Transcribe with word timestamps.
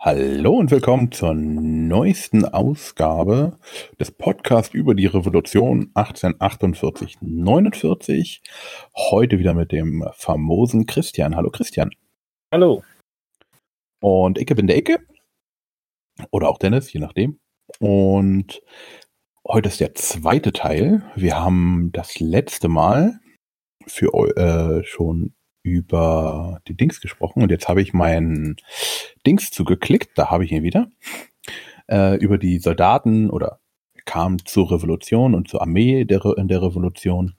Hallo 0.00 0.52
und 0.52 0.70
willkommen 0.70 1.10
zur 1.10 1.34
neuesten 1.34 2.44
Ausgabe 2.44 3.58
des 3.98 4.12
Podcasts 4.12 4.72
über 4.72 4.94
die 4.94 5.06
Revolution 5.06 5.90
1848-49. 5.94 8.38
Heute 8.94 9.40
wieder 9.40 9.54
mit 9.54 9.72
dem 9.72 10.08
famosen 10.12 10.86
Christian. 10.86 11.34
Hallo 11.34 11.50
Christian. 11.50 11.90
Hallo. 12.52 12.84
Und 14.00 14.38
Ecke 14.38 14.54
bin 14.54 14.68
der 14.68 14.76
Ecke. 14.76 15.00
Oder 16.30 16.48
auch 16.48 16.58
Dennis, 16.58 16.92
je 16.92 17.00
nachdem. 17.00 17.40
Und 17.80 18.62
heute 19.48 19.68
ist 19.68 19.80
der 19.80 19.96
zweite 19.96 20.52
Teil. 20.52 21.02
Wir 21.16 21.40
haben 21.40 21.90
das 21.92 22.20
letzte 22.20 22.68
Mal 22.68 23.18
für 23.88 24.12
äh, 24.36 24.84
schon 24.84 25.34
über 25.68 26.60
die 26.66 26.76
Dings 26.76 27.00
gesprochen 27.00 27.42
und 27.42 27.50
jetzt 27.50 27.68
habe 27.68 27.82
ich 27.82 27.92
meinen 27.92 28.56
Dings 29.26 29.50
zugeklickt, 29.50 30.16
da 30.16 30.30
habe 30.30 30.44
ich 30.44 30.52
ihn 30.52 30.62
wieder, 30.62 30.88
äh, 31.88 32.16
über 32.16 32.38
die 32.38 32.58
Soldaten 32.58 33.30
oder 33.30 33.60
kam 34.04 34.44
zur 34.46 34.70
Revolution 34.70 35.34
und 35.34 35.48
zur 35.48 35.60
Armee 35.60 36.04
der, 36.04 36.24
in 36.38 36.48
der 36.48 36.62
Revolution, 36.62 37.34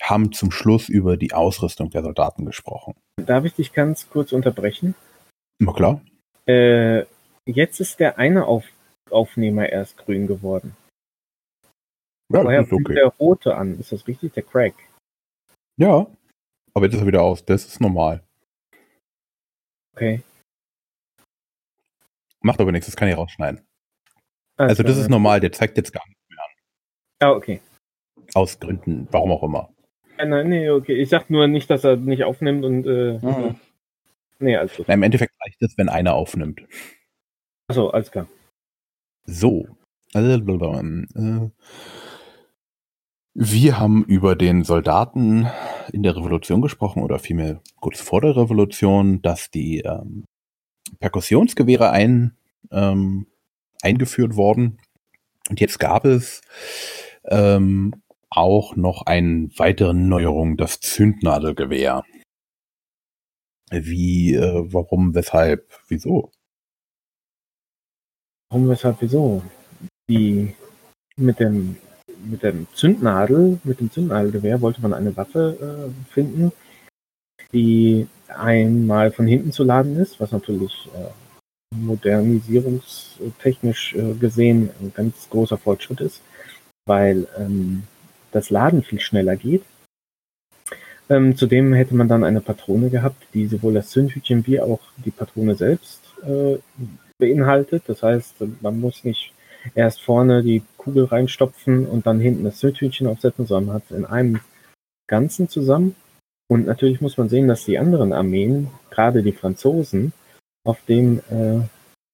haben 0.00 0.32
zum 0.32 0.50
Schluss 0.50 0.88
über 0.88 1.18
die 1.18 1.34
Ausrüstung 1.34 1.90
der 1.90 2.02
Soldaten 2.02 2.46
gesprochen. 2.46 2.94
Darf 3.16 3.44
ich 3.44 3.54
dich 3.54 3.74
ganz 3.74 4.08
kurz 4.08 4.32
unterbrechen? 4.32 4.94
Na 5.58 5.72
klar. 5.72 6.00
Äh, 6.46 7.04
jetzt 7.44 7.78
ist 7.80 8.00
der 8.00 8.18
eine 8.18 8.46
Auf 8.46 8.64
Aufnehmer 9.10 9.68
erst 9.68 9.98
grün 9.98 10.26
geworden. 10.26 10.74
Ja, 12.32 12.40
Vorher 12.40 12.60
das 12.62 12.68
ist 12.68 12.72
okay. 12.72 12.94
der 12.94 13.06
rote 13.06 13.54
an. 13.54 13.78
Ist 13.78 13.92
das 13.92 14.06
richtig? 14.06 14.32
Der 14.32 14.42
Crack. 14.42 14.74
Ja, 15.76 16.06
aber 16.74 16.86
jetzt 16.86 16.94
ist 16.94 17.00
er 17.00 17.06
wieder 17.06 17.22
aus. 17.22 17.44
Das 17.44 17.64
ist 17.64 17.80
normal. 17.80 18.22
Okay. 19.94 20.22
Macht 22.40 22.60
aber 22.60 22.72
nichts, 22.72 22.86
das 22.86 22.96
kann 22.96 23.08
ich 23.08 23.16
rausschneiden. 23.16 23.60
Also 24.56 24.82
das 24.82 24.98
ist 24.98 25.08
normal, 25.08 25.40
der 25.40 25.52
zeigt 25.52 25.76
jetzt 25.76 25.92
gar 25.92 26.06
nichts 26.06 26.22
mehr 26.28 26.38
an. 26.44 26.50
Ah, 27.20 27.36
okay. 27.36 27.60
Aus 28.34 28.58
Gründen, 28.60 29.08
warum 29.10 29.32
auch 29.32 29.42
immer. 29.42 29.70
Ja, 30.18 30.26
nein, 30.26 30.48
nee, 30.48 30.70
okay. 30.70 30.94
Ich 30.94 31.08
sag 31.08 31.30
nur 31.30 31.48
nicht, 31.48 31.68
dass 31.70 31.84
er 31.84 31.96
nicht 31.96 32.24
aufnimmt 32.24 32.64
und 32.64 32.86
äh, 32.86 33.18
Mhm. 33.20 33.58
nee, 34.38 34.56
alles 34.56 34.76
gut. 34.76 34.86
Na, 34.88 34.94
Im 34.94 35.02
Endeffekt 35.02 35.32
reicht 35.44 35.60
es, 35.62 35.76
wenn 35.78 35.88
einer 35.88 36.14
aufnimmt. 36.14 36.62
Achso, 37.68 37.88
alles 37.90 38.10
klar. 38.10 38.28
So. 39.26 39.66
Äh, 40.12 40.38
Wir 43.36 43.80
haben 43.80 44.04
über 44.04 44.36
den 44.36 44.62
Soldaten 44.62 45.48
in 45.92 46.04
der 46.04 46.14
Revolution 46.14 46.62
gesprochen 46.62 47.02
oder 47.02 47.18
vielmehr 47.18 47.60
kurz 47.80 48.00
vor 48.00 48.20
der 48.20 48.36
Revolution, 48.36 49.22
dass 49.22 49.50
die 49.50 49.80
ähm, 49.80 50.24
Perkussionsgewehre 51.00 51.90
ein, 51.90 52.36
ähm, 52.70 53.26
eingeführt 53.82 54.36
wurden. 54.36 54.78
Und 55.50 55.60
jetzt 55.60 55.80
gab 55.80 56.04
es 56.04 56.42
ähm, 57.24 57.94
auch 58.30 58.76
noch 58.76 59.02
eine 59.02 59.48
weitere 59.56 59.94
Neuerung, 59.94 60.56
das 60.56 60.78
Zündnadelgewehr. 60.78 62.04
Wie, 63.72 64.34
äh, 64.34 64.72
warum, 64.72 65.16
weshalb, 65.16 65.72
wieso? 65.88 66.30
Warum, 68.48 68.68
weshalb, 68.68 68.98
wieso? 69.00 69.42
Die 70.08 70.54
mit 71.16 71.40
dem 71.40 71.76
mit 72.24 72.42
dem 72.42 72.66
Zündnadel, 72.74 73.58
mit 73.64 73.80
dem 73.80 73.90
Zündnadelgewehr 73.90 74.60
wollte 74.60 74.82
man 74.82 74.94
eine 74.94 75.16
Waffe 75.16 75.56
äh, 75.60 75.90
finden, 76.12 76.52
die 77.52 78.06
einmal 78.28 79.10
von 79.12 79.26
hinten 79.26 79.52
zu 79.52 79.64
laden 79.64 79.96
ist, 79.96 80.20
was 80.20 80.32
natürlich 80.32 80.88
äh, 80.94 81.08
modernisierungstechnisch 81.74 83.94
äh, 83.94 84.14
gesehen 84.14 84.70
ein 84.80 84.92
ganz 84.94 85.28
großer 85.30 85.58
Fortschritt 85.58 86.00
ist, 86.00 86.22
weil 86.86 87.26
ähm, 87.38 87.82
das 88.32 88.50
Laden 88.50 88.82
viel 88.82 89.00
schneller 89.00 89.36
geht. 89.36 89.62
Ähm, 91.10 91.36
zudem 91.36 91.74
hätte 91.74 91.94
man 91.94 92.08
dann 92.08 92.24
eine 92.24 92.40
Patrone 92.40 92.88
gehabt, 92.88 93.22
die 93.34 93.46
sowohl 93.46 93.74
das 93.74 93.90
Zündhütchen 93.90 94.46
wie 94.46 94.58
auch 94.60 94.80
die 95.04 95.10
Patrone 95.10 95.54
selbst 95.54 96.00
äh, 96.22 96.56
beinhaltet. 97.18 97.82
Das 97.86 98.02
heißt, 98.02 98.36
man 98.62 98.80
muss 98.80 99.04
nicht 99.04 99.33
erst 99.74 100.02
vorne 100.02 100.42
die 100.42 100.62
Kugel 100.76 101.04
reinstopfen 101.04 101.86
und 101.86 102.06
dann 102.06 102.20
hinten 102.20 102.44
das 102.44 102.58
Zündhütchen 102.58 103.06
aufsetzen, 103.06 103.46
sondern 103.46 103.74
hat 103.74 103.84
es 103.86 103.96
in 103.96 104.04
einem 104.04 104.40
Ganzen 105.06 105.48
zusammen. 105.48 105.94
Und 106.48 106.66
natürlich 106.66 107.00
muss 107.00 107.16
man 107.16 107.28
sehen, 107.28 107.48
dass 107.48 107.64
die 107.64 107.78
anderen 107.78 108.12
Armeen, 108.12 108.68
gerade 108.90 109.22
die 109.22 109.32
Franzosen, 109.32 110.12
auf 110.64 110.78
dem, 110.86 111.20
äh, 111.30 111.60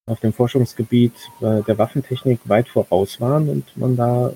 auf 0.09 0.19
dem 0.19 0.33
Forschungsgebiet 0.33 1.13
äh, 1.41 1.61
der 1.63 1.77
Waffentechnik 1.77 2.39
weit 2.45 2.69
voraus 2.69 3.19
waren 3.19 3.49
und 3.49 3.77
man 3.77 3.95
da 3.95 4.33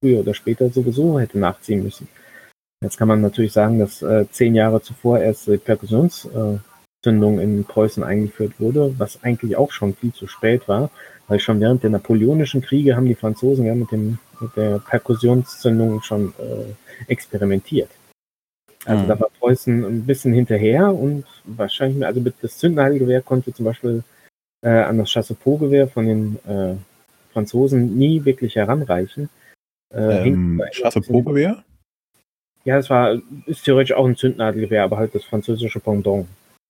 früher 0.00 0.20
oder 0.20 0.34
später 0.34 0.70
sowieso 0.70 1.20
hätte 1.20 1.38
nachziehen 1.38 1.82
müssen. 1.82 2.08
Jetzt 2.82 2.98
kann 2.98 3.08
man 3.08 3.20
natürlich 3.20 3.52
sagen, 3.52 3.78
dass 3.78 4.02
äh, 4.02 4.26
zehn 4.30 4.54
Jahre 4.54 4.82
zuvor 4.82 5.20
erst 5.20 5.46
die 5.46 5.58
Perkussionszündung 7.02 7.40
in 7.40 7.64
Preußen 7.64 8.02
eingeführt 8.04 8.52
wurde, 8.60 8.94
was 8.98 9.22
eigentlich 9.24 9.56
auch 9.56 9.72
schon 9.72 9.94
viel 9.94 10.12
zu 10.12 10.26
spät 10.28 10.68
war, 10.68 10.90
weil 11.28 11.40
schon 11.40 11.60
während 11.60 11.82
der 11.82 11.90
napoleonischen 11.90 12.62
Kriege 12.62 12.94
haben 12.96 13.06
die 13.06 13.14
Franzosen 13.16 13.66
ja 13.66 13.74
mit, 13.74 13.90
dem, 13.90 14.18
mit 14.40 14.54
der 14.56 14.78
Perkussionszündung 14.78 16.00
schon 16.02 16.32
äh, 16.38 17.10
experimentiert. 17.10 17.90
Also 18.84 19.04
Mhm. 19.04 19.08
da 19.08 19.20
war 19.20 19.28
Preußen 19.40 19.84
ein 19.84 20.06
bisschen 20.06 20.32
hinterher 20.32 20.92
und 20.94 21.24
wahrscheinlich, 21.44 22.04
also 22.06 22.20
mit 22.20 22.34
das 22.40 22.58
Zündnadelgewehr 22.58 23.22
konnte 23.22 23.52
zum 23.52 23.64
Beispiel 23.64 24.02
äh, 24.64 24.68
an 24.70 24.98
das 24.98 25.10
Chassepot-Gewehr 25.10 25.88
von 25.88 26.06
den 26.06 26.38
äh, 26.46 26.74
Franzosen 27.32 27.96
nie 27.98 28.24
wirklich 28.24 28.54
heranreichen. 28.56 29.28
Äh, 29.94 30.28
Ähm, 30.28 30.56
zwar 30.56 30.66
immer 30.66 30.70
Chasse 30.70 30.98
ein 30.98 31.02
bisschen- 31.02 31.12
Pro-Gewehr? 31.24 31.64
ja, 32.64 32.78
es 32.78 32.88
war, 32.90 33.18
ist 33.46 33.64
theoretisch 33.64 33.92
auch 33.96 34.06
ein 34.06 34.16
Zündnadelgewehr, 34.16 34.84
aber 34.84 34.96
halt 34.98 35.14
das 35.16 35.24
französische 35.24 35.80
Pendant, 35.80 36.26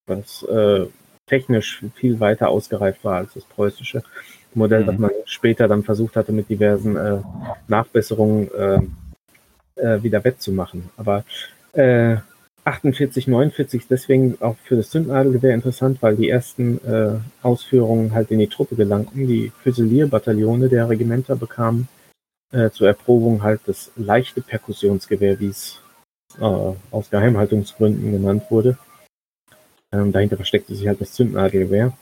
was 0.06 0.42
äh, 0.44 0.86
technisch 1.26 1.84
viel 1.94 2.20
weiter 2.20 2.48
ausgereift 2.48 3.04
war 3.04 3.16
als 3.18 3.34
das 3.34 3.44
preußische 3.44 4.02
Modell, 4.54 4.82
Mhm. 4.82 4.86
das 4.86 4.98
man 4.98 5.10
später 5.24 5.68
dann 5.68 5.82
versucht 5.82 6.16
hatte, 6.16 6.32
mit 6.32 6.48
diversen 6.48 6.96
äh, 6.96 7.18
Nachbesserungen 7.68 8.50
äh, 8.52 8.80
äh, 9.80 10.02
wieder 10.02 10.22
wettzumachen. 10.24 10.90
Aber 10.96 11.24
äh, 11.72 12.16
48, 12.64 13.26
49 13.26 13.82
ist 13.82 13.90
deswegen 13.90 14.36
auch 14.40 14.56
für 14.62 14.76
das 14.76 14.90
Zündnadelgewehr 14.90 15.54
interessant, 15.54 15.98
weil 16.00 16.16
die 16.16 16.28
ersten 16.28 16.78
äh, 16.86 17.18
Ausführungen 17.42 18.14
halt 18.14 18.30
in 18.30 18.38
die 18.38 18.46
Truppe 18.46 18.76
gelangten. 18.76 19.26
Die 19.26 19.50
Füsilierbataillone 19.62 20.68
der 20.68 20.88
Regimenter 20.88 21.34
bekamen 21.34 21.88
äh, 22.52 22.70
zur 22.70 22.86
Erprobung 22.86 23.42
halt 23.42 23.62
das 23.66 23.90
leichte 23.96 24.42
Perkussionsgewehr, 24.42 25.40
wie 25.40 25.48
es 25.48 25.80
äh, 26.38 26.44
aus 26.44 27.10
Geheimhaltungsgründen 27.10 28.12
genannt 28.12 28.44
wurde. 28.50 28.78
Ähm, 29.92 30.12
dahinter 30.12 30.36
versteckte 30.36 30.74
sich 30.74 30.86
halt 30.86 31.00
das 31.00 31.12
Zündnadelgewehr. 31.12 31.92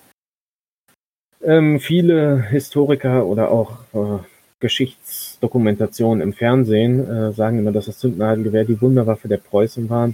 Ähm, 1.42 1.80
viele 1.80 2.42
Historiker 2.42 3.26
oder 3.26 3.50
auch 3.50 3.78
äh, 3.94 4.18
Geschichtsdokumentationen 4.60 6.22
im 6.22 6.34
Fernsehen 6.34 7.08
äh, 7.08 7.32
sagen 7.32 7.58
immer, 7.58 7.72
dass 7.72 7.86
das 7.86 7.98
Zündnadelgewehr 7.98 8.64
die 8.64 8.80
Wunderwaffe 8.80 9.26
der 9.26 9.38
Preußen 9.38 9.88
war. 9.88 10.12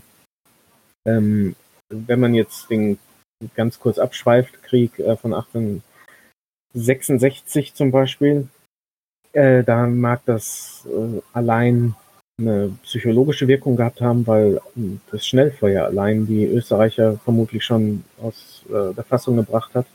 Ähm, 1.05 1.57
wenn 1.91 2.21
man 2.21 2.35
jetzt 2.35 2.71
den 2.71 2.99
ganz 3.55 3.79
kurz 3.79 3.99
abschweift, 3.99 4.63
Krieg 4.63 4.99
äh, 4.99 5.17
von 5.17 5.35
1866 5.35 7.75
zum 7.75 7.91
Beispiel, 7.91 8.49
äh, 9.33 9.65
da 9.65 9.87
mag 9.87 10.23
das 10.27 10.87
äh, 10.87 11.21
allein 11.33 11.95
eine 12.39 12.77
psychologische 12.83 13.49
Wirkung 13.49 13.77
gehabt 13.77 14.01
haben, 14.01 14.27
weil 14.27 14.57
äh, 14.57 14.99
das 15.11 15.27
Schnellfeuer 15.27 15.87
allein 15.87 16.27
die 16.27 16.45
Österreicher 16.45 17.19
vermutlich 17.25 17.65
schon 17.65 18.05
aus 18.21 18.65
äh, 18.69 18.93
der 18.95 19.05
Fassung 19.05 19.37
gebracht 19.37 19.75
hat. 19.75 19.87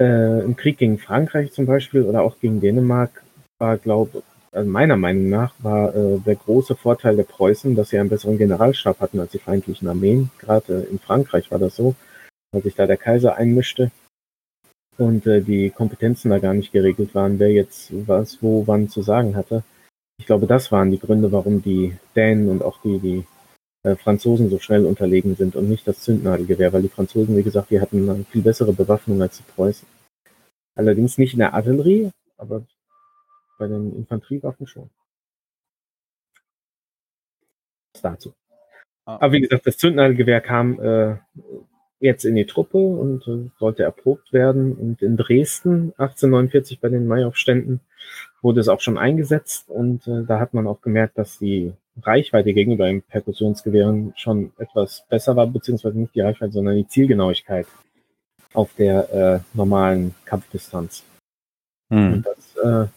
Äh, 0.00 0.44
Im 0.44 0.56
Krieg 0.56 0.78
gegen 0.78 0.98
Frankreich 0.98 1.52
zum 1.52 1.66
Beispiel 1.66 2.02
oder 2.02 2.22
auch 2.22 2.38
gegen 2.40 2.60
Dänemark 2.60 3.22
war, 3.58 3.76
glaube 3.76 4.22
also 4.50 4.68
meiner 4.68 4.96
Meinung 4.96 5.30
nach, 5.30 5.54
war 5.60 5.94
äh, 5.94 6.18
der 6.18 6.36
große 6.36 6.74
Vorteil 6.76 7.16
der 7.16 7.22
Preußen, 7.24 7.74
dass 7.74 7.90
sie 7.90 7.98
einen 7.98 8.10
besseren 8.10 8.38
Generalstab 8.38 9.00
hatten 9.00 9.20
als 9.20 9.32
die 9.32 9.38
feindlichen 9.38 9.88
Armeen. 9.88 10.30
Gerade 10.38 10.86
in 10.90 10.98
Frankreich 10.98 11.50
war 11.50 11.58
das 11.58 11.76
so, 11.76 11.94
weil 12.50 12.62
sich 12.62 12.74
da 12.74 12.86
der 12.86 12.98
Kaiser 12.98 13.36
einmischte 13.36 13.90
und 14.98 15.26
äh, 15.26 15.40
die 15.40 15.70
Kompetenzen 15.70 16.30
da 16.30 16.38
gar 16.38 16.54
nicht 16.54 16.72
geregelt 16.72 17.14
waren, 17.14 17.38
wer 17.38 17.50
jetzt 17.50 17.92
was, 18.06 18.42
wo, 18.42 18.66
wann 18.66 18.88
zu 18.88 19.02
sagen 19.02 19.36
hatte. 19.36 19.64
Ich 20.22 20.26
glaube, 20.26 20.46
das 20.46 20.70
waren 20.70 20.92
die 20.92 21.00
Gründe, 21.00 21.32
warum 21.32 21.62
die 21.62 21.96
Dänen 22.14 22.48
und 22.48 22.62
auch 22.62 22.80
die, 22.82 23.00
die 23.00 23.26
äh, 23.82 23.96
Franzosen 23.96 24.50
so 24.50 24.60
schnell 24.60 24.86
unterlegen 24.86 25.34
sind 25.34 25.56
und 25.56 25.68
nicht 25.68 25.84
das 25.88 25.98
Zündnadelgewehr, 25.98 26.72
weil 26.72 26.82
die 26.82 26.88
Franzosen, 26.88 27.36
wie 27.36 27.42
gesagt, 27.42 27.70
die 27.70 27.80
hatten 27.80 28.08
eine 28.08 28.22
viel 28.22 28.42
bessere 28.42 28.72
Bewaffnung 28.72 29.20
als 29.20 29.38
die 29.38 29.52
Preußen. 29.52 29.88
Allerdings 30.76 31.18
nicht 31.18 31.32
in 31.32 31.40
der 31.40 31.54
Artillerie, 31.54 32.12
aber 32.36 32.64
bei 33.58 33.66
den 33.66 33.96
Infanteriewaffen 33.96 34.68
schon. 34.68 34.90
Das 37.94 38.02
dazu. 38.02 38.32
Ah. 39.04 39.16
Aber 39.16 39.32
wie 39.32 39.40
gesagt, 39.40 39.66
das 39.66 39.76
Zündnadelgewehr 39.76 40.40
kam 40.40 40.80
äh, 40.80 41.16
jetzt 41.98 42.24
in 42.24 42.36
die 42.36 42.46
Truppe 42.46 42.78
und 42.78 43.26
äh, 43.26 43.50
sollte 43.58 43.82
erprobt 43.82 44.32
werden. 44.32 44.76
Und 44.76 45.02
in 45.02 45.16
Dresden 45.16 45.94
1849 45.96 46.78
bei 46.78 46.90
den 46.90 47.08
Maiaufständen 47.08 47.80
wurde 48.42 48.60
es 48.60 48.68
auch 48.68 48.80
schon 48.80 48.98
eingesetzt 48.98 49.70
und 49.70 50.06
äh, 50.06 50.24
da 50.24 50.40
hat 50.40 50.52
man 50.52 50.66
auch 50.66 50.82
gemerkt, 50.82 51.16
dass 51.16 51.38
die 51.38 51.72
Reichweite 52.02 52.52
gegenüber 52.52 52.86
den 52.86 53.02
Perkussionsgewehren 53.02 54.12
schon 54.16 54.52
etwas 54.58 55.04
besser 55.08 55.36
war, 55.36 55.46
beziehungsweise 55.46 55.98
nicht 55.98 56.14
die 56.14 56.20
Reichweite, 56.20 56.52
sondern 56.52 56.76
die 56.76 56.88
Zielgenauigkeit 56.88 57.66
auf 58.54 58.70
der 58.76 59.12
äh, 59.12 59.56
normalen 59.56 60.14
Kampfdistanz. 60.24 61.04
Hm. 61.90 62.14
Und 62.14 62.26
das 62.26 62.56
äh, 62.56 62.88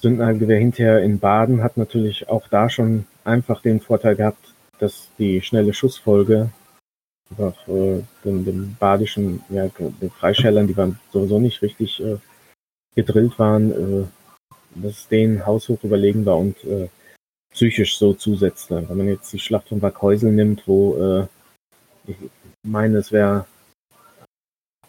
Sündengewehr 0.00 0.58
hinterher 0.58 1.02
in 1.02 1.18
Baden 1.18 1.62
hat 1.62 1.76
natürlich 1.76 2.28
auch 2.28 2.48
da 2.48 2.68
schon 2.68 3.06
einfach 3.24 3.62
den 3.62 3.80
Vorteil 3.80 4.16
gehabt, 4.16 4.54
dass 4.78 5.10
die 5.18 5.40
schnelle 5.40 5.72
Schussfolge 5.72 6.50
einfach 7.30 7.56
äh, 7.68 8.02
den, 8.24 8.44
den 8.44 8.76
badischen, 8.78 9.42
ja, 9.48 9.68
den 9.68 10.10
Freischellern, 10.10 10.66
die 10.66 10.76
waren 10.76 10.98
sowieso 11.12 11.40
nicht 11.40 11.62
richtig 11.62 12.00
äh, 12.00 12.18
gedrillt 12.94 13.38
waren, 13.38 13.72
äh, 13.72 14.04
dass 14.82 15.08
denen 15.08 15.46
haushoch 15.46 15.82
überlegen 15.82 16.24
war 16.26 16.38
und 16.38 16.62
äh, 16.64 16.88
psychisch 17.52 17.98
so 17.98 18.12
zusetzte. 18.14 18.84
Wenn 18.88 18.96
man 18.96 19.08
jetzt 19.08 19.32
die 19.32 19.38
Schlacht 19.38 19.68
von 19.68 19.82
Wackhäusel 19.82 20.32
nimmt, 20.32 20.62
wo 20.66 20.96
äh, 20.96 21.26
ich 22.06 22.16
meine, 22.62 22.98
es 22.98 23.12
wäre 23.12 23.46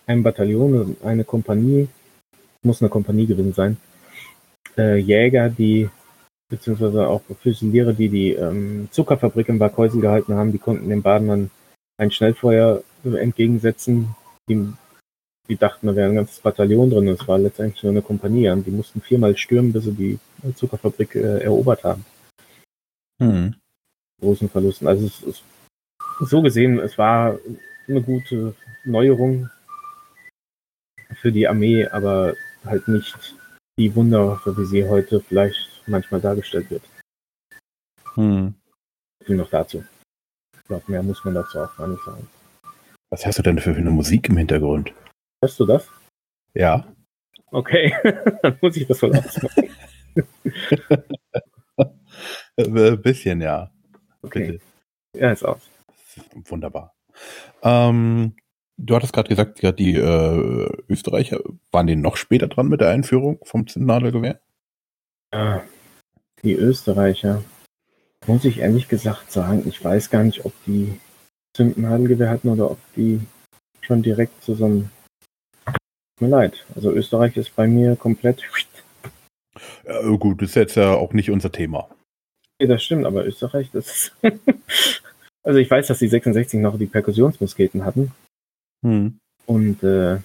ein 0.06 0.24
Bataillon, 0.24 0.98
eine 1.04 1.24
Kompanie, 1.24 1.88
muss 2.64 2.82
eine 2.82 2.90
Kompanie 2.90 3.26
gewesen 3.26 3.54
sein, 3.54 3.78
äh, 4.78 4.98
Jäger, 4.98 5.50
die 5.50 5.90
beziehungsweise 6.50 7.08
auch 7.08 7.22
Füsiliere, 7.42 7.94
die 7.94 8.10
die 8.10 8.34
ähm, 8.34 8.88
Zuckerfabrik 8.92 9.50
in 9.50 9.60
Wackhäusel 9.60 10.02
gehalten 10.02 10.36
haben, 10.36 10.52
die 10.52 10.60
konnten 10.60 10.90
den 10.90 11.02
Badenern 11.02 11.52
ein 11.98 12.12
Schnellfeuer 12.12 12.84
entgegensetzen. 13.04 14.16
Die, 14.50 14.72
die 15.50 15.58
dachten, 15.58 15.88
da 15.88 15.96
wäre 15.96 16.10
ein 16.10 16.16
ganzes 16.16 16.40
Bataillon 16.40 16.90
drin. 16.90 17.08
Es 17.08 17.28
war 17.28 17.38
letztendlich 17.38 17.82
nur 17.84 17.92
eine 17.92 18.02
Kompanie. 18.02 18.50
Und 18.50 18.66
die 18.66 18.72
mussten 18.72 19.02
viermal 19.02 19.36
stürmen, 19.38 19.72
bis 19.72 19.86
sie 19.86 19.94
die 19.94 20.20
Zuckerfabrik 20.56 21.16
äh, 21.16 21.40
erobert 21.44 21.84
haben. 21.84 22.06
Hm. 23.22 23.56
Großen 24.22 24.50
Verlusten. 24.50 24.88
Also 24.88 25.06
es 25.06 25.22
ist 25.22 25.44
so 26.20 26.42
gesehen, 26.42 26.80
es 26.80 26.98
war 26.98 27.40
eine 27.88 28.02
gute 28.02 28.56
Neuerung 28.86 29.50
für 31.22 31.32
die 31.32 31.48
Armee, 31.48 31.88
aber 31.88 32.34
halt 32.66 32.88
nicht 32.88 33.36
die 33.80 33.94
Wunderwaffe, 33.96 34.58
wie 34.58 34.66
sie 34.66 34.88
heute 34.88 35.22
vielleicht 35.22 35.84
manchmal 35.88 36.20
dargestellt 36.20 36.70
wird. 36.70 36.84
Hm. 38.16 38.54
Viel 39.24 39.36
noch 39.36 39.50
dazu. 39.50 39.84
Ich 40.56 40.64
glaube, 40.66 40.84
mehr 40.88 41.04
muss 41.04 41.24
man 41.24 41.36
dazu 41.36 41.60
auch 41.60 41.78
gar 41.78 41.88
nicht 41.88 42.04
sagen. 42.04 42.28
Was 43.10 43.26
hast 43.26 43.40
du 43.40 43.44
denn 43.44 43.60
für 43.60 43.74
eine 43.74 43.90
Musik 43.90 44.28
im 44.30 44.38
Hintergrund? 44.38 44.92
Hörst 45.42 45.60
du 45.60 45.66
das? 45.66 45.88
Ja. 46.54 46.88
Okay, 47.52 47.94
dann 48.42 48.58
muss 48.62 48.76
ich 48.76 48.88
das 48.88 49.02
wohl 49.02 49.16
ausmachen. 49.16 49.70
Ein 52.58 52.78
äh, 52.78 52.98
bisschen, 52.98 53.42
ja. 53.42 53.72
Okay. 54.22 54.52
Bitte. 54.52 54.64
Ja, 55.16 55.32
ist 55.32 55.44
aus. 55.44 55.62
Wunderbar. 56.46 56.96
Ähm, 57.62 58.36
du 58.78 58.96
hattest 58.96 59.14
gerade 59.14 59.30
gesagt, 59.30 59.62
ja, 59.62 59.72
die 59.72 59.96
äh, 59.96 60.70
Österreicher, 60.90 61.40
waren 61.72 61.88
die 61.88 61.96
noch 61.96 62.18
später 62.18 62.48
dran 62.48 62.68
mit 62.68 62.82
der 62.82 62.90
Einführung 62.90 63.40
vom 63.44 63.68
Zündnadelgewehr? 63.68 64.40
Ja, 65.34 65.64
die 66.44 66.54
Österreicher. 66.54 67.44
Muss 68.26 68.46
ich 68.46 68.60
ehrlich 68.60 68.88
gesagt 68.88 69.32
sagen, 69.32 69.64
ich 69.68 69.84
weiß 69.84 70.10
gar 70.10 70.24
nicht, 70.24 70.46
ob 70.46 70.54
die 70.66 71.00
Zündnadelgewehr 71.54 72.30
hatten 72.30 72.50
oder 72.50 72.72
ob 72.72 72.80
die 72.96 73.22
schon 73.82 74.02
direkt 74.02 74.44
zu 74.44 74.56
so 74.56 74.66
einem. 74.66 74.90
Tut 76.18 76.30
mir 76.30 76.36
leid. 76.36 76.66
Also 76.76 76.92
Österreich 76.92 77.38
ist 77.38 77.56
bei 77.56 77.68
mir 77.68 77.96
komplett. 77.96 78.42
Ja, 79.86 80.02
gut, 80.16 80.42
das 80.42 80.50
ist 80.50 80.56
jetzt 80.56 80.76
ja 80.76 80.96
auch 80.96 81.14
nicht 81.14 81.30
unser 81.30 81.52
Thema. 81.52 81.88
Ja, 82.60 82.68
das 82.68 82.84
stimmt, 82.84 83.06
aber 83.06 83.26
Österreich, 83.26 83.70
das 83.72 83.88
ist. 83.88 84.16
also 85.44 85.60
ich 85.60 85.70
weiß, 85.70 85.86
dass 85.86 86.00
die 86.00 86.08
66 86.08 86.60
noch 86.60 86.80
die 86.80 86.88
Perkussionsmusketen 86.88 87.86
hatten. 87.86 88.12
Hm. 88.84 89.20
Und 89.46 89.84
äh, 89.84 90.20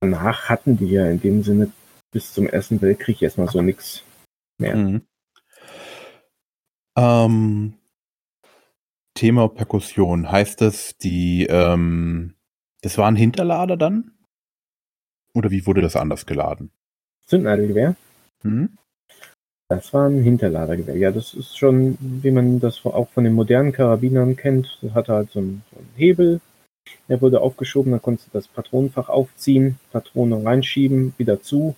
danach 0.00 0.50
hatten 0.50 0.76
die 0.76 0.90
ja 0.90 1.06
in 1.06 1.20
dem 1.20 1.42
Sinne 1.42 1.72
bis 2.12 2.34
zum 2.34 2.46
Ersten 2.48 2.82
Weltkrieg 2.82 3.22
erstmal 3.22 3.48
so 3.48 3.62
nichts 3.62 4.02
mehr. 4.58 4.74
Hm. 4.74 5.02
Ähm, 6.98 7.74
Thema 9.14 9.48
Perkussion, 9.48 10.30
heißt 10.30 10.60
das, 10.60 10.96
die, 10.98 11.46
ähm, 11.48 12.34
das 12.82 12.98
war 12.98 13.08
ein 13.08 13.16
Hinterlader 13.16 13.76
dann? 13.76 14.12
Oder 15.34 15.50
wie 15.50 15.66
wurde 15.66 15.82
das 15.82 15.96
anders 15.96 16.26
geladen? 16.26 16.70
Zündnadelgewehr? 17.26 17.96
Hm? 18.42 18.76
Das 19.68 19.92
war 19.94 20.08
ein 20.08 20.22
Hinterladergewehr. 20.22 20.96
Ja, 20.96 21.12
das 21.12 21.34
ist 21.34 21.56
schon, 21.56 21.96
wie 22.00 22.32
man 22.32 22.58
das 22.58 22.84
auch 22.84 23.08
von 23.10 23.22
den 23.22 23.34
modernen 23.34 23.72
Karabinern 23.72 24.36
kennt. 24.36 24.78
Das 24.82 24.94
hatte 24.94 25.12
halt 25.12 25.30
so 25.30 25.38
einen, 25.38 25.62
so 25.70 25.78
einen 25.78 25.92
Hebel. 25.96 26.40
Der 27.08 27.20
wurde 27.20 27.40
aufgeschoben, 27.40 27.92
dann 27.92 28.02
konntest 28.02 28.28
du 28.28 28.30
das 28.32 28.48
Patronenfach 28.48 29.08
aufziehen, 29.08 29.78
Patrone 29.92 30.44
reinschieben, 30.44 31.14
wieder 31.18 31.40
zu, 31.40 31.76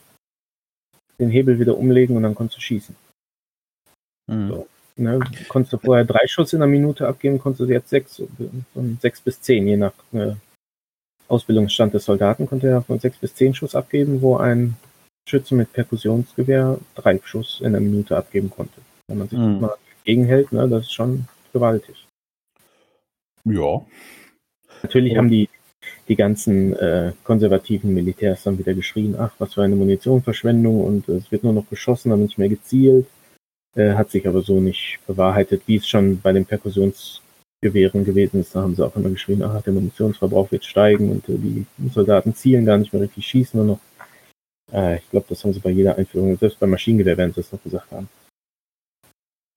den 1.19 1.29
Hebel 1.29 1.59
wieder 1.59 1.77
umlegen 1.77 2.17
und 2.17 2.23
dann 2.23 2.35
konntest 2.35 2.59
du 2.59 2.63
schießen. 2.63 2.97
Mhm. 4.29 4.49
So, 4.49 4.69
ne, 4.97 5.21
konntest 5.49 5.75
du 5.75 5.79
vorher 5.79 6.05
drei 6.05 6.27
Schuss 6.27 6.53
in 6.53 6.61
der 6.61 6.69
Minute 6.69 7.07
abgeben, 7.07 7.39
konntest 7.39 7.69
du 7.69 7.73
jetzt 7.73 7.91
sechs, 7.91 8.23
von 8.73 8.99
sechs 9.03 9.21
bis 9.21 9.41
zehn, 9.41 9.67
je 9.67 9.77
nach 9.77 9.93
äh, 10.13 10.35
Ausbildungsstand 11.33 11.95
des 11.95 12.05
Soldaten, 12.05 12.47
konnte 12.47 12.69
er 12.69 12.83
von 12.83 12.99
sechs 12.99 13.17
bis 13.17 13.35
zehn 13.35 13.55
Schuss 13.55 13.75
abgeben, 13.75 14.21
wo 14.21 14.37
ein 14.37 14.77
Schütze 15.27 15.55
mit 15.55 15.73
Perkussionsgewehr 15.73 16.79
drei 16.95 17.19
Schuss 17.25 17.61
in 17.61 17.69
einer 17.69 17.81
Minute 17.81 18.17
abgeben 18.17 18.51
konnte. 18.51 18.81
Wenn 19.09 19.19
man 19.19 19.29
sich 19.29 19.39
mhm. 19.39 19.61
mal 19.61 19.77
gegenhält, 20.05 20.53
ne, 20.53 20.69
das 20.69 20.83
ist 20.83 20.93
schon 20.93 21.27
gewaltig. 21.53 22.07
Ja. 23.45 23.83
Natürlich 24.83 25.17
haben 25.17 25.31
die, 25.31 25.49
die 26.09 26.17
ganzen 26.17 26.77
äh, 26.77 27.13
konservativen 27.25 27.95
Militärs 27.95 28.43
dann 28.43 28.59
wieder 28.59 28.75
geschrien, 28.75 29.17
ach, 29.19 29.33
was 29.39 29.55
für 29.55 29.63
eine 29.63 29.77
Munitionverschwendung 29.77 30.85
und 30.85 31.09
äh, 31.09 31.13
es 31.13 31.33
wird 31.33 31.45
nur 31.45 31.53
noch 31.53 31.69
geschossen, 31.71 32.13
aber 32.13 32.23
nicht 32.23 32.39
mehr 32.39 32.49
gezielt. 32.49 33.07
Äh, 33.75 33.95
hat 33.95 34.11
sich 34.11 34.29
aber 34.29 34.43
so 34.43 34.61
nicht 34.61 34.99
bewahrheitet, 35.07 35.63
wie 35.67 35.77
es 35.77 35.89
schon 35.89 36.21
bei 36.21 36.33
den 36.33 36.45
Perkussionsgewehren 37.63 38.05
gewesen 38.05 38.41
ist. 38.41 38.55
Da 38.55 38.63
haben 38.63 38.75
sie 38.75 38.85
auch 38.85 38.95
immer 38.97 39.11
geschrien, 39.11 39.43
ach, 39.43 39.63
der 39.63 39.73
Munitionsverbrauch 39.73 40.51
wird 40.51 40.65
steigen 40.65 41.11
und 41.11 41.29
äh, 41.29 41.39
die 41.39 41.67
Soldaten 41.89 42.35
zielen 42.35 42.65
gar 42.65 42.79
nicht 42.79 42.93
mehr 42.93 43.03
richtig, 43.03 43.27
schießen 43.27 43.59
nur 43.59 43.77
noch. 43.77 43.81
Äh, 44.73 44.99
ich 44.99 45.11
glaube, 45.11 45.27
das 45.29 45.43
haben 45.45 45.53
sie 45.53 45.61
bei 45.61 45.71
jeder 45.71 45.97
Einführung, 45.97 46.37
selbst 46.37 46.59
beim 46.59 46.71
Maschinengewehr 46.71 47.17
werden 47.17 47.33
sie 47.33 47.41
das 47.41 47.53
noch 47.53 47.63
gesagt 47.63 47.91
haben. 47.93 48.09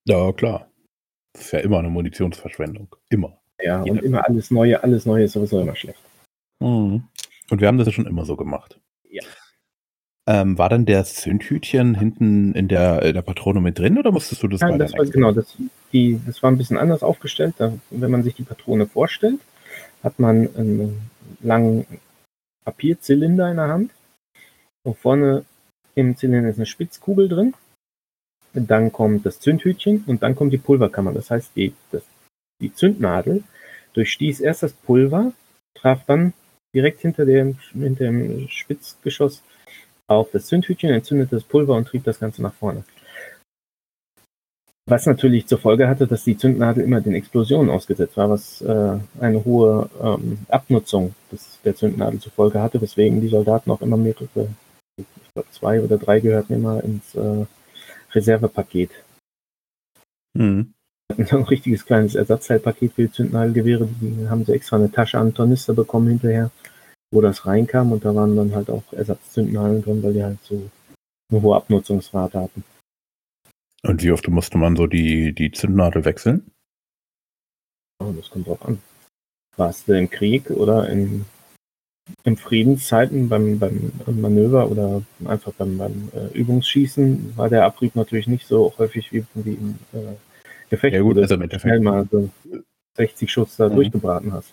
Ja, 0.08 0.32
klar. 0.34 0.70
Das 1.34 1.46
ist 1.46 1.52
ja 1.52 1.60
immer 1.60 1.80
eine 1.80 1.90
Munitionsverschwendung. 1.90 2.88
Immer. 3.10 3.38
Ja, 3.62 3.84
Jeder. 3.84 3.92
und 3.92 4.04
immer 4.04 4.26
alles 4.26 4.52
Neue, 4.52 4.82
alles 4.84 5.06
Neue 5.06 5.24
ist 5.24 5.34
sowieso 5.34 5.60
immer 5.60 5.76
schlecht. 5.76 6.00
Mhm. 6.60 7.04
Und 7.50 7.62
wir 7.62 7.68
haben 7.68 7.78
das 7.78 7.88
ja 7.88 7.94
schon 7.94 8.06
immer 8.06 8.26
so 8.26 8.36
gemacht. 8.36 8.80
Ja. 9.10 9.24
Ähm, 10.28 10.58
war 10.58 10.70
dann 10.70 10.88
der 10.88 11.04
Zündhütchen 11.06 11.94
hinten 11.94 12.54
in 12.54 12.68
der, 12.68 13.04
in 13.04 13.14
der 13.14 13.22
Patrone 13.22 13.62
mit 13.62 13.78
drin 13.78 14.00
oder 14.00 14.12
musstest 14.12 14.42
du 14.42 14.48
das 14.48 14.62
ja, 14.62 14.76
das 14.76 14.94
war, 14.94 15.06
Genau, 15.06 15.32
das, 15.32 15.56
die, 15.94 16.20
das 16.26 16.42
war 16.42 16.50
ein 16.50 16.58
bisschen 16.58 16.78
anders 16.78 17.04
aufgestellt. 17.04 17.54
Da, 17.58 17.74
wenn 17.92 18.10
man 18.10 18.24
sich 18.24 18.34
die 18.34 18.44
Patrone 18.44 18.88
vorstellt, 18.88 19.40
hat 20.02 20.18
man 20.18 20.50
einen 20.56 21.12
langen 21.42 21.86
Papierzylinder 22.64 23.52
in 23.52 23.58
der 23.58 23.68
Hand 23.68 23.92
und 24.84 24.98
vorne 24.98 25.46
im 25.94 26.18
Zylinder 26.18 26.50
ist 26.50 26.58
eine 26.58 26.66
Spitzkugel 26.66 27.30
drin. 27.30 27.54
Dann 28.54 28.92
kommt 28.92 29.26
das 29.26 29.40
Zündhütchen 29.40 30.04
und 30.08 30.24
dann 30.24 30.36
kommt 30.36 30.54
die 30.54 30.58
Pulverkammer. 30.58 31.14
Das 31.14 31.30
heißt, 31.30 31.52
die, 31.56 31.74
das, 31.92 32.04
die 32.62 32.74
Zündnadel 32.74 33.44
durchstieß 33.94 34.40
erst 34.40 34.64
das 34.64 34.74
Pulver, 34.74 35.34
traf 35.76 36.04
dann 36.06 36.34
direkt 36.74 37.02
hinter 37.02 37.26
dem, 37.26 37.58
hinter 37.74 38.06
dem 38.06 38.48
Spitzgeschoss 38.50 39.44
auf 40.08 40.32
das 40.32 40.48
Zündhütchen, 40.48 40.92
entzündete 40.92 41.36
das 41.36 41.44
Pulver 41.44 41.76
und 41.76 41.88
trieb 41.88 42.04
das 42.04 42.20
Ganze 42.20 42.42
nach 42.42 42.54
vorne. 42.54 42.84
Was 44.88 45.08
natürlich 45.08 45.48
zur 45.48 45.58
Folge 45.58 45.88
hatte, 45.88 46.06
dass 46.06 46.24
die 46.24 46.38
Zündnadel 46.38 46.84
immer 46.84 47.02
den 47.02 47.16
Explosionen 47.16 47.72
ausgesetzt 47.72 48.18
war, 48.18 48.30
was 48.30 48.62
äh, 48.62 49.00
eine 49.20 49.44
hohe 49.44 49.90
ähm, 50.00 50.38
Abnutzung 50.48 51.16
des, 51.32 51.60
der 51.66 51.76
Zündnadel 51.76 52.20
zur 52.20 52.32
Folge 52.32 52.62
hatte, 52.62 52.80
weswegen 52.80 53.20
die 53.20 53.30
Soldaten 53.30 53.72
auch 53.72 53.82
immer 53.82 53.98
mehrere 53.98 54.50
ich 54.98 55.34
glaube 55.34 55.50
zwei 55.52 55.82
oder 55.82 55.98
drei 55.98 56.20
gehörten 56.20 56.54
immer 56.54 56.84
ins 56.84 57.16
äh, 57.16 57.46
Reservepaket. 58.12 58.92
Mhm. 60.34 60.74
Ein 61.18 61.44
richtiges 61.44 61.86
kleines 61.86 62.16
Ersatzteilpaket 62.16 62.94
für 62.94 63.04
die 63.04 63.12
Zündnadelgewehre. 63.12 63.88
Die 64.02 64.28
haben 64.30 64.46
sie 64.46 64.54
extra 64.54 64.78
eine 64.78 64.92
Tasche 64.92 65.20
an 65.20 65.34
Tornister 65.34 65.74
bekommen 65.74 66.08
hinterher, 66.08 66.52
wo 67.12 67.22
das 67.22 67.46
reinkam 67.46 67.92
und 67.92 68.04
da 68.06 68.14
waren 68.16 68.36
dann 68.36 68.54
halt 68.56 68.70
auch 68.70 68.84
Ersatzzündnadeln 68.92 69.82
drin, 69.84 70.04
weil 70.04 70.14
die 70.14 70.24
halt 70.24 70.40
so 70.44 70.70
eine 71.32 71.42
hohe 71.42 71.56
Abnutzungsrate 71.56 72.40
hatten. 72.42 72.64
Und 73.84 74.02
wie 74.04 74.12
oft 74.12 74.28
musste 74.28 74.58
man 74.58 74.76
so 74.76 74.88
die, 74.88 75.34
die 75.34 75.52
Zündnadel 75.52 76.06
wechseln? 76.06 76.50
Oh, 78.04 78.12
das 78.12 78.30
kommt 78.30 78.48
drauf 78.48 78.66
an. 78.66 78.80
Warst 79.58 79.88
du 79.88 79.94
im 79.98 80.10
Krieg 80.10 80.50
oder 80.50 80.90
in, 80.90 81.26
in 82.24 82.36
Friedenszeiten 82.36 83.30
beim, 83.30 83.60
beim 83.60 83.92
Manöver 84.20 84.70
oder 84.70 85.02
einfach 85.26 85.54
beim, 85.54 85.78
beim 85.78 86.10
äh, 86.14 86.28
Übungsschießen 86.38 87.38
war 87.38 87.48
der 87.50 87.66
Abrieb 87.66 87.96
natürlich 87.96 88.28
nicht 88.28 88.48
so 88.48 88.74
häufig 88.78 89.14
wie, 89.14 89.24
wie 89.36 89.54
im 89.54 89.80
äh, 89.94 90.16
Gefecht, 90.70 90.96
Ja, 90.96 91.02
gut, 91.02 91.18
also 91.18 91.36
im 91.36 91.44
Endeffekt- 91.44 91.62
schnell 91.70 91.80
mal 91.80 92.08
so 92.12 92.30
60 92.98 93.32
Schuss 93.32 93.56
da 93.56 93.70
Mhm. 93.70 93.76
durchgebraten 93.76 94.34
hast. 94.34 94.52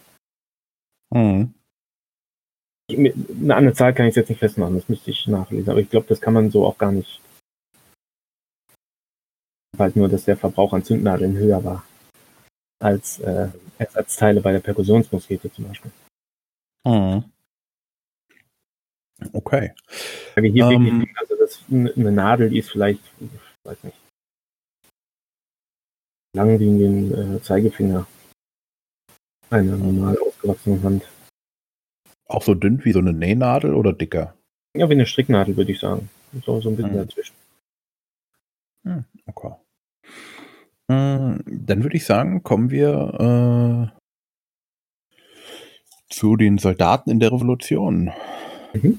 Mhm. 1.11 1.55
Eine 2.97 3.55
andere 3.55 3.75
Zahl 3.75 3.95
kann 3.95 4.07
ich 4.07 4.15
jetzt 4.15 4.29
nicht 4.29 4.39
festmachen, 4.39 4.77
das 4.77 4.89
müsste 4.89 5.11
ich 5.11 5.27
nachlesen, 5.27 5.71
aber 5.71 5.81
ich 5.81 5.91
glaube, 5.91 6.07
das 6.09 6.21
kann 6.21 6.35
man 6.35 6.51
so 6.51 6.67
auch 6.67 6.79
gar 6.79 6.93
nicht. 6.93 7.21
Halt 9.79 9.97
nur, 9.97 10.09
dass 10.09 10.25
der 10.25 10.37
Verbrauch 10.37 10.73
an 10.73 10.85
Zündnadeln 10.85 11.37
höher 11.37 11.65
war 11.65 11.85
als 12.83 13.21
äh, 13.21 13.49
Ersatzteile 13.79 14.41
bei 14.41 14.53
der 14.53 14.61
Perkussionsmuskete 14.61 15.53
zum 15.53 15.69
Beispiel. 15.69 15.91
Mhm. 16.85 17.25
Okay. 19.33 19.73
Hier 20.35 20.65
Ähm. 20.71 21.01
wirklich, 21.01 21.17
also 21.17 21.37
das, 21.37 21.61
eine 21.71 22.13
Nadel, 22.13 22.51
die 22.51 22.59
ist 22.59 22.71
vielleicht, 22.71 23.01
ich 23.21 23.31
weiß 23.65 23.85
nicht, 23.85 23.97
lang 26.35 26.59
wie 26.59 26.79
den 26.79 27.37
äh, 27.37 27.43
Zeigefinger 27.43 28.07
einer 29.51 29.77
normal 29.77 30.19
ausgewachsenen 30.19 30.83
Hand. 30.83 31.09
Auch 32.33 32.43
so 32.43 32.55
dünn 32.55 32.83
wie 32.85 32.93
so 32.93 32.99
eine 32.99 33.13
Nähnadel 33.13 33.75
oder 33.75 33.93
dicker? 33.93 34.35
Ja, 34.75 34.89
wie 34.89 34.95
eine 34.95 35.05
Stricknadel, 35.05 35.55
würde 35.59 35.73
ich 35.73 35.81
sagen. 35.81 36.09
So, 36.47 36.63
so 36.63 36.71
ein 36.71 36.77
bisschen 36.77 36.93
Mhm. 36.93 36.97
dazwischen. 36.97 37.35
Okay. 39.27 39.55
Mm, 40.89 41.37
Dann 41.47 41.83
würde 41.83 41.97
ich 41.97 42.07
sagen, 42.07 42.43
kommen 42.43 42.71
wir 42.71 43.93
äh, 43.93 44.01
zu 46.09 46.37
den 46.37 46.57
Soldaten 46.57 47.11
in 47.11 47.21
der 47.21 47.33
Revolution. 47.33 48.13
Mhm. 48.73 48.99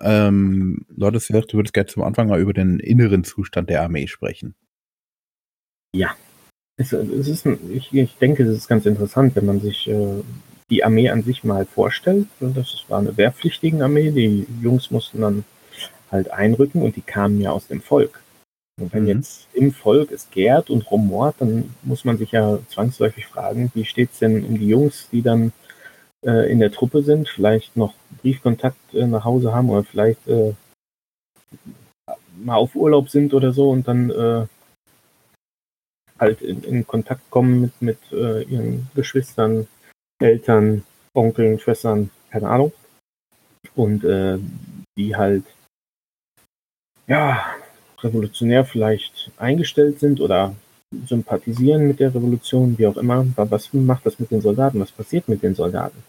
Ähm, 0.00 0.86
du 0.88 1.06
hattest 1.06 1.28
gesagt, 1.28 1.52
du 1.52 1.58
würdest 1.58 1.74
gerne 1.74 1.88
zum 1.88 2.02
Anfang 2.02 2.28
mal 2.28 2.40
über 2.40 2.54
den 2.54 2.80
inneren 2.80 3.24
Zustand 3.24 3.68
der 3.68 3.82
Armee 3.82 4.06
sprechen. 4.06 4.54
Es, 6.76 6.92
es 6.92 7.28
ist, 7.28 7.46
ich, 7.46 7.92
ich 7.92 8.16
denke, 8.16 8.42
es 8.42 8.56
ist 8.56 8.68
ganz 8.68 8.86
interessant, 8.86 9.36
wenn 9.36 9.46
man 9.46 9.60
sich 9.60 9.86
äh, 9.86 10.22
die 10.74 10.84
Armee 10.84 11.08
an 11.10 11.22
sich 11.22 11.44
mal 11.44 11.64
vorstellt. 11.64 12.26
Und 12.40 12.56
Das 12.56 12.84
war 12.88 12.98
eine 12.98 13.16
wehrpflichtigen 13.16 13.82
Armee. 13.82 14.10
Die 14.10 14.46
Jungs 14.60 14.90
mussten 14.90 15.20
dann 15.20 15.44
halt 16.10 16.30
einrücken 16.30 16.82
und 16.82 16.96
die 16.96 17.02
kamen 17.02 17.40
ja 17.40 17.50
aus 17.50 17.66
dem 17.68 17.80
Volk. 17.80 18.22
Und 18.80 18.92
wenn 18.92 19.02
Mhm. 19.02 19.08
jetzt 19.08 19.46
im 19.54 19.72
Volk 19.72 20.10
es 20.10 20.28
gärt 20.30 20.68
und 20.68 20.90
rumort, 20.90 21.36
dann 21.38 21.74
muss 21.82 22.04
man 22.04 22.18
sich 22.18 22.32
ja 22.32 22.58
zwangsläufig 22.68 23.26
fragen, 23.26 23.70
wie 23.74 23.84
steht's 23.84 24.18
denn 24.18 24.44
um 24.44 24.58
die 24.58 24.68
Jungs, 24.68 25.08
die 25.12 25.22
dann 25.22 25.52
äh, 26.26 26.50
in 26.50 26.58
der 26.58 26.72
Truppe 26.72 27.02
sind, 27.04 27.28
vielleicht 27.28 27.76
noch 27.76 27.94
Briefkontakt 28.20 28.94
äh, 28.94 29.06
nach 29.06 29.24
Hause 29.24 29.52
haben 29.52 29.70
oder 29.70 29.84
vielleicht 29.84 30.26
äh, 30.26 30.54
mal 32.36 32.56
auf 32.56 32.74
Urlaub 32.74 33.08
sind 33.10 33.32
oder 33.32 33.52
so 33.52 33.70
und 33.70 33.86
dann 33.86 34.10
äh, 34.10 34.46
halt 36.18 36.42
in, 36.42 36.64
in 36.64 36.86
Kontakt 36.86 37.30
kommen 37.30 37.60
mit, 37.60 37.82
mit 37.82 37.98
äh, 38.12 38.42
ihren 38.42 38.88
Geschwistern, 38.94 39.68
Eltern, 40.24 40.84
Onkeln, 41.14 41.58
Schwestern, 41.58 42.10
keine 42.30 42.48
Ahnung. 42.48 42.72
Und 43.74 44.04
äh, 44.04 44.38
die 44.96 45.16
halt 45.16 45.44
ja 47.06 47.44
revolutionär 48.00 48.64
vielleicht 48.64 49.30
eingestellt 49.36 50.00
sind 50.00 50.20
oder 50.20 50.54
sympathisieren 51.06 51.88
mit 51.88 52.00
der 52.00 52.14
Revolution, 52.14 52.78
wie 52.78 52.86
auch 52.86 52.96
immer. 52.96 53.26
Aber 53.36 53.50
was 53.50 53.72
macht 53.72 54.06
das 54.06 54.18
mit 54.18 54.30
den 54.30 54.40
Soldaten? 54.40 54.80
Was 54.80 54.92
passiert 54.92 55.28
mit 55.28 55.42
den 55.42 55.54
Soldaten? 55.54 56.02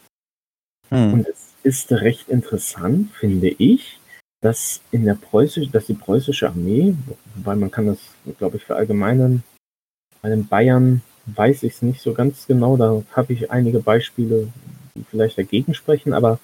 Und 0.91 1.27
es 1.27 1.53
ist 1.63 1.91
recht 1.91 2.29
interessant, 2.29 3.12
finde 3.13 3.48
ich, 3.50 4.00
dass 4.41 4.81
in 4.91 5.05
der 5.05 5.15
preußischen, 5.15 5.72
dass 5.72 5.88
die 5.88 5.95
preußische 5.95 6.48
Armee, 6.48 6.95
wobei 7.36 7.55
man 7.55 7.72
kann 7.72 7.88
das, 7.88 8.00
glaube 8.38 8.57
ich, 8.57 8.63
verallgemeinern, 8.63 9.43
bei 10.22 10.29
den 10.29 10.48
Bayern 10.48 11.01
weiß 11.25 11.63
ich 11.63 11.74
es 11.74 11.82
nicht 11.82 12.01
so 12.01 12.13
ganz 12.13 12.48
genau, 12.48 12.77
da 12.77 13.03
habe 13.12 13.34
ich 13.34 13.51
einige 13.51 13.79
Beispiele, 13.79 14.48
die 14.96 15.03
vielleicht 15.10 15.38
dagegen 15.38 15.74
sprechen, 15.74 16.13
aber 16.13 16.39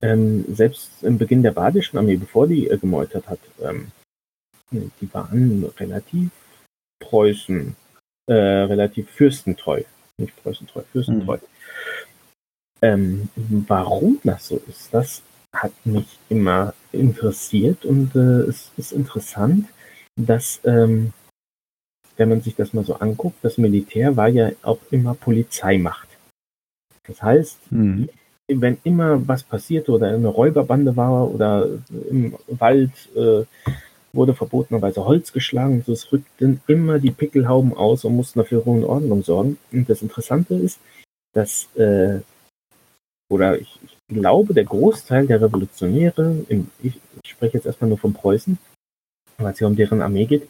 ähm, 0.00 0.44
selbst 0.48 0.90
im 1.02 1.18
Beginn 1.18 1.42
der 1.42 1.52
badischen 1.52 1.98
Armee, 1.98 2.16
bevor 2.16 2.48
die 2.48 2.68
äh, 2.68 2.76
gemeutert 2.76 3.28
hat, 3.28 3.38
ähm, 3.62 3.92
die 4.72 5.12
waren 5.12 5.64
relativ 5.78 6.30
Preußen, 7.00 7.76
äh, 8.26 8.32
relativ 8.34 9.10
fürstentreu, 9.10 9.82
nicht 10.18 10.34
preußentreu, 10.42 10.82
fürstentreu. 10.92 11.38
Ähm, 12.80 13.28
warum 13.68 14.20
das 14.24 14.48
so 14.48 14.60
ist, 14.68 14.92
das 14.92 15.22
hat 15.54 15.72
mich 15.84 16.18
immer 16.28 16.74
interessiert 16.92 17.84
und 17.84 18.14
äh, 18.16 18.48
es 18.48 18.70
ist 18.76 18.92
interessant, 18.92 19.68
dass, 20.16 20.60
ähm, 20.64 21.12
wenn 22.22 22.28
man 22.28 22.40
sich 22.40 22.54
das 22.54 22.72
mal 22.72 22.84
so 22.84 22.94
anguckt, 22.94 23.36
das 23.42 23.58
Militär 23.58 24.16
war 24.16 24.28
ja 24.28 24.52
auch 24.62 24.78
immer 24.92 25.14
Polizeimacht. 25.14 26.08
Das 27.04 27.20
heißt, 27.20 27.58
Mhm. 27.70 28.08
wenn 28.48 28.78
immer 28.84 29.26
was 29.26 29.42
passierte 29.42 29.90
oder 29.90 30.06
eine 30.08 30.28
Räuberbande 30.28 30.96
war 30.96 31.28
oder 31.28 31.68
im 32.08 32.36
Wald 32.46 32.92
äh, 33.16 33.44
wurde 34.12 34.34
verbotenerweise 34.34 35.04
Holz 35.04 35.32
geschlagen, 35.32 35.82
so 35.84 35.92
es 35.92 36.12
rückten 36.12 36.60
immer 36.68 37.00
die 37.00 37.10
Pickelhauben 37.10 37.74
aus 37.74 38.04
und 38.04 38.14
mussten 38.14 38.38
dafür 38.38 38.60
Ruhe 38.62 38.78
und 38.78 38.84
Ordnung 38.84 39.24
sorgen. 39.24 39.58
Und 39.72 39.88
das 39.88 40.02
Interessante 40.02 40.54
ist, 40.54 40.78
dass 41.34 41.68
äh, 41.74 42.20
oder 43.30 43.58
ich, 43.58 43.80
ich 43.82 43.96
glaube, 44.14 44.54
der 44.54 44.64
Großteil 44.64 45.26
der 45.26 45.40
Revolutionäre, 45.40 46.44
im, 46.48 46.70
ich, 46.82 47.00
ich 47.22 47.30
spreche 47.30 47.56
jetzt 47.56 47.66
erstmal 47.66 47.88
nur 47.88 47.98
von 47.98 48.12
Preußen, 48.12 48.58
weil 49.38 49.52
es 49.52 49.60
ja 49.60 49.66
um 49.66 49.76
deren 49.76 50.02
Armee 50.02 50.26
geht, 50.26 50.46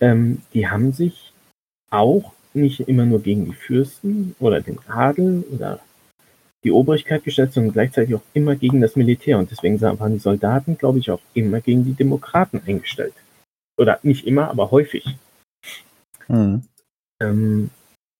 ähm, 0.00 0.42
die 0.52 0.68
haben 0.68 0.92
sich 0.92 1.32
auch 1.90 2.32
nicht 2.52 2.80
immer 2.80 3.06
nur 3.06 3.22
gegen 3.22 3.44
die 3.44 3.54
Fürsten 3.54 4.34
oder 4.40 4.60
den 4.60 4.78
Adel 4.88 5.44
oder 5.50 5.80
die 6.64 6.72
Obrigkeit 6.72 7.24
gestellt, 7.24 7.52
sondern 7.52 7.72
gleichzeitig 7.72 8.14
auch 8.14 8.22
immer 8.34 8.56
gegen 8.56 8.80
das 8.80 8.96
Militär. 8.96 9.38
Und 9.38 9.50
deswegen 9.50 9.80
waren 9.80 10.12
die 10.12 10.18
Soldaten, 10.18 10.76
glaube 10.76 10.98
ich, 10.98 11.10
auch 11.10 11.20
immer 11.32 11.60
gegen 11.60 11.84
die 11.84 11.94
Demokraten 11.94 12.60
eingestellt. 12.66 13.14
Oder 13.78 13.98
nicht 14.02 14.26
immer, 14.26 14.50
aber 14.50 14.70
häufig. 14.70 15.16
Mhm. 16.28 16.62
Ähm, 17.20 17.70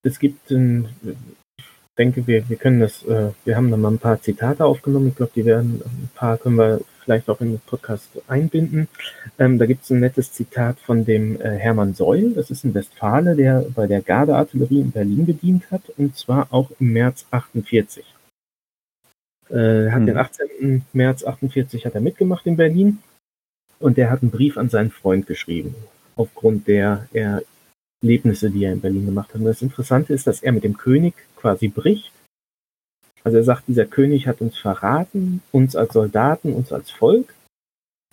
es 0.03 0.19
gibt, 0.19 0.51
ein, 0.51 0.89
ich 1.03 1.17
denke, 1.99 2.27
wir, 2.27 2.49
wir 2.49 2.57
können 2.57 2.81
das, 2.81 3.05
äh, 3.05 3.31
wir 3.45 3.57
haben 3.57 3.71
da 3.71 3.77
mal 3.77 3.93
ein 3.93 3.99
paar 3.99 4.21
Zitate 4.21 4.65
aufgenommen. 4.65 5.09
Ich 5.09 5.17
glaube, 5.17 5.33
die 5.35 5.45
werden, 5.45 5.83
ein 5.85 6.11
paar 6.15 6.39
können 6.39 6.57
wir 6.57 6.81
vielleicht 7.05 7.29
auch 7.29 7.41
in 7.41 7.53
den 7.53 7.61
Podcast 7.61 8.09
einbinden. 8.29 8.89
Ähm, 9.39 9.59
da 9.59 9.67
gibt 9.67 9.85
es 9.85 9.91
ein 9.91 10.01
nettes 10.01 10.33
Zitat 10.33 10.79
von 10.79 11.05
dem 11.05 11.41
äh, 11.41 11.57
Hermann 11.57 11.95
Seul. 11.95 12.33
Das 12.35 12.51
ist 12.51 12.65
ein 12.65 12.75
Westfale, 12.75 13.35
der 13.35 13.67
bei 13.75 13.87
der 13.87 14.03
Gardeartillerie 14.03 14.81
in 14.81 14.93
Berlin 14.93 15.27
gedient 15.27 15.71
hat. 15.71 15.83
Und 15.97 16.17
zwar 16.17 16.49
auch 16.51 16.71
im 16.79 16.93
März 16.93 17.27
48. 17.31 18.05
Äh, 19.49 19.91
hat 19.91 20.01
Hm. 20.01 20.07
den 20.07 20.17
18. 20.17 20.85
März 20.93 21.25
48 21.25 21.85
hat 21.87 21.95
er 21.95 22.01
mitgemacht 22.01 22.47
in 22.47 22.57
Berlin. 22.57 22.99
Und 23.79 23.97
der 23.97 24.11
hat 24.11 24.23
einen 24.23 24.31
Brief 24.31 24.57
an 24.59 24.69
seinen 24.69 24.91
Freund 24.91 25.27
geschrieben. 25.27 25.75
Aufgrund 26.15 26.69
der 26.69 27.09
er 27.13 27.43
Erlebnisse, 28.03 28.51
die 28.51 28.65
er 28.65 28.73
in 28.73 28.81
Berlin 28.81 29.07
gemacht 29.07 29.31
hat. 29.31 29.41
Und 29.41 29.47
das 29.47 29.63
Interessante 29.63 30.15
ist, 30.15 30.27
dass 30.27 30.43
er 30.43 30.53
mit 30.53 30.65
dem 30.65 30.77
König 30.77 31.15
quasi 31.41 31.69
bricht. 31.69 32.13
Also 33.25 33.39
er 33.39 33.45
sagt, 33.45 33.69
dieser 33.69 33.87
König 33.87 34.27
hat 34.27 34.41
uns 34.41 34.57
verraten, 34.57 35.43
uns 35.53 35.77
als 35.77 35.93
Soldaten, 35.93 36.55
uns 36.55 36.73
als 36.73 36.91
Volk. 36.91 37.35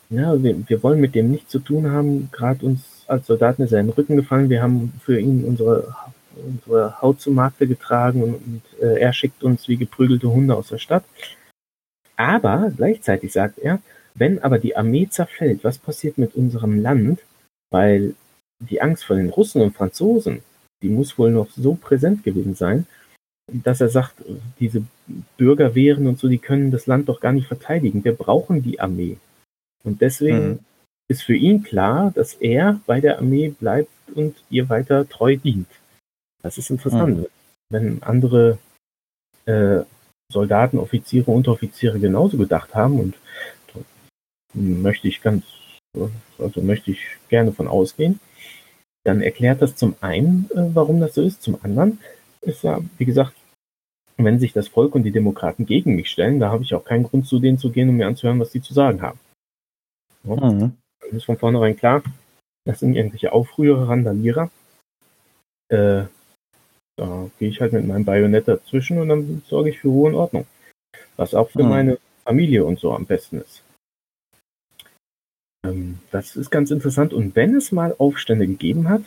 Ja, 0.09 0.41
wir, 0.41 0.67
wir 0.67 0.83
wollen 0.83 1.01
mit 1.01 1.15
dem 1.15 1.31
nichts 1.31 1.49
zu 1.49 1.59
tun 1.59 1.91
haben. 1.91 2.29
Gerade 2.31 2.65
uns 2.65 3.03
als 3.07 3.27
Soldaten 3.27 3.63
ist 3.63 3.71
er 3.71 3.79
in 3.79 3.87
den 3.87 3.93
Rücken 3.93 4.15
gefallen. 4.15 4.49
Wir 4.49 4.61
haben 4.61 4.93
für 5.03 5.19
ihn 5.19 5.43
unsere, 5.43 5.95
unsere 6.35 7.01
Haut 7.01 7.21
zum 7.21 7.35
Markte 7.35 7.67
getragen 7.67 8.23
und, 8.23 8.33
und 8.35 8.61
äh, 8.81 8.99
er 8.99 9.13
schickt 9.13 9.43
uns 9.43 9.67
wie 9.67 9.77
geprügelte 9.77 10.29
Hunde 10.29 10.55
aus 10.55 10.69
der 10.69 10.77
Stadt. 10.77 11.03
Aber 12.15 12.71
gleichzeitig 12.75 13.31
sagt 13.31 13.59
er, 13.59 13.79
wenn 14.15 14.39
aber 14.39 14.59
die 14.59 14.75
Armee 14.75 15.07
zerfällt, 15.09 15.63
was 15.63 15.77
passiert 15.77 16.17
mit 16.17 16.35
unserem 16.35 16.81
Land? 16.81 17.21
Weil 17.69 18.15
die 18.59 18.81
Angst 18.81 19.05
vor 19.05 19.17
den 19.17 19.29
Russen 19.29 19.61
und 19.61 19.75
Franzosen, 19.75 20.41
die 20.81 20.89
muss 20.89 21.17
wohl 21.17 21.31
noch 21.31 21.49
so 21.51 21.75
präsent 21.75 22.23
gewesen 22.23 22.55
sein, 22.55 22.87
dass 23.51 23.81
er 23.81 23.89
sagt, 23.89 24.15
diese 24.59 24.83
Bürgerwehren 25.37 26.07
und 26.07 26.19
so, 26.19 26.27
die 26.27 26.37
können 26.37 26.71
das 26.71 26.85
Land 26.87 27.07
doch 27.09 27.19
gar 27.19 27.31
nicht 27.31 27.47
verteidigen. 27.47 28.03
Wir 28.03 28.13
brauchen 28.13 28.61
die 28.61 28.79
Armee. 28.79 29.17
Und 29.83 30.01
deswegen 30.01 30.49
Mhm. 30.49 30.59
ist 31.09 31.23
für 31.23 31.35
ihn 31.35 31.63
klar, 31.63 32.11
dass 32.13 32.33
er 32.33 32.81
bei 32.85 32.99
der 32.99 33.19
Armee 33.19 33.49
bleibt 33.49 33.89
und 34.13 34.35
ihr 34.49 34.67
weiter 34.69 35.07
treu 35.07 35.37
dient. 35.37 35.67
Das 36.43 36.57
ist 36.57 36.69
interessant. 36.69 37.27
Wenn 37.69 38.03
andere 38.03 38.57
äh, 39.45 39.81
Soldaten, 40.31 40.77
Offiziere, 40.77 41.31
Unteroffiziere 41.31 41.99
genauso 41.99 42.37
gedacht 42.37 42.75
haben 42.75 42.99
und 42.99 43.15
möchte 44.53 45.07
ich 45.07 45.21
ganz, 45.21 45.45
also 46.37 46.61
möchte 46.61 46.91
ich 46.91 46.99
gerne 47.29 47.53
von 47.53 47.67
ausgehen, 47.67 48.19
dann 49.05 49.21
erklärt 49.21 49.61
das 49.61 49.75
zum 49.77 49.95
einen, 50.01 50.49
äh, 50.53 50.75
warum 50.75 50.99
das 50.99 51.15
so 51.15 51.21
ist. 51.21 51.41
Zum 51.41 51.57
anderen 51.63 51.99
ist 52.47 52.63
ja, 52.63 52.79
wie 52.97 53.05
gesagt, 53.05 53.33
wenn 54.17 54.39
sich 54.39 54.53
das 54.53 54.67
Volk 54.67 54.95
und 54.95 55.03
die 55.03 55.11
Demokraten 55.11 55.65
gegen 55.65 55.95
mich 55.95 56.09
stellen, 56.09 56.39
da 56.39 56.49
habe 56.49 56.63
ich 56.63 56.73
auch 56.73 56.83
keinen 56.83 57.03
Grund 57.03 57.27
zu 57.27 57.39
denen 57.39 57.59
zu 57.59 57.71
gehen, 57.71 57.89
um 57.89 57.97
mir 57.97 58.07
anzuhören, 58.07 58.39
was 58.39 58.51
die 58.51 58.61
zu 58.61 58.73
sagen 58.73 59.01
haben. 59.01 59.19
Ja? 60.23 60.35
Mhm. 60.35 60.77
Das 61.01 61.13
ist 61.13 61.25
von 61.25 61.37
vornherein 61.37 61.77
klar, 61.77 62.01
das 62.65 62.79
sind 62.79 62.95
irgendwelche 62.95 63.31
Aufrührer, 63.31 63.87
Randalierer. 63.87 64.49
Äh, 65.69 66.05
da 66.97 67.29
gehe 67.37 67.49
ich 67.49 67.61
halt 67.61 67.73
mit 67.73 67.85
meinem 67.85 68.05
Bajonett 68.05 68.47
dazwischen 68.47 68.99
und 68.99 69.09
dann 69.09 69.43
sorge 69.47 69.69
ich 69.69 69.79
für 69.79 69.89
Ruhe 69.89 70.09
und 70.09 70.15
Ordnung. 70.15 70.47
Was 71.15 71.35
auch 71.35 71.49
für 71.49 71.63
mhm. 71.63 71.69
meine 71.69 71.99
Familie 72.23 72.65
und 72.65 72.79
so 72.79 72.93
am 72.93 73.05
besten 73.05 73.41
ist. 73.41 73.63
Ähm, 75.63 75.99
das 76.11 76.35
ist 76.35 76.49
ganz 76.49 76.71
interessant. 76.71 77.13
Und 77.13 77.35
wenn 77.35 77.55
es 77.55 77.71
mal 77.71 77.95
Aufstände 77.97 78.47
gegeben 78.47 78.89
hat, 78.89 79.03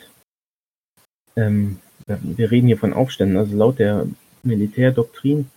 ähm, 1.35 1.79
wir 2.21 2.51
reden 2.51 2.67
hier 2.67 2.77
von 2.77 2.93
Aufständen, 2.93 3.37
also 3.37 3.55
laut 3.55 3.79
der 3.79 4.07
Militärdoktrin, 4.43 5.47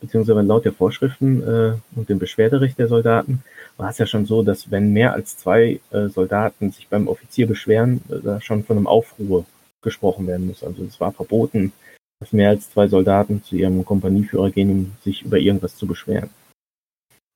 beziehungsweise 0.00 0.40
laut 0.42 0.64
der 0.64 0.72
Vorschriften 0.72 1.42
äh, 1.42 1.72
und 1.96 2.08
dem 2.08 2.18
Beschwerderecht 2.18 2.78
der 2.78 2.88
Soldaten, 2.88 3.42
war 3.76 3.90
es 3.90 3.98
ja 3.98 4.06
schon 4.06 4.26
so, 4.26 4.42
dass 4.42 4.70
wenn 4.70 4.92
mehr 4.92 5.12
als 5.12 5.36
zwei 5.36 5.80
äh, 5.90 6.08
Soldaten 6.08 6.70
sich 6.72 6.88
beim 6.88 7.08
Offizier 7.08 7.46
beschweren, 7.46 8.00
äh, 8.08 8.16
da 8.22 8.40
schon 8.40 8.64
von 8.64 8.76
einem 8.76 8.86
Aufruhr 8.86 9.44
gesprochen 9.82 10.26
werden 10.26 10.46
muss. 10.46 10.64
Also 10.64 10.84
es 10.84 11.00
war 11.00 11.12
verboten, 11.12 11.72
dass 12.20 12.32
mehr 12.32 12.50
als 12.50 12.70
zwei 12.70 12.88
Soldaten 12.88 13.42
zu 13.44 13.56
ihrem 13.56 13.84
Kompanieführer 13.84 14.50
gehen, 14.50 14.70
um 14.70 14.92
sich 15.02 15.22
über 15.22 15.38
irgendwas 15.38 15.76
zu 15.76 15.86
beschweren. 15.86 16.30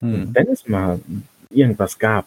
Hm. 0.02 0.35
Wenn 0.35 0.49
es 0.49 0.69
mal 0.69 1.00
irgendwas 1.50 1.99
gab, 1.99 2.26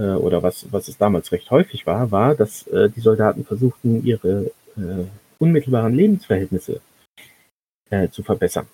äh, 0.00 0.14
oder 0.14 0.42
was, 0.42 0.66
was 0.72 0.88
es 0.88 0.96
damals 0.96 1.30
recht 1.32 1.50
häufig 1.50 1.86
war, 1.86 2.10
war, 2.10 2.34
dass 2.34 2.66
äh, 2.68 2.88
die 2.88 3.00
Soldaten 3.00 3.44
versuchten, 3.44 4.04
ihre 4.04 4.50
äh, 4.76 5.04
unmittelbaren 5.40 5.94
Lebensverhältnisse 5.94 6.80
äh, 7.90 8.08
zu 8.08 8.22
verbessern. 8.22 8.66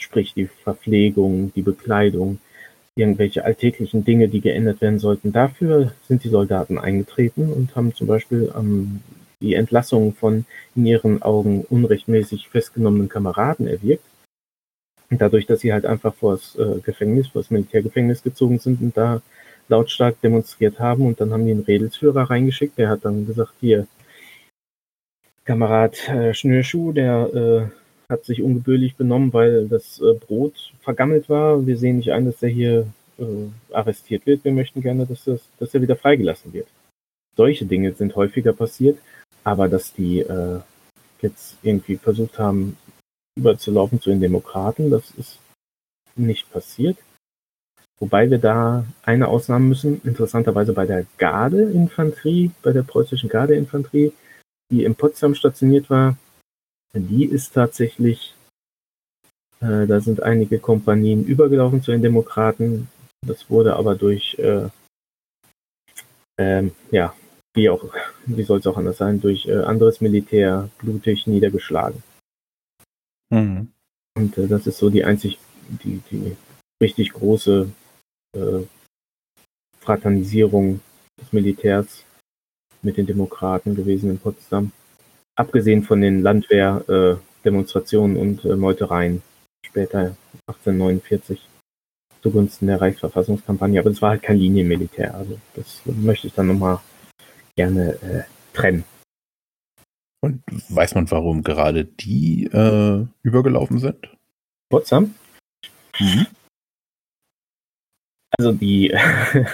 Sprich 0.00 0.34
die 0.34 0.46
Verpflegung, 0.46 1.52
die 1.54 1.62
Bekleidung, 1.62 2.38
irgendwelche 2.94 3.44
alltäglichen 3.44 4.04
Dinge, 4.04 4.28
die 4.28 4.40
geändert 4.40 4.80
werden 4.80 4.98
sollten. 4.98 5.32
Dafür 5.32 5.92
sind 6.06 6.24
die 6.24 6.28
Soldaten 6.28 6.78
eingetreten 6.78 7.52
und 7.52 7.74
haben 7.74 7.94
zum 7.94 8.06
Beispiel 8.06 8.52
ähm, 8.56 9.00
die 9.40 9.54
Entlassung 9.54 10.14
von 10.14 10.44
in 10.76 10.86
ihren 10.86 11.22
Augen 11.22 11.64
unrechtmäßig 11.68 12.48
festgenommenen 12.48 13.08
Kameraden 13.08 13.66
erwirkt. 13.66 14.04
Und 15.10 15.20
dadurch, 15.20 15.46
dass 15.46 15.60
sie 15.60 15.72
halt 15.72 15.86
einfach 15.86 16.14
vor 16.14 16.34
das 16.34 16.56
äh, 16.56 16.80
Gefängnis, 16.80 17.28
vor 17.28 17.42
das 17.42 17.50
Militärgefängnis 17.50 18.22
gezogen 18.22 18.58
sind 18.58 18.80
und 18.80 18.96
da 18.96 19.22
lautstark 19.68 20.20
demonstriert 20.20 20.78
haben 20.78 21.06
und 21.06 21.20
dann 21.20 21.32
haben 21.32 21.46
die 21.46 21.52
einen 21.52 21.62
Redelsführer 21.62 22.28
reingeschickt, 22.28 22.78
der 22.78 22.88
hat 22.88 23.04
dann 23.04 23.26
gesagt, 23.26 23.54
hier, 23.60 23.86
Kamerad 25.50 26.08
äh, 26.08 26.32
Schnürschuh, 26.32 26.92
der 26.92 27.34
äh, 27.34 28.12
hat 28.12 28.24
sich 28.24 28.40
ungebührlich 28.40 28.94
benommen, 28.94 29.32
weil 29.32 29.66
das 29.66 30.00
äh, 30.00 30.14
Brot 30.14 30.72
vergammelt 30.80 31.28
war. 31.28 31.66
Wir 31.66 31.76
sehen 31.76 31.96
nicht 31.96 32.12
ein, 32.12 32.24
dass 32.24 32.38
der 32.38 32.50
hier 32.50 32.86
äh, 33.18 33.24
arrestiert 33.72 34.26
wird. 34.26 34.44
Wir 34.44 34.52
möchten 34.52 34.80
gerne, 34.80 35.06
dass, 35.06 35.24
das, 35.24 35.40
dass 35.58 35.74
er 35.74 35.82
wieder 35.82 35.96
freigelassen 35.96 36.52
wird. 36.52 36.68
Solche 37.36 37.64
Dinge 37.64 37.92
sind 37.94 38.14
häufiger 38.14 38.52
passiert, 38.52 38.98
aber 39.42 39.68
dass 39.68 39.92
die 39.92 40.20
äh, 40.20 40.60
jetzt 41.20 41.56
irgendwie 41.64 41.96
versucht 41.96 42.38
haben, 42.38 42.76
überzulaufen 43.36 44.00
zu 44.00 44.10
den 44.10 44.20
Demokraten, 44.20 44.88
das 44.88 45.10
ist 45.18 45.40
nicht 46.14 46.48
passiert. 46.52 46.96
Wobei 47.98 48.30
wir 48.30 48.38
da 48.38 48.84
eine 49.02 49.26
Ausnahme 49.26 49.64
müssen, 49.64 50.00
interessanterweise 50.04 50.74
bei 50.74 50.86
der 50.86 51.06
Gardeinfanterie, 51.18 52.52
bei 52.62 52.70
der 52.70 52.82
preußischen 52.84 53.28
Gardeinfanterie, 53.28 54.12
die 54.70 54.84
in 54.84 54.94
Potsdam 54.94 55.34
stationiert 55.34 55.90
war, 55.90 56.16
die 56.94 57.24
ist 57.24 57.52
tatsächlich, 57.54 58.34
äh, 59.60 59.86
da 59.86 60.00
sind 60.00 60.22
einige 60.22 60.58
Kompanien 60.58 61.24
übergelaufen 61.24 61.82
zu 61.82 61.90
den 61.90 62.02
Demokraten. 62.02 62.88
Das 63.26 63.50
wurde 63.50 63.76
aber 63.76 63.94
durch, 63.94 64.38
äh, 64.38 64.68
ähm, 66.38 66.72
ja, 66.90 67.14
wie 67.54 67.68
auch, 67.68 67.84
wie 68.26 68.42
soll 68.42 68.60
es 68.60 68.66
auch 68.66 68.76
anders 68.76 68.98
sein, 68.98 69.20
durch 69.20 69.46
äh, 69.46 69.62
anderes 69.62 70.00
Militär 70.00 70.70
blutig 70.78 71.26
niedergeschlagen. 71.26 72.02
Mhm. 73.30 73.68
Und 74.16 74.38
äh, 74.38 74.48
das 74.48 74.66
ist 74.66 74.78
so 74.78 74.90
die 74.90 75.04
einzig, 75.04 75.38
die, 75.84 76.00
die 76.10 76.36
richtig 76.82 77.12
große 77.12 77.70
äh, 78.36 78.62
Fraternisierung 79.78 80.80
des 81.20 81.32
Militärs 81.32 82.04
mit 82.82 82.96
den 82.96 83.06
Demokraten 83.06 83.74
gewesen 83.74 84.10
in 84.10 84.18
Potsdam. 84.18 84.72
Abgesehen 85.36 85.82
von 85.82 86.00
den 86.00 86.22
Landwehrdemonstrationen 86.22 88.16
und 88.16 88.44
äh, 88.44 88.56
Meutereien 88.56 89.22
später 89.64 90.16
1849 90.46 91.40
zugunsten 92.22 92.66
der 92.66 92.80
Reichsverfassungskampagne. 92.80 93.80
Aber 93.80 93.90
es 93.90 94.02
war 94.02 94.10
halt 94.10 94.22
kein 94.22 94.38
Linienmilitär. 94.38 95.14
Also 95.14 95.38
das 95.54 95.82
möchte 95.84 96.26
ich 96.26 96.34
dann 96.34 96.48
nochmal 96.48 96.80
gerne 97.56 97.94
äh, 98.02 98.22
trennen. 98.52 98.84
Und 100.22 100.42
weiß 100.68 100.94
man, 100.94 101.10
warum 101.10 101.42
gerade 101.42 101.84
die 101.84 102.44
äh, 102.44 103.06
übergelaufen 103.22 103.78
sind? 103.78 104.10
Potsdam? 104.68 105.14
Mhm. 105.98 106.26
Also 108.38 108.52
die, 108.52 108.94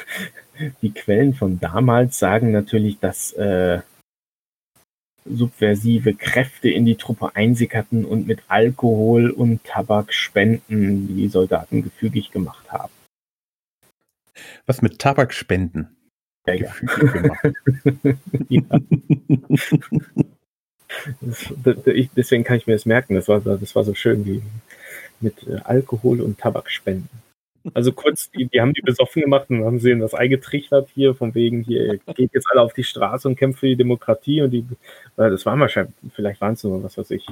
die 0.82 0.92
Quellen 0.92 1.34
von 1.34 1.60
damals 1.60 2.18
sagen 2.18 2.52
natürlich, 2.52 2.98
dass 2.98 3.32
äh, 3.32 3.80
subversive 5.24 6.14
Kräfte 6.14 6.70
in 6.70 6.84
die 6.84 6.96
Truppe 6.96 7.34
einsickerten 7.34 8.04
und 8.04 8.26
mit 8.26 8.42
Alkohol 8.48 9.30
und 9.30 9.64
Tabakspenden 9.64 11.08
die 11.08 11.28
Soldaten 11.28 11.82
gefügig 11.82 12.30
gemacht 12.30 12.70
haben. 12.70 12.92
Was 14.66 14.82
mit 14.82 14.98
Tabakspenden? 14.98 15.96
Ja, 16.46 16.54
ja. 16.54 16.74
ja. 18.48 18.62
Das, 21.20 21.52
das, 21.62 21.76
deswegen 22.16 22.44
kann 22.44 22.56
ich 22.56 22.66
mir 22.66 22.74
das 22.74 22.86
merken. 22.86 23.14
Das 23.14 23.28
war, 23.28 23.40
das 23.40 23.74
war 23.74 23.84
so 23.84 23.94
schön 23.94 24.24
wie 24.24 24.42
mit 25.20 25.46
äh, 25.46 25.56
Alkohol 25.64 26.20
und 26.20 26.38
Tabakspenden. 26.38 27.08
Also 27.74 27.92
kurz, 27.92 28.30
die, 28.30 28.46
die 28.46 28.60
haben 28.60 28.74
die 28.74 28.82
besoffen 28.82 29.22
gemacht 29.22 29.50
und 29.50 29.64
haben 29.64 29.78
sie 29.78 29.90
in 29.90 30.00
das 30.00 30.14
eingetrichtert 30.14 30.88
hier, 30.94 31.14
von 31.14 31.34
wegen, 31.34 31.62
hier 31.62 31.98
geht 32.14 32.32
jetzt 32.34 32.48
alle 32.50 32.62
auf 32.62 32.72
die 32.72 32.84
Straße 32.84 33.26
und 33.28 33.36
kämpft 33.36 33.60
für 33.60 33.66
die 33.66 33.76
Demokratie 33.76 34.42
und 34.42 34.50
die, 34.50 34.64
das 35.16 35.44
waren 35.46 35.60
wahrscheinlich, 35.60 35.94
vielleicht 36.14 36.40
waren 36.40 36.54
es 36.54 36.64
nur, 36.64 36.82
was 36.82 36.96
weiß 36.96 37.10
ich, 37.10 37.26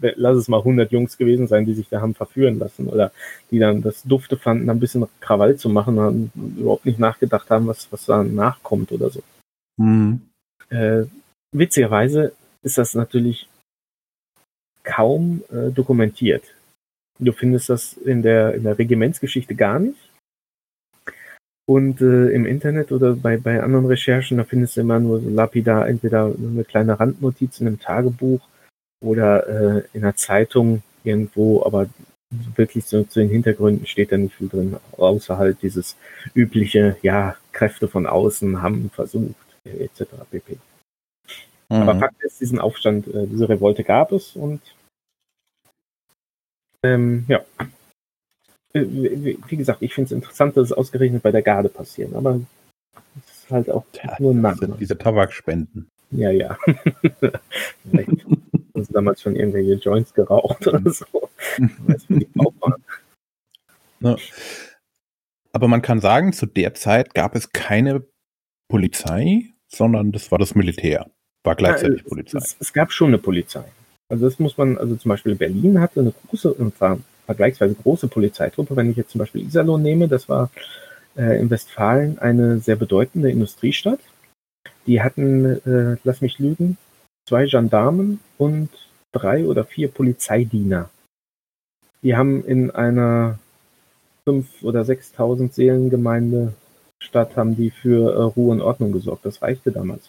lass 0.00 0.36
es 0.36 0.48
mal 0.48 0.58
100 0.58 0.92
Jungs 0.92 1.16
gewesen 1.16 1.46
sein, 1.46 1.66
die 1.66 1.74
sich 1.74 1.88
da 1.88 2.00
haben 2.00 2.14
verführen 2.14 2.58
lassen 2.58 2.88
oder 2.88 3.12
die 3.50 3.58
dann 3.58 3.82
das 3.82 4.02
Dufte 4.02 4.36
fanden, 4.36 4.68
ein 4.70 4.80
bisschen 4.80 5.06
Krawall 5.20 5.56
zu 5.56 5.68
machen 5.68 5.98
und 5.98 6.30
überhaupt 6.58 6.86
nicht 6.86 6.98
nachgedacht 6.98 7.50
haben, 7.50 7.66
was, 7.66 7.90
was 7.92 8.06
da 8.06 8.22
nachkommt 8.22 8.92
oder 8.92 9.10
so. 9.10 9.22
Mhm. 9.76 10.22
Äh, 10.70 11.04
witzigerweise 11.52 12.32
ist 12.62 12.78
das 12.78 12.94
natürlich 12.94 13.48
kaum 14.82 15.42
äh, 15.50 15.70
dokumentiert. 15.70 16.53
Du 17.18 17.32
findest 17.32 17.68
das 17.68 17.94
in 17.94 18.22
der, 18.22 18.54
in 18.54 18.64
der 18.64 18.78
Regimentsgeschichte 18.78 19.54
gar 19.54 19.78
nicht. 19.78 20.10
Und 21.66 22.00
äh, 22.02 22.28
im 22.30 22.44
Internet 22.44 22.92
oder 22.92 23.14
bei, 23.14 23.38
bei 23.38 23.62
anderen 23.62 23.86
Recherchen, 23.86 24.36
da 24.36 24.44
findest 24.44 24.76
du 24.76 24.82
immer 24.82 25.00
nur 25.00 25.20
so 25.20 25.30
lapidar, 25.30 25.88
entweder 25.88 26.26
eine 26.26 26.64
kleine 26.64 27.00
Randnotiz 27.00 27.60
in 27.60 27.66
einem 27.66 27.80
Tagebuch 27.80 28.40
oder 29.02 29.48
äh, 29.48 29.82
in 29.94 30.04
einer 30.04 30.14
Zeitung 30.14 30.82
irgendwo, 31.04 31.64
aber 31.64 31.88
wirklich 32.56 32.84
so 32.84 33.04
zu 33.04 33.20
den 33.20 33.30
Hintergründen 33.30 33.86
steht 33.86 34.12
da 34.12 34.18
nicht 34.18 34.34
viel 34.34 34.48
drin, 34.48 34.76
außer 34.92 35.38
halt 35.38 35.62
dieses 35.62 35.96
übliche, 36.34 36.96
ja, 37.02 37.36
Kräfte 37.52 37.88
von 37.88 38.06
außen 38.06 38.60
haben 38.60 38.90
versucht, 38.90 39.34
etc. 39.64 40.04
pp. 40.30 40.58
Mhm. 41.68 41.76
Aber 41.76 41.98
Fakt 41.98 42.22
ist, 42.22 42.40
diesen 42.40 42.58
Aufstand, 42.58 43.06
äh, 43.08 43.26
diese 43.26 43.48
Revolte 43.48 43.84
gab 43.84 44.12
es 44.12 44.36
und 44.36 44.60
ähm, 46.84 47.24
ja. 47.28 47.44
Äh, 48.72 48.84
wie 48.84 49.56
gesagt, 49.56 49.82
ich 49.82 49.94
finde 49.94 50.06
es 50.06 50.12
interessant, 50.12 50.56
dass 50.56 50.70
es 50.70 50.72
ausgerechnet 50.72 51.22
bei 51.22 51.32
der 51.32 51.42
Garde 51.42 51.68
passiert, 51.68 52.14
aber 52.14 52.40
es 53.16 53.44
ist 53.44 53.50
halt 53.50 53.70
auch 53.70 53.84
ja, 53.94 54.16
nur 54.18 54.32
ein. 54.32 54.74
Diese 54.78 54.98
Tabakspenden. 54.98 55.88
Ja, 56.10 56.30
ja. 56.30 56.56
Vielleicht 57.90 58.24
haben 58.24 58.84
sie 58.84 58.92
damals 58.92 59.22
schon 59.22 59.36
irgendwelche 59.36 59.74
Joints 59.74 60.14
geraucht 60.14 60.66
oder 60.66 60.90
so. 60.90 61.06
ja. 64.00 64.16
Aber 65.52 65.68
man 65.68 65.82
kann 65.82 66.00
sagen, 66.00 66.32
zu 66.32 66.46
der 66.46 66.74
Zeit 66.74 67.14
gab 67.14 67.34
es 67.34 67.52
keine 67.52 68.04
Polizei, 68.68 69.44
sondern 69.68 70.12
das 70.12 70.30
war 70.30 70.38
das 70.38 70.54
Militär. 70.54 71.10
War 71.44 71.54
gleichzeitig 71.54 72.02
ja, 72.02 72.08
Polizei. 72.08 72.38
Es, 72.38 72.56
es, 72.58 72.72
gab 72.72 72.90
schon 72.90 73.08
eine 73.08 73.18
Polizei. 73.18 73.64
Also 74.14 74.26
das 74.26 74.38
muss 74.38 74.56
man, 74.56 74.78
also 74.78 74.94
zum 74.94 75.08
Beispiel 75.08 75.34
Berlin 75.34 75.80
hatte 75.80 75.98
eine 75.98 76.12
große, 76.28 76.54
vergleichsweise 77.26 77.74
große 77.74 78.06
Polizeitruppe. 78.06 78.76
Wenn 78.76 78.88
ich 78.88 78.96
jetzt 78.96 79.10
zum 79.10 79.18
Beispiel 79.18 79.42
Iserlohn 79.42 79.82
nehme, 79.82 80.06
das 80.06 80.28
war 80.28 80.50
äh, 81.16 81.40
in 81.40 81.50
Westfalen 81.50 82.20
eine 82.20 82.60
sehr 82.60 82.76
bedeutende 82.76 83.28
Industriestadt. 83.28 83.98
Die 84.86 85.02
hatten, 85.02 85.44
äh, 85.66 85.96
lass 86.04 86.20
mich 86.20 86.38
lügen, 86.38 86.78
zwei 87.28 87.46
Gendarmen 87.46 88.20
und 88.38 88.68
drei 89.10 89.46
oder 89.46 89.64
vier 89.64 89.88
Polizeidiener. 89.88 90.90
die 92.04 92.14
haben 92.14 92.44
in 92.44 92.70
einer 92.70 93.40
5.000 94.28 94.62
oder 94.62 94.82
6.000 94.82 95.52
Seelengemeinde 95.52 96.54
Stadt 97.02 97.36
haben 97.36 97.56
die 97.56 97.70
für 97.70 98.14
äh, 98.14 98.22
Ruhe 98.22 98.52
und 98.52 98.62
Ordnung 98.62 98.92
gesorgt. 98.92 99.26
Das 99.26 99.42
reichte 99.42 99.72
damals. 99.72 100.08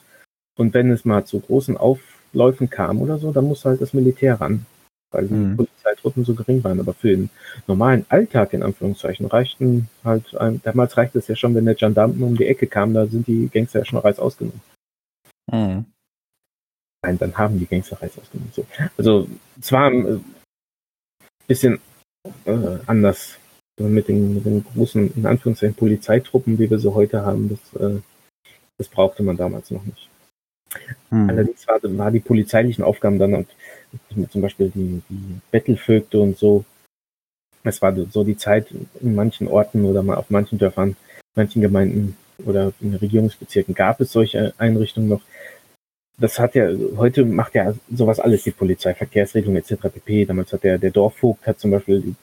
Und 0.58 0.76
wenn 0.76 0.92
es 0.92 1.06
mal 1.06 1.26
zu 1.26 1.40
großen 1.40 1.76
Aufläufen 2.36 2.70
kam 2.70 3.02
oder 3.02 3.18
so, 3.18 3.32
dann 3.32 3.46
musste 3.46 3.70
halt 3.70 3.82
das 3.82 3.94
Militär 3.94 4.40
ran, 4.40 4.66
weil 5.12 5.28
die 5.28 5.34
Mhm. 5.34 5.58
Polizeitruppen 5.58 6.26
so 6.26 6.36
gering 6.36 6.64
waren. 6.64 6.80
Aber 6.80 6.94
für 6.94 7.08
den 7.08 7.30
normalen 7.66 8.06
Alltag 8.10 8.54
in 8.54 8.62
Anführungszeichen 8.62 9.26
reichten 9.26 9.88
halt, 10.04 10.36
ein, 10.36 10.62
damals 10.64 10.98
reichte 10.98 11.20
es 11.20 11.28
ja 11.28 11.36
schon, 11.36 11.56
wenn 11.56 11.66
der 11.66 11.76
Gendarmen 11.76 12.22
um 12.22 12.36
die 12.38 12.46
Ecke 12.46 12.68
kam, 12.68 12.94
da 12.94 13.08
sind 13.08 13.28
die 13.28 13.50
Gangster 13.50 13.80
ja 13.80 13.86
schon 13.86 14.00
Reis 14.00 14.20
ausgenommen. 14.20 14.62
Mhm. 15.52 15.86
Nein, 17.04 17.18
dann 17.20 17.38
haben 17.38 17.58
die 17.60 17.68
Gangster 17.68 18.02
Reis 18.02 18.18
ausgenommen. 18.20 18.52
So. 18.54 18.66
Also 18.98 19.28
zwar 19.62 19.92
ein 19.92 20.24
bisschen 21.48 21.80
äh, 22.46 22.78
anders 22.86 23.38
so 23.78 23.86
mit 23.86 24.08
den, 24.08 24.36
mit 24.36 24.46
den 24.46 24.64
großen, 24.64 25.16
in 25.16 25.26
Anführungszeichen, 25.26 25.76
Polizeitruppen, 25.76 26.58
wie 26.60 26.70
wir 26.70 26.80
sie 26.80 26.94
heute 26.94 27.26
haben, 27.26 27.50
das, 27.50 27.82
äh, 27.82 28.00
das 28.78 28.88
brauchte 28.88 29.22
man 29.22 29.38
damals 29.38 29.70
noch 29.72 29.84
nicht. 29.84 30.10
Mhm. 31.10 31.30
Allerdings 31.30 31.68
war, 31.68 31.80
war 31.84 32.12
die 32.12 32.20
polizeilichen 32.20 32.84
Aufgaben 32.84 33.20
dann 33.20 33.46
zum 34.30 34.42
Beispiel 34.42 34.72
die, 34.74 35.02
die 35.10 35.40
Bettelvögte 35.52 36.20
und 36.20 36.38
so. 36.38 36.66
Es 37.64 37.82
war 37.82 37.96
so 38.12 38.24
die 38.24 38.38
Zeit 38.38 38.68
in 39.02 39.16
manchen 39.16 39.48
Orten 39.48 39.86
oder 39.86 40.04
mal 40.04 40.18
auf 40.18 40.30
manchen 40.30 40.60
Dörfern, 40.60 40.96
manchen 41.36 41.62
Gemeinden 41.62 42.16
oder 42.46 42.74
in 42.82 42.96
Regierungsbezirken 42.96 43.74
gab 43.74 44.02
es 44.02 44.12
solche 44.12 44.54
Einrichtungen 44.58 45.10
noch. 45.10 45.22
Das 46.18 46.40
hat 46.40 46.56
ja, 46.56 46.70
heute 46.96 47.26
macht 47.26 47.56
ja 47.56 47.74
sowas 47.94 48.20
alles 48.20 48.44
die 48.44 48.52
Polizei, 48.52 48.94
Verkehrsregelung 48.94 49.58
etc. 49.58 49.76
pp. 49.94 50.26
Damals 50.26 50.54
hat 50.54 50.64
der, 50.64 50.78
der 50.78 50.92
Dorfvogt 50.92 51.46
hat 51.46 51.60
zum 51.60 51.72
Beispiel 51.72 52.16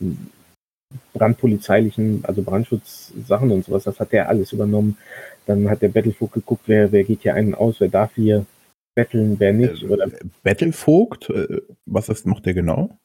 brandpolizeilichen, 1.23 2.25
also 2.25 2.43
Brandschutzsachen 2.43 3.53
und 3.53 3.65
sowas, 3.65 3.85
das 3.85 4.01
hat 4.01 4.11
der 4.11 4.29
alles 4.29 4.53
übernommen. 4.53 4.99
Dann 5.47 5.71
hat 5.71 5.81
der 5.81 5.89
Bettelvogt 5.89 6.35
geguckt, 6.35 6.65
wer, 6.67 6.91
wer 6.91 7.05
geht 7.05 7.23
hier 7.23 7.35
einen 7.35 7.55
aus, 7.55 7.79
wer 7.79 7.89
darf 7.89 8.15
hier 8.17 8.45
betteln, 8.97 9.39
wer 9.39 9.53
nicht. 9.53 9.85
Oder 9.85 10.07
Äh, 10.07 10.25
Bettelvogt, 10.43 11.31
äh, 11.31 11.61
was 11.87 12.09
ist, 12.09 12.27
macht 12.27 12.45
der 12.47 12.55
genau? 12.55 12.99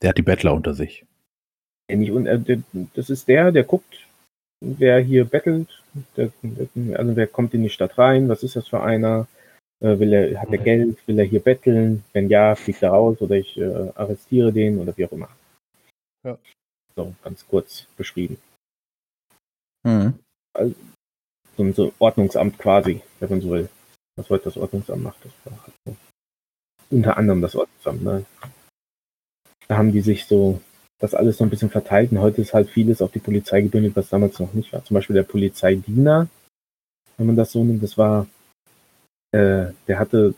Der 0.00 0.10
hat 0.10 0.18
die 0.18 0.22
Bettler 0.22 0.54
unter 0.54 0.72
sich. 0.72 1.04
äh, 2.26 2.58
das 2.94 3.10
ist 3.10 3.28
der, 3.28 3.52
der 3.52 3.64
guckt, 3.64 4.06
wer 4.64 4.98
hier 5.00 5.26
bettelt, 5.26 5.68
der, 6.16 6.30
also 6.94 7.16
wer 7.16 7.26
kommt 7.26 7.52
in 7.52 7.62
die 7.62 7.70
Stadt 7.70 7.98
rein, 7.98 8.28
was 8.30 8.42
ist 8.42 8.56
das 8.56 8.66
für 8.66 8.82
einer, 8.82 9.28
will 9.80 10.12
er, 10.14 10.40
hat 10.40 10.50
er. 10.50 10.58
Geld, 10.58 10.96
will 11.06 11.18
er 11.18 11.26
hier 11.26 11.40
betteln, 11.40 12.02
wenn 12.14 12.30
ja, 12.30 12.54
fliegt 12.54 12.82
er 12.82 12.90
raus 12.90 13.20
oder 13.20 13.36
ich 13.36 13.58
äh, 13.58 13.90
arrestiere 13.94 14.52
den 14.52 14.78
oder 14.78 14.96
wie 14.96 15.04
auch 15.04 15.12
immer. 15.12 15.28
Ja. 16.26 16.38
So, 16.96 17.14
ganz 17.22 17.46
kurz 17.46 17.86
beschrieben. 17.96 18.38
Mhm. 19.84 20.18
So 21.56 21.62
ein 21.62 21.72
so 21.72 21.92
Ordnungsamt 22.00 22.58
quasi, 22.58 23.02
wenn 23.20 23.30
man 23.30 23.40
so 23.40 23.50
will. 23.50 23.68
Was 24.16 24.28
heute 24.30 24.44
das 24.44 24.56
Ordnungsamt 24.56 25.02
macht, 25.02 25.24
das 25.24 25.32
war 25.44 25.62
halt 25.62 25.74
so. 25.86 25.96
unter 26.90 27.16
anderem 27.16 27.42
das 27.42 27.54
Ordnungsamt, 27.54 28.02
ne? 28.02 28.24
Da 29.68 29.76
haben 29.76 29.92
die 29.92 30.00
sich 30.00 30.26
so 30.26 30.60
das 30.98 31.14
alles 31.14 31.36
so 31.36 31.44
ein 31.44 31.50
bisschen 31.50 31.70
verteilt 31.70 32.10
und 32.10 32.20
heute 32.20 32.40
ist 32.40 32.54
halt 32.54 32.70
vieles 32.70 33.02
auf 33.02 33.12
die 33.12 33.20
Polizei 33.20 33.60
gebündelt, 33.60 33.94
was 33.94 34.08
damals 34.08 34.40
noch 34.40 34.54
nicht 34.54 34.72
war. 34.72 34.84
Zum 34.84 34.94
Beispiel 34.94 35.14
der 35.14 35.22
Polizeidiener, 35.22 36.28
wenn 37.18 37.26
man 37.26 37.36
das 37.36 37.52
so 37.52 37.62
nimmt, 37.62 37.82
das 37.82 37.98
war, 37.98 38.26
äh, 39.32 39.72
der 39.86 39.98
hatte 39.98 40.34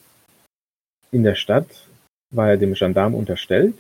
in 1.12 1.22
der 1.22 1.36
Stadt, 1.36 1.86
war 2.30 2.50
er 2.50 2.56
dem 2.56 2.74
Gendarm 2.74 3.14
unterstellt, 3.14 3.78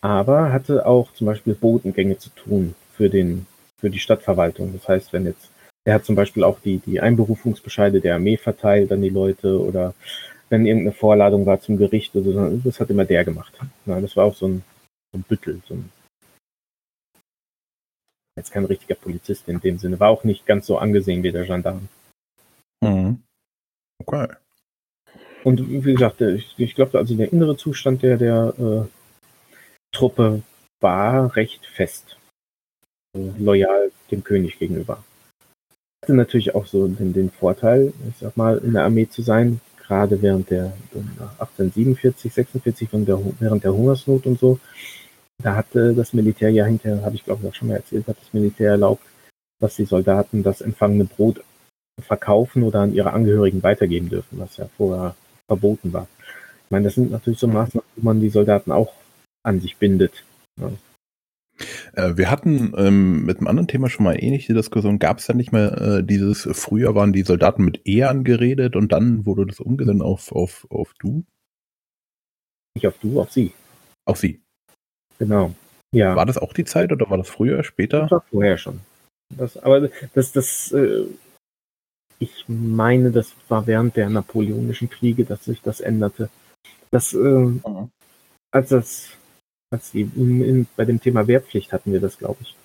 aber 0.00 0.52
hatte 0.52 0.86
auch 0.86 1.12
zum 1.12 1.26
Beispiel 1.26 1.54
Botengänge 1.54 2.18
zu 2.18 2.30
tun 2.30 2.74
für 2.96 3.10
den, 3.10 3.46
für 3.78 3.90
die 3.90 3.98
Stadtverwaltung. 3.98 4.72
Das 4.72 4.88
heißt, 4.88 5.12
wenn 5.12 5.26
jetzt, 5.26 5.50
er 5.84 5.94
hat 5.94 6.04
zum 6.04 6.14
Beispiel 6.14 6.44
auch 6.44 6.60
die, 6.60 6.78
die 6.78 7.00
Einberufungsbescheide 7.00 8.00
der 8.00 8.14
Armee 8.14 8.36
verteilt 8.36 8.92
an 8.92 9.02
die 9.02 9.10
Leute 9.10 9.60
oder 9.60 9.94
wenn 10.48 10.66
irgendeine 10.66 10.92
Vorladung 10.92 11.46
war 11.46 11.60
zum 11.60 11.76
Gericht 11.76 12.14
oder 12.16 12.32
so, 12.32 12.60
das 12.64 12.80
hat 12.80 12.90
immer 12.90 13.04
der 13.04 13.24
gemacht. 13.24 13.52
Ja, 13.86 14.00
das 14.00 14.16
war 14.16 14.24
auch 14.24 14.34
so 14.34 14.48
ein, 14.48 14.64
so 15.12 15.18
ein 15.18 15.24
Büttel, 15.28 15.60
so 15.68 15.74
ein 15.74 15.90
jetzt 18.36 18.52
kein 18.52 18.64
richtiger 18.64 18.94
Polizist 18.94 19.48
in 19.48 19.60
dem 19.60 19.78
Sinne, 19.78 20.00
war 20.00 20.08
auch 20.08 20.24
nicht 20.24 20.46
ganz 20.46 20.66
so 20.66 20.78
angesehen 20.78 21.22
wie 21.22 21.32
der 21.32 21.44
Gendarm. 21.44 21.88
Mhm. 22.82 23.22
Okay. 23.98 24.28
Und 25.44 25.68
wie 25.68 25.92
gesagt, 25.92 26.20
ich, 26.20 26.54
ich 26.58 26.74
glaube, 26.74 26.98
also 26.98 27.14
der 27.14 27.32
innere 27.32 27.56
Zustand 27.56 28.02
der, 28.02 28.16
der 28.16 28.54
äh, 28.58 28.99
Truppe 29.92 30.42
war 30.80 31.36
recht 31.36 31.66
fest, 31.66 32.16
äh, 33.16 33.30
loyal 33.38 33.90
dem 34.10 34.24
König 34.24 34.58
gegenüber. 34.58 35.04
Hatte 36.02 36.14
natürlich 36.14 36.54
auch 36.54 36.66
so 36.66 36.86
den, 36.88 37.12
den 37.12 37.30
Vorteil, 37.30 37.92
ich 38.08 38.16
sag 38.18 38.36
mal, 38.36 38.58
in 38.58 38.72
der 38.72 38.84
Armee 38.84 39.08
zu 39.08 39.22
sein, 39.22 39.60
gerade 39.76 40.22
während 40.22 40.50
der 40.50 40.72
äh, 40.94 41.22
1847, 41.38 42.32
46, 42.32 42.88
während 42.92 43.08
der, 43.08 43.20
während 43.38 43.64
der 43.64 43.74
Hungersnot 43.74 44.26
und 44.26 44.38
so. 44.38 44.58
Da 45.42 45.56
hatte 45.56 45.94
das 45.94 46.12
Militär 46.12 46.50
ja 46.50 46.64
hinterher, 46.64 47.02
habe 47.02 47.16
ich 47.16 47.24
glaube 47.24 47.42
ich 47.42 47.48
auch 47.48 47.54
schon 47.54 47.68
mal 47.68 47.76
erzählt, 47.76 48.06
hat 48.06 48.16
das 48.20 48.32
Militär 48.32 48.72
erlaubt, 48.72 49.02
dass 49.58 49.76
die 49.76 49.84
Soldaten 49.84 50.42
das 50.42 50.60
empfangene 50.60 51.04
Brot 51.04 51.42
verkaufen 52.00 52.62
oder 52.62 52.80
an 52.80 52.94
ihre 52.94 53.12
Angehörigen 53.12 53.62
weitergeben 53.62 54.08
dürfen, 54.08 54.38
was 54.38 54.56
ja 54.56 54.68
vorher 54.76 55.14
verboten 55.46 55.92
war. 55.92 56.08
Ich 56.64 56.70
meine, 56.70 56.84
das 56.84 56.94
sind 56.94 57.10
natürlich 57.10 57.38
so 57.38 57.48
Maßnahmen, 57.48 57.88
wo 57.96 58.04
man 58.04 58.20
die 58.20 58.30
Soldaten 58.30 58.72
auch 58.72 58.92
an 59.42 59.60
sich 59.60 59.76
bindet. 59.76 60.24
Ja. 60.58 60.70
Äh, 61.94 62.16
wir 62.16 62.30
hatten 62.30 62.72
ähm, 62.76 63.24
mit 63.24 63.38
einem 63.38 63.48
anderen 63.48 63.68
Thema 63.68 63.90
schon 63.90 64.04
mal 64.04 64.22
ähnliche 64.22 64.54
Diskussion. 64.54 64.98
Gab 64.98 65.18
es 65.18 65.26
da 65.26 65.34
nicht 65.34 65.52
mehr 65.52 65.80
äh, 65.80 66.04
dieses, 66.04 66.48
früher 66.52 66.94
waren 66.94 67.12
die 67.12 67.22
Soldaten 67.22 67.64
mit 67.64 67.80
er 67.84 68.10
angeredet 68.10 68.76
und 68.76 68.92
dann 68.92 69.26
wurde 69.26 69.46
das 69.46 69.60
umgesetzt 69.60 70.00
auf, 70.00 70.32
auf, 70.32 70.66
auf 70.70 70.92
du? 70.98 71.24
Nicht 72.74 72.86
auf 72.86 72.98
du, 72.98 73.20
auf 73.20 73.32
sie. 73.32 73.52
Auf 74.06 74.18
sie. 74.18 74.40
Genau. 75.18 75.54
Ja. 75.92 76.14
War 76.16 76.26
das 76.26 76.38
auch 76.38 76.52
die 76.52 76.64
Zeit 76.64 76.92
oder 76.92 77.10
war 77.10 77.18
das 77.18 77.28
früher, 77.28 77.64
später? 77.64 78.02
Das 78.02 78.10
war 78.12 78.24
vorher 78.30 78.58
schon. 78.58 78.80
Das, 79.36 79.56
aber 79.56 79.90
das, 80.14 80.32
das, 80.32 80.72
äh, 80.72 81.04
ich 82.18 82.44
meine, 82.48 83.10
das 83.10 83.34
war 83.48 83.66
während 83.66 83.96
der 83.96 84.08
napoleonischen 84.10 84.88
Kriege, 84.88 85.24
dass 85.24 85.44
sich 85.44 85.62
das 85.62 85.80
änderte. 85.80 86.30
Das, 86.90 87.12
äh, 87.12 87.52
als 88.52 88.68
das, 88.68 89.10
als 89.70 89.92
die, 89.92 90.02
in, 90.02 90.66
bei 90.76 90.84
dem 90.84 91.00
Thema 91.00 91.26
Wehrpflicht 91.26 91.72
hatten 91.72 91.92
wir 91.92 92.00
das, 92.00 92.18
glaube 92.18 92.38
ich. 92.42 92.56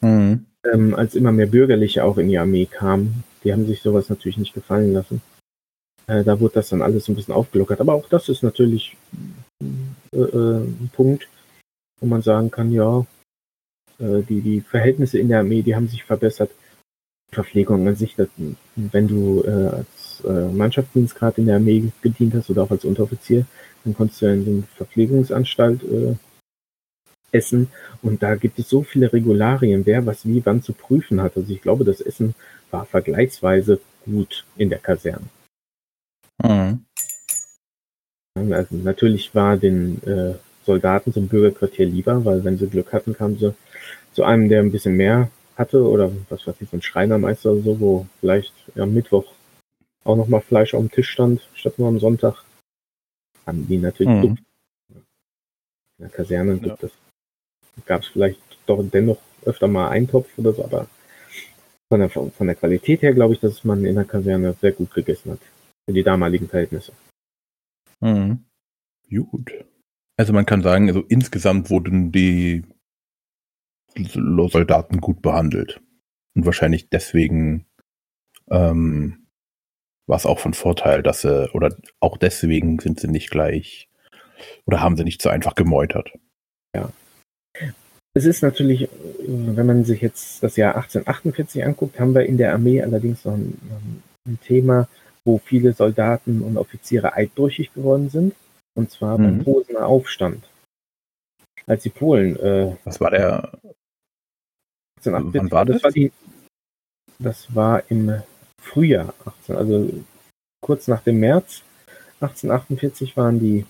Mhm. 0.00 0.46
Ähm, 0.72 0.94
als 0.94 1.14
immer 1.14 1.32
mehr 1.32 1.46
Bürgerliche 1.46 2.04
auch 2.04 2.18
in 2.18 2.28
die 2.28 2.38
Armee 2.38 2.66
kamen, 2.66 3.24
die 3.42 3.52
haben 3.52 3.66
sich 3.66 3.82
sowas 3.82 4.08
natürlich 4.08 4.38
nicht 4.38 4.54
gefallen 4.54 4.92
lassen. 4.92 5.20
Äh, 6.06 6.24
da 6.24 6.40
wurde 6.40 6.54
das 6.54 6.68
dann 6.68 6.82
alles 6.82 7.04
so 7.04 7.12
ein 7.12 7.16
bisschen 7.16 7.34
aufgelockert. 7.34 7.80
Aber 7.80 7.94
auch 7.94 8.08
das 8.08 8.28
ist 8.28 8.42
natürlich 8.42 8.96
äh, 10.12 10.18
äh, 10.18 10.58
ein 10.58 10.90
Punkt, 10.92 11.28
wo 12.00 12.06
man 12.06 12.22
sagen 12.22 12.50
kann, 12.50 12.72
ja, 12.72 13.06
äh, 13.98 14.22
die, 14.22 14.40
die 14.40 14.60
Verhältnisse 14.60 15.18
in 15.18 15.28
der 15.28 15.40
Armee, 15.40 15.62
die 15.62 15.74
haben 15.74 15.88
sich 15.88 16.04
verbessert. 16.04 16.50
Verpflegung 17.32 17.88
an 17.88 17.96
sich, 17.96 18.14
dass, 18.14 18.28
wenn 18.76 19.08
du 19.08 19.42
äh, 19.44 19.50
als 19.50 20.22
äh, 20.24 20.52
Mannschaftsdienstgrad 20.52 21.38
in 21.38 21.46
der 21.46 21.56
Armee 21.56 21.90
gedient 22.00 22.34
hast 22.34 22.48
oder 22.48 22.62
auch 22.62 22.70
als 22.70 22.84
Unteroffizier, 22.84 23.44
dann 23.84 23.94
konntest 23.94 24.22
du 24.22 24.26
in 24.26 24.44
der 24.44 24.68
Verpflegungsanstalt 24.76 25.82
äh, 25.84 26.14
essen 27.32 27.68
und 28.02 28.22
da 28.22 28.36
gibt 28.36 28.58
es 28.58 28.68
so 28.68 28.82
viele 28.82 29.12
Regularien, 29.12 29.84
wer 29.86 30.06
was 30.06 30.26
wie 30.26 30.44
wann 30.44 30.62
zu 30.62 30.72
prüfen 30.72 31.20
hat. 31.20 31.36
Also 31.36 31.52
ich 31.52 31.60
glaube, 31.60 31.84
das 31.84 32.00
Essen 32.00 32.34
war 32.70 32.86
vergleichsweise 32.86 33.80
gut 34.04 34.44
in 34.56 34.70
der 34.70 34.78
Kaserne. 34.78 35.26
Mhm. 36.42 36.84
Also 38.36 38.76
natürlich 38.76 39.34
war 39.34 39.56
den 39.56 40.02
äh, 40.04 40.34
Soldaten 40.64 41.12
zum 41.12 41.28
Bürgerquartier 41.28 41.86
lieber, 41.86 42.24
weil 42.24 42.42
wenn 42.44 42.58
sie 42.58 42.66
Glück 42.66 42.92
hatten, 42.92 43.14
kamen 43.14 43.38
sie 43.38 43.54
zu 44.12 44.24
einem, 44.24 44.48
der 44.48 44.60
ein 44.60 44.72
bisschen 44.72 44.96
mehr 44.96 45.30
hatte 45.56 45.86
oder 45.86 46.10
was 46.28 46.46
weiß 46.46 46.56
ich, 46.60 46.68
so 46.68 46.76
ein 46.76 46.82
Schreinermeister 46.82 47.52
oder 47.52 47.62
so, 47.62 47.80
wo 47.80 48.06
vielleicht 48.20 48.52
am 48.76 48.92
Mittwoch 48.92 49.32
auch 50.04 50.16
nochmal 50.16 50.40
Fleisch 50.40 50.74
auf 50.74 50.80
dem 50.80 50.90
Tisch 50.90 51.10
stand, 51.10 51.48
statt 51.54 51.78
nur 51.78 51.88
am 51.88 52.00
Sonntag. 52.00 52.44
Haben 53.46 53.66
die 53.68 53.78
natürlich 53.78 54.12
Mhm. 54.12 54.38
In 55.98 56.04
der 56.06 56.08
Kaserne 56.10 56.54
Ja. 56.54 56.58
gibt 56.58 56.82
es, 56.82 56.92
gab 57.86 58.02
es 58.02 58.08
vielleicht 58.08 58.40
doch 58.66 58.82
dennoch 58.82 59.18
öfter 59.44 59.68
mal 59.68 59.90
einen 59.90 60.08
Topf 60.08 60.28
oder 60.38 60.52
so, 60.52 60.64
aber 60.64 60.88
von 61.88 62.00
der, 62.00 62.08
von 62.08 62.46
der 62.46 62.56
Qualität 62.56 63.02
her 63.02 63.12
glaube 63.12 63.34
ich, 63.34 63.40
dass 63.40 63.62
man 63.64 63.84
in 63.84 63.94
der 63.94 64.04
Kaserne 64.04 64.54
sehr 64.60 64.72
gut 64.72 64.92
gegessen 64.92 65.32
hat. 65.32 65.40
Für 65.86 65.92
die 65.92 66.02
damaligen 66.02 66.48
Verhältnisse. 66.48 66.92
Mhm. 68.00 68.44
Gut. 69.08 69.52
Also 70.16 70.32
man 70.32 70.46
kann 70.46 70.62
sagen, 70.62 70.88
also 70.88 71.02
insgesamt 71.02 71.70
wurden 71.70 72.10
die 72.10 72.64
Soldaten 73.96 75.00
gut 75.00 75.22
behandelt. 75.22 75.80
Und 76.34 76.46
wahrscheinlich 76.46 76.88
deswegen 76.88 77.66
ähm, 78.50 79.23
war 80.06 80.16
es 80.16 80.26
auch 80.26 80.38
von 80.38 80.54
Vorteil, 80.54 81.02
dass 81.02 81.22
sie, 81.22 81.50
oder 81.52 81.74
auch 82.00 82.16
deswegen 82.16 82.78
sind 82.78 83.00
sie 83.00 83.08
nicht 83.08 83.30
gleich 83.30 83.88
Oder 84.66 84.80
haben 84.80 84.96
sie 84.96 85.04
nicht 85.04 85.22
so 85.22 85.28
einfach 85.28 85.54
gemeutert? 85.54 86.12
Ja. 86.74 86.90
Es 88.16 88.24
ist 88.24 88.42
natürlich, 88.42 88.88
wenn 89.26 89.66
man 89.66 89.84
sich 89.84 90.00
jetzt 90.00 90.42
das 90.42 90.56
Jahr 90.56 90.76
1848 90.76 91.64
anguckt, 91.64 91.98
haben 91.98 92.14
wir 92.14 92.26
in 92.26 92.36
der 92.36 92.52
Armee 92.52 92.80
allerdings 92.80 93.24
noch 93.24 93.34
ein, 93.34 93.58
ein 94.26 94.38
Thema, 94.40 94.88
wo 95.24 95.38
viele 95.38 95.72
Soldaten 95.72 96.42
und 96.42 96.56
Offiziere 96.56 97.14
eidbrüchig 97.14 97.72
geworden 97.74 98.10
sind. 98.10 98.34
Und 98.76 98.90
zwar 98.90 99.18
mhm. 99.18 99.22
beim 99.22 99.44
Posener 99.44 99.86
Aufstand. 99.86 100.44
Als 101.66 101.82
die 101.82 101.90
Polen. 101.90 102.36
Äh, 102.38 102.76
Was 102.84 103.00
war 103.00 103.10
der? 103.10 103.52
1848, 104.98 105.34
Wann 105.34 105.50
war 105.50 105.64
das? 105.64 105.76
Das 105.76 105.84
war, 105.84 105.90
die, 105.90 106.12
das 107.18 107.54
war 107.54 107.90
im 107.90 108.22
Frühjahr 108.64 109.14
18, 109.24 109.56
also 109.56 109.90
kurz 110.60 110.88
nach 110.88 111.02
dem 111.02 111.20
März 111.20 111.62
1848 112.20 113.16
waren 113.16 113.38
die, 113.38 113.66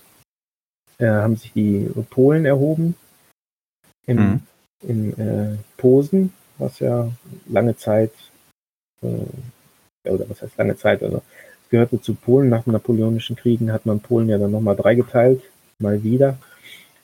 äh, 0.97 1.07
haben 1.07 1.35
sich 1.35 1.51
die 1.53 1.89
Polen 2.09 2.45
erhoben 2.45 2.95
in, 4.05 4.17
mhm. 4.17 4.41
in 4.81 5.19
äh, 5.19 5.57
Posen, 5.77 6.33
was 6.57 6.79
ja 6.79 7.11
lange 7.47 7.75
Zeit, 7.75 8.13
äh, 9.01 10.09
oder 10.09 10.29
was 10.29 10.41
heißt 10.41 10.57
lange 10.57 10.77
Zeit, 10.77 11.03
also 11.03 11.21
gehörte 11.69 11.99
zu 11.99 12.13
Polen. 12.13 12.49
Nach 12.49 12.63
den 12.63 12.73
napoleonischen 12.73 13.35
Kriegen 13.35 13.71
hat 13.71 13.85
man 13.85 13.99
Polen 13.99 14.29
ja 14.29 14.37
dann 14.37 14.51
nochmal 14.51 14.75
dreigeteilt, 14.75 15.43
mal 15.79 16.03
wieder, 16.03 16.37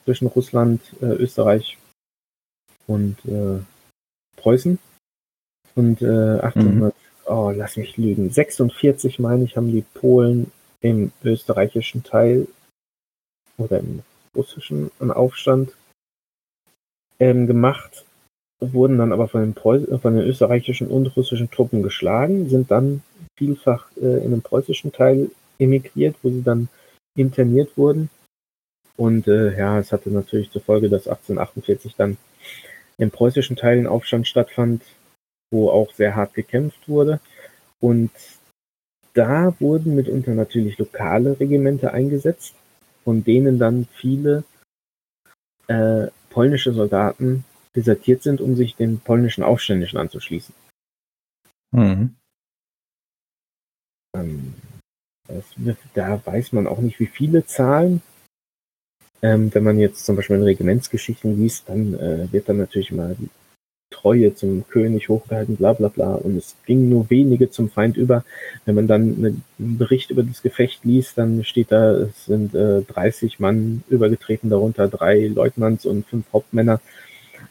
zwischen 0.06 0.28
Russland, 0.28 0.82
äh, 1.02 1.06
Österreich 1.06 1.78
und 2.88 3.18
äh, 3.26 3.60
Preußen. 4.38 4.80
Und 5.76 6.02
äh, 6.02 6.40
1800, 6.42 6.94
mhm. 6.94 7.01
Oh, 7.26 7.52
lass 7.56 7.78
mich 7.78 7.98
lügen, 7.98 8.30
46 8.30 9.20
meine 9.20 9.44
ich, 9.44 9.58
haben 9.58 9.72
die 9.72 9.86
Polen 9.94 10.52
im 10.82 11.12
österreichischen 11.24 12.04
Teil 12.04 12.48
oder 13.58 13.80
im 13.80 14.02
russischen 14.36 14.92
einen 15.00 15.12
Aufstand 15.12 15.74
ähm, 17.20 17.48
gemacht, 17.48 18.06
wurden 18.60 18.98
dann 18.98 19.12
aber 19.12 19.28
von 19.28 19.42
den, 19.42 19.54
von 19.54 20.16
den 20.16 20.26
österreichischen 20.26 20.88
und 20.88 21.16
russischen 21.16 21.52
Truppen 21.52 21.84
geschlagen, 21.84 22.50
sind 22.50 22.72
dann 22.72 23.04
vielfach 23.38 23.88
äh, 23.98 24.24
in 24.24 24.32
den 24.32 24.42
preußischen 24.42 24.92
Teil 24.92 25.30
emigriert, 25.60 26.16
wo 26.24 26.30
sie 26.30 26.44
dann 26.44 26.70
interniert 27.16 27.78
wurden. 27.78 28.10
Und 28.98 29.28
äh, 29.28 29.58
ja, 29.58 29.80
es 29.80 29.92
hatte 29.92 30.10
natürlich 30.10 30.52
zur 30.52 30.62
Folge, 30.62 30.90
dass 30.90 31.08
1848 31.08 31.96
dann 31.96 32.18
im 32.98 33.12
preußischen 33.12 33.56
Teil 33.56 33.80
ein 33.80 33.88
Aufstand 33.88 34.28
stattfand, 34.28 34.84
wo 35.52 35.70
auch 35.70 35.94
sehr 35.94 36.16
hart 36.16 36.34
gekämpft 36.34 36.88
wurde. 36.88 37.20
Und 37.80 38.12
da 39.14 39.54
wurden 39.60 39.96
mitunter 39.96 40.34
natürlich 40.34 40.78
lokale 40.78 41.40
Regimente 41.40 41.94
eingesetzt, 41.94 42.56
von 43.04 43.24
denen 43.24 43.60
dann 43.60 43.88
viele 43.94 44.44
äh, 45.68 46.08
polnische 46.30 46.74
Soldaten 46.74 47.44
desertiert 47.76 48.24
sind, 48.24 48.42
um 48.42 48.56
sich 48.56 48.76
den 48.76 49.00
polnischen 49.00 49.44
Aufständischen 49.44 50.00
anzuschließen. 50.00 50.54
Mhm. 51.72 52.16
Ähm, 54.16 54.54
das, 55.28 55.46
da 55.94 56.26
weiß 56.26 56.54
man 56.54 56.68
auch 56.68 56.80
nicht, 56.80 57.00
wie 57.00 57.08
viele 57.08 57.46
Zahlen. 57.46 58.02
Ähm, 59.22 59.54
wenn 59.54 59.64
man 59.64 59.78
jetzt 59.78 60.06
zum 60.06 60.16
Beispiel 60.16 60.38
in 60.38 60.44
Regimentsgeschichten 60.44 61.38
liest, 61.38 61.70
dann 61.70 61.94
äh, 61.94 62.32
wird 62.32 62.50
dann 62.50 62.58
natürlich 62.58 62.92
mal 62.92 63.16
die 63.16 63.30
Treue 63.92 64.34
zum 64.34 64.68
König 64.68 65.10
hochgehalten, 65.10 65.58
bla 65.58 65.74
bla 65.74 65.90
bla. 65.90 66.16
Und 66.16 66.38
es 66.38 66.56
ging 66.66 66.90
nur 66.90 67.10
wenige 67.10 67.52
zum 67.52 67.70
Feind 67.70 67.98
über. 67.98 68.24
Wenn 68.66 68.76
man 68.76 68.88
dann 68.88 69.02
einen 69.02 69.44
Bericht 69.78 70.10
über 70.10 70.24
das 70.24 70.42
Gefecht 70.42 70.84
liest, 70.84 71.18
dann 71.18 71.44
steht 71.44 71.72
da, 71.72 71.92
es 71.92 72.26
sind 72.26 72.56
äh, 72.56 72.82
30 72.82 73.40
Mann 73.40 73.84
übergetreten, 73.90 74.50
darunter 74.50 74.88
drei 74.88 75.28
Leutnants 75.28 75.86
und 75.86 76.08
fünf 76.08 76.26
Hauptmänner. 76.34 76.82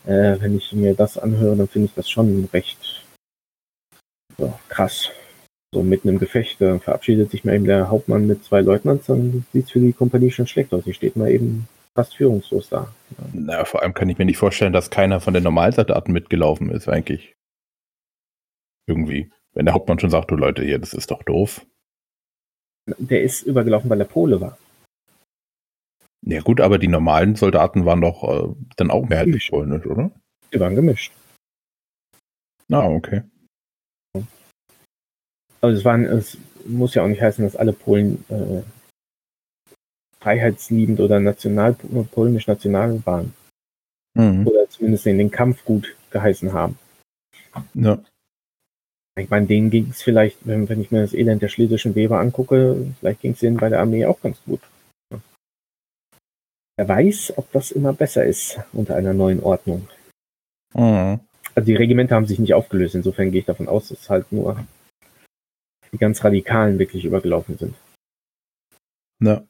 Äh, 0.06 0.36
wenn 0.40 0.56
ich 0.56 0.72
mir 0.72 0.94
das 0.94 1.18
anhöre, 1.18 1.56
dann 1.56 1.68
finde 1.68 1.86
ich 1.86 1.94
das 1.94 2.10
schon 2.10 2.48
recht 2.52 3.04
so, 4.40 4.52
krass. 4.68 5.10
So 5.72 5.82
mitten 5.82 6.08
im 6.08 6.18
Gefecht 6.18 6.60
äh, 6.62 6.78
verabschiedet 6.78 7.30
sich 7.30 7.44
mal 7.44 7.54
eben 7.54 7.66
der 7.66 7.90
Hauptmann 7.90 8.26
mit 8.26 8.42
zwei 8.44 8.60
Leutnants, 8.60 9.06
dann 9.06 9.44
sieht 9.52 9.66
es 9.66 9.70
für 9.70 9.78
die 9.78 9.92
Kompanie 9.92 10.30
schon 10.30 10.46
schlecht 10.46 10.72
aus. 10.72 10.84
Die 10.84 10.94
steht 10.94 11.14
mal 11.14 11.30
eben 11.30 11.68
fast 11.94 12.14
führungslos 12.14 12.68
da. 12.68 12.92
Na, 13.32 13.64
vor 13.64 13.82
allem 13.82 13.94
kann 13.94 14.08
ich 14.08 14.18
mir 14.18 14.24
nicht 14.24 14.38
vorstellen, 14.38 14.72
dass 14.72 14.90
keiner 14.90 15.20
von 15.20 15.34
den 15.34 15.42
Normalsoldaten 15.42 16.12
mitgelaufen 16.12 16.70
ist, 16.70 16.88
eigentlich. 16.88 17.34
Irgendwie. 18.86 19.30
Wenn 19.52 19.66
der 19.66 19.74
Hauptmann 19.74 19.98
schon 19.98 20.10
sagt, 20.10 20.30
du 20.30 20.36
Leute, 20.36 20.62
hier, 20.62 20.78
das 20.78 20.94
ist 20.94 21.10
doch 21.10 21.22
doof. 21.22 21.66
Der 22.86 23.22
ist 23.22 23.42
übergelaufen, 23.42 23.90
weil 23.90 24.00
er 24.00 24.06
Pole 24.06 24.40
war. 24.40 24.58
Ja 26.22 26.40
gut, 26.40 26.60
aber 26.60 26.78
die 26.78 26.88
normalen 26.88 27.34
Soldaten 27.34 27.84
waren 27.84 28.00
doch 28.00 28.22
äh, 28.24 28.54
dann 28.76 28.90
auch 28.90 29.08
mehrheitlich 29.08 29.48
polnisch, 29.50 29.86
oder? 29.86 30.10
Die 30.52 30.60
waren 30.60 30.74
gemischt. 30.74 31.12
Ah, 32.70 32.86
okay. 32.86 33.22
Also 35.60 35.78
es 35.78 35.84
waren, 35.84 36.04
es 36.04 36.38
muss 36.66 36.94
ja 36.94 37.02
auch 37.02 37.08
nicht 37.08 37.22
heißen, 37.22 37.44
dass 37.44 37.56
alle 37.56 37.72
Polen 37.72 38.24
äh, 38.28 38.62
freiheitsliebend 40.20 41.00
oder 41.00 41.20
national 41.20 41.74
polnisch 42.12 42.46
national 42.46 43.04
waren. 43.06 43.34
Mhm. 44.14 44.46
Oder 44.46 44.68
zumindest 44.68 45.06
in 45.06 45.18
den 45.18 45.30
Kampf 45.30 45.64
gut 45.64 45.96
geheißen 46.10 46.52
haben. 46.52 46.78
Ja. 47.74 48.02
Ich 49.18 49.28
meine, 49.28 49.46
denen 49.46 49.70
ging 49.70 49.90
es 49.90 50.02
vielleicht, 50.02 50.38
wenn, 50.46 50.68
wenn, 50.68 50.80
ich 50.80 50.90
mir 50.90 51.02
das 51.02 51.14
Elend 51.14 51.42
der 51.42 51.48
schlesischen 51.48 51.94
Weber 51.94 52.20
angucke, 52.20 52.94
vielleicht 53.00 53.20
ging 53.20 53.32
es 53.32 53.40
denen 53.40 53.56
bei 53.56 53.68
der 53.68 53.80
Armee 53.80 54.06
auch 54.06 54.20
ganz 54.20 54.38
gut. 54.44 54.60
Wer 56.76 56.88
weiß, 56.88 57.34
ob 57.36 57.50
das 57.52 57.72
immer 57.72 57.92
besser 57.92 58.24
ist 58.24 58.58
unter 58.72 58.96
einer 58.96 59.12
neuen 59.12 59.42
Ordnung. 59.42 59.88
Mhm. 60.72 61.20
Also 61.54 61.66
die 61.66 61.76
Regimenter 61.76 62.14
haben 62.14 62.26
sich 62.26 62.38
nicht 62.38 62.54
aufgelöst, 62.54 62.94
insofern 62.94 63.30
gehe 63.30 63.40
ich 63.40 63.46
davon 63.46 63.68
aus, 63.68 63.88
dass 63.88 64.08
halt 64.08 64.30
nur 64.32 64.64
die 65.92 65.98
ganz 65.98 66.24
Radikalen 66.24 66.78
wirklich 66.78 67.04
übergelaufen 67.04 67.58
sind. 67.58 67.74
Ja. 69.20 69.44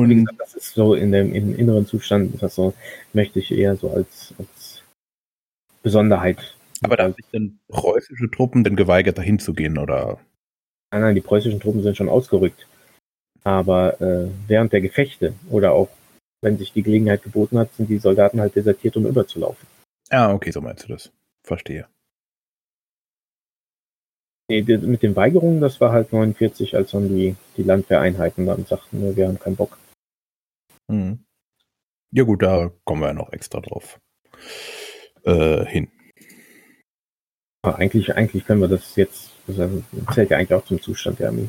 Und 0.00 0.08
gesagt, 0.10 0.40
das 0.40 0.54
ist 0.54 0.74
so 0.74 0.94
in 0.94 1.12
dem 1.12 1.34
im 1.34 1.56
inneren 1.58 1.86
Zustand, 1.86 2.42
das 2.42 2.54
so 2.54 2.74
möchte 3.12 3.38
ich 3.38 3.52
eher 3.52 3.76
so 3.76 3.90
als, 3.90 4.34
als 4.38 4.82
Besonderheit. 5.82 6.56
Aber 6.82 6.96
da 6.96 7.04
haben 7.04 7.14
sich 7.14 7.26
denn 7.32 7.58
preußische 7.68 8.30
Truppen 8.30 8.64
denn 8.64 8.76
geweigert, 8.76 9.18
dahin 9.18 9.38
zu 9.38 9.54
gehen, 9.54 9.78
oder? 9.78 10.18
Nein, 10.90 11.00
nein, 11.02 11.14
die 11.14 11.20
preußischen 11.20 11.60
Truppen 11.60 11.82
sind 11.82 11.96
schon 11.96 12.08
ausgerückt. 12.08 12.66
Aber 13.44 14.00
äh, 14.00 14.28
während 14.46 14.72
der 14.72 14.80
Gefechte 14.80 15.34
oder 15.50 15.72
auch 15.72 15.88
wenn 16.42 16.58
sich 16.58 16.72
die 16.72 16.82
Gelegenheit 16.82 17.22
geboten 17.22 17.58
hat, 17.58 17.72
sind 17.74 17.88
die 17.88 17.98
Soldaten 17.98 18.40
halt 18.40 18.56
desertiert, 18.56 18.96
um 18.96 19.06
überzulaufen. 19.06 19.66
Ah, 20.10 20.32
okay, 20.32 20.50
so 20.50 20.60
meinst 20.60 20.84
du 20.84 20.88
das. 20.88 21.10
Verstehe. 21.44 21.86
Nee, 24.48 24.62
mit 24.62 25.02
den 25.02 25.16
Weigerungen, 25.16 25.60
das 25.60 25.80
war 25.80 25.92
halt 25.92 26.12
49, 26.12 26.76
als 26.76 26.90
dann 26.90 27.08
die, 27.08 27.36
die 27.56 27.62
Landwehreinheiten 27.62 28.44
dann 28.44 28.66
sagten, 28.66 29.00
ne, 29.00 29.16
wir 29.16 29.28
haben 29.28 29.38
keinen 29.38 29.56
Bock. 29.56 29.78
Mhm. 30.92 31.24
Ja 32.12 32.24
gut, 32.24 32.42
da 32.42 32.70
kommen 32.84 33.00
wir 33.00 33.08
ja 33.08 33.14
noch 33.14 33.32
extra 33.32 33.60
drauf 33.60 33.98
äh, 35.24 35.64
hin. 35.64 35.88
Aber 37.64 37.78
eigentlich, 37.78 38.14
eigentlich 38.14 38.44
können 38.44 38.60
wir 38.60 38.68
das 38.68 38.96
jetzt, 38.96 39.30
das 39.46 39.70
zählt 40.14 40.30
ja 40.30 40.36
eigentlich 40.36 40.54
auch 40.54 40.64
zum 40.64 40.82
Zustand 40.82 41.20
der 41.20 41.28
Armee. 41.28 41.48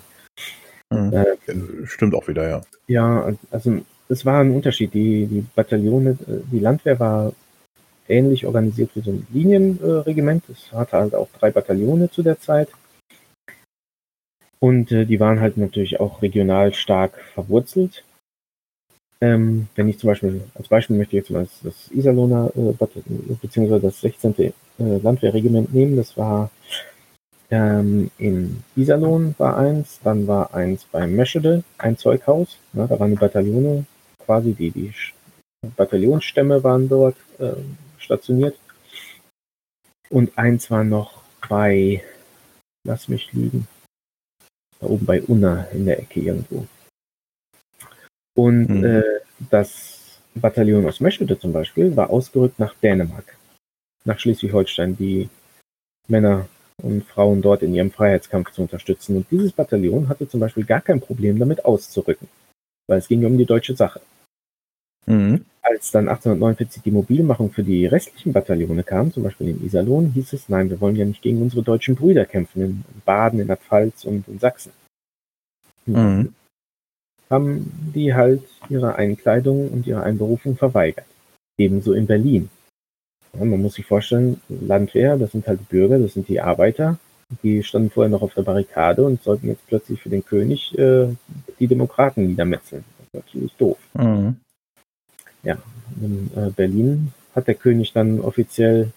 Mhm. 0.89 1.13
Äh, 1.13 1.85
Stimmt 1.85 2.15
auch 2.15 2.27
wieder, 2.27 2.47
ja. 2.47 2.61
Ja, 2.87 3.33
also 3.51 3.81
es 4.09 4.25
war 4.25 4.41
ein 4.41 4.51
Unterschied. 4.51 4.93
Die, 4.93 5.25
die 5.25 5.45
Bataillone, 5.55 6.11
äh, 6.11 6.39
die 6.51 6.59
Landwehr 6.59 6.99
war 6.99 7.33
ähnlich 8.07 8.45
organisiert 8.45 8.91
wie 8.95 9.01
so 9.01 9.11
ein 9.11 9.27
Linienregiment. 9.31 10.43
Es 10.49 10.71
hatte 10.71 10.97
halt 10.97 11.15
auch 11.15 11.29
drei 11.39 11.51
Bataillone 11.51 12.09
zu 12.11 12.23
der 12.23 12.39
Zeit. 12.39 12.69
Und 14.59 14.91
äh, 14.93 15.05
die 15.05 15.19
waren 15.19 15.41
halt 15.41 15.57
natürlich 15.57 15.99
auch 15.99 16.21
regional 16.21 16.73
stark 16.73 17.19
verwurzelt. 17.33 18.05
Ähm, 19.23 19.69
wenn 19.75 19.87
ich 19.87 19.99
zum 19.99 20.09
Beispiel, 20.09 20.41
als 20.53 20.67
Beispiel 20.67 20.97
möchte 20.97 21.15
ich 21.15 21.23
jetzt 21.23 21.31
mal 21.31 21.47
das, 21.63 21.89
Iserlohner, 21.91 22.51
äh, 22.57 22.73
beziehungsweise 23.41 23.79
das 23.79 24.01
16. 24.01 24.37
Äh, 24.37 24.53
Landwehrregiment 24.77 25.73
nehmen. 25.73 25.95
Das 25.95 26.17
war 26.17 26.51
ähm, 27.49 28.11
in 28.17 28.63
Iserlohn 28.75 29.33
war 29.37 29.57
eins, 29.57 30.01
dann 30.03 30.27
war 30.27 30.53
eins 30.53 30.83
bei 30.91 31.07
Meschede, 31.07 31.63
ein 31.77 31.97
Zeughaus. 31.97 32.57
Ja, 32.73 32.85
da 32.85 32.99
waren 32.99 33.11
die 33.11 33.17
Bataillone, 33.17 33.85
quasi 34.25 34.51
die, 34.51 34.71
die 34.71 34.93
Bataillonsstämme 35.77 36.61
waren 36.61 36.89
dort 36.89 37.15
äh, 37.39 37.53
stationiert. 37.99 38.57
Und 40.09 40.37
eins 40.37 40.69
war 40.69 40.83
noch 40.83 41.21
bei, 41.47 42.03
lass 42.85 43.07
mich 43.07 43.31
lügen, 43.31 43.69
da 44.81 44.87
oben 44.87 45.05
bei 45.05 45.21
Unna 45.21 45.63
in 45.71 45.85
der 45.85 45.99
Ecke 45.99 46.19
irgendwo. 46.19 46.67
Und 48.35 48.69
mhm. 48.69 48.83
äh, 48.83 49.03
das 49.49 50.19
Bataillon 50.35 50.85
aus 50.85 50.99
Meschede 50.99 51.37
zum 51.37 51.53
Beispiel 51.53 51.95
war 51.95 52.09
ausgerückt 52.09 52.59
nach 52.59 52.73
Dänemark, 52.75 53.37
nach 54.05 54.19
Schleswig-Holstein, 54.19 54.97
die 54.97 55.29
Männer 56.07 56.47
und 56.81 57.03
Frauen 57.05 57.41
dort 57.41 57.61
in 57.61 57.73
ihrem 57.73 57.91
Freiheitskampf 57.91 58.51
zu 58.51 58.63
unterstützen. 58.63 59.17
Und 59.17 59.27
dieses 59.29 59.51
Bataillon 59.51 60.09
hatte 60.09 60.27
zum 60.27 60.39
Beispiel 60.39 60.65
gar 60.65 60.81
kein 60.81 60.99
Problem 60.99 61.37
damit 61.39 61.63
auszurücken. 61.65 62.27
weil 62.85 62.99
es 62.99 63.07
ging 63.07 63.21
ja 63.21 63.27
um 63.29 63.37
die 63.37 63.45
deutsche 63.45 63.75
Sache. 63.77 64.01
Mhm. 65.05 65.45
Als 65.61 65.91
dann 65.91 66.09
1849 66.09 66.81
die 66.83 66.91
Mobilmachung 66.91 67.51
für 67.51 67.63
die 67.63 67.85
restlichen 67.85 68.33
Bataillone 68.33 68.83
kam, 68.83 69.13
zum 69.13 69.23
Beispiel 69.23 69.49
in 69.49 69.65
Iserlohn, 69.65 70.11
hieß 70.11 70.33
es, 70.33 70.49
nein, 70.49 70.69
wir 70.69 70.81
wollen 70.81 70.97
ja 70.97 71.05
nicht 71.05 71.21
gegen 71.21 71.41
unsere 71.41 71.63
deutschen 71.63 71.95
Brüder 71.95 72.25
kämpfen, 72.25 72.61
in 72.61 72.83
Baden, 73.05 73.39
in 73.39 73.47
der 73.47 73.55
Pfalz 73.55 74.03
und 74.03 74.27
in 74.27 74.39
Sachsen. 74.39 74.73
Mhm. 75.85 76.33
Haben 77.33 77.91
die 77.95 78.13
halt 78.13 78.43
ihre 78.69 78.95
Einkleidung 78.95 79.69
und 79.69 79.87
ihre 79.87 80.03
Einberufung 80.03 80.55
verweigert. 80.55 81.07
Ebenso 81.57 81.93
in 81.93 82.05
Berlin. 82.05 82.49
Ja, 83.33 83.43
man 83.45 83.59
muss 83.61 83.73
sich 83.73 83.87
vorstellen, 83.87 84.39
Landwehr, 84.49 85.17
das 85.17 85.31
sind 85.31 85.47
halt 85.47 85.59
die 85.61 85.75
Bürger, 85.75 85.97
das 85.97 86.13
sind 86.13 86.27
die 86.27 86.39
Arbeiter, 86.39 86.99
die 87.41 87.63
standen 87.63 87.89
vorher 87.89 88.11
noch 88.11 88.21
auf 88.21 88.35
der 88.35 88.43
Barrikade 88.43 89.03
und 89.03 89.23
sollten 89.23 89.47
jetzt 89.47 89.65
plötzlich 89.65 89.99
für 89.99 90.09
den 90.09 90.23
König 90.23 90.77
äh, 90.77 91.07
die 91.59 91.67
Demokraten 91.67 92.27
niedermetzeln. 92.27 92.83
Das 92.97 93.07
ist 93.07 93.25
natürlich 93.25 93.53
doof. 93.55 93.77
Mhm. 93.95 94.35
Ja, 95.41 95.57
in 95.99 96.29
äh, 96.35 96.51
Berlin 96.51 97.13
hat 97.33 97.47
der 97.47 97.55
König 97.55 97.93
dann 97.93 98.21
offiziell 98.21 98.91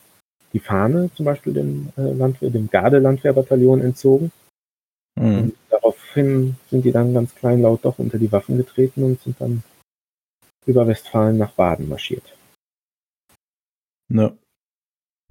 die 0.53 0.61
Fahne 0.61 1.11
zum 1.15 1.25
Beispiel 1.25 1.55
dem, 1.55 1.89
äh, 1.97 2.13
Landwehr, 2.13 2.51
dem 2.51 2.69
Garde-Landwehrbataillon 2.69 3.81
entzogen. 3.81 4.31
Mhm. 5.19 5.55
Daraufhin 6.17 6.57
sind 6.71 6.85
die 6.85 6.93
dann 6.93 7.13
ganz 7.13 7.35
kleinlaut 7.35 7.85
doch 7.85 7.99
unter 7.99 8.19
die 8.19 8.33
Waffen 8.33 8.57
getreten 8.57 9.03
und 9.03 9.21
sind 9.21 9.39
dann 9.39 9.63
über 10.65 10.87
Westfalen 10.87 11.37
nach 11.37 11.53
Baden 11.53 11.91
marschiert. 11.91 12.35
Ja. 14.09 14.35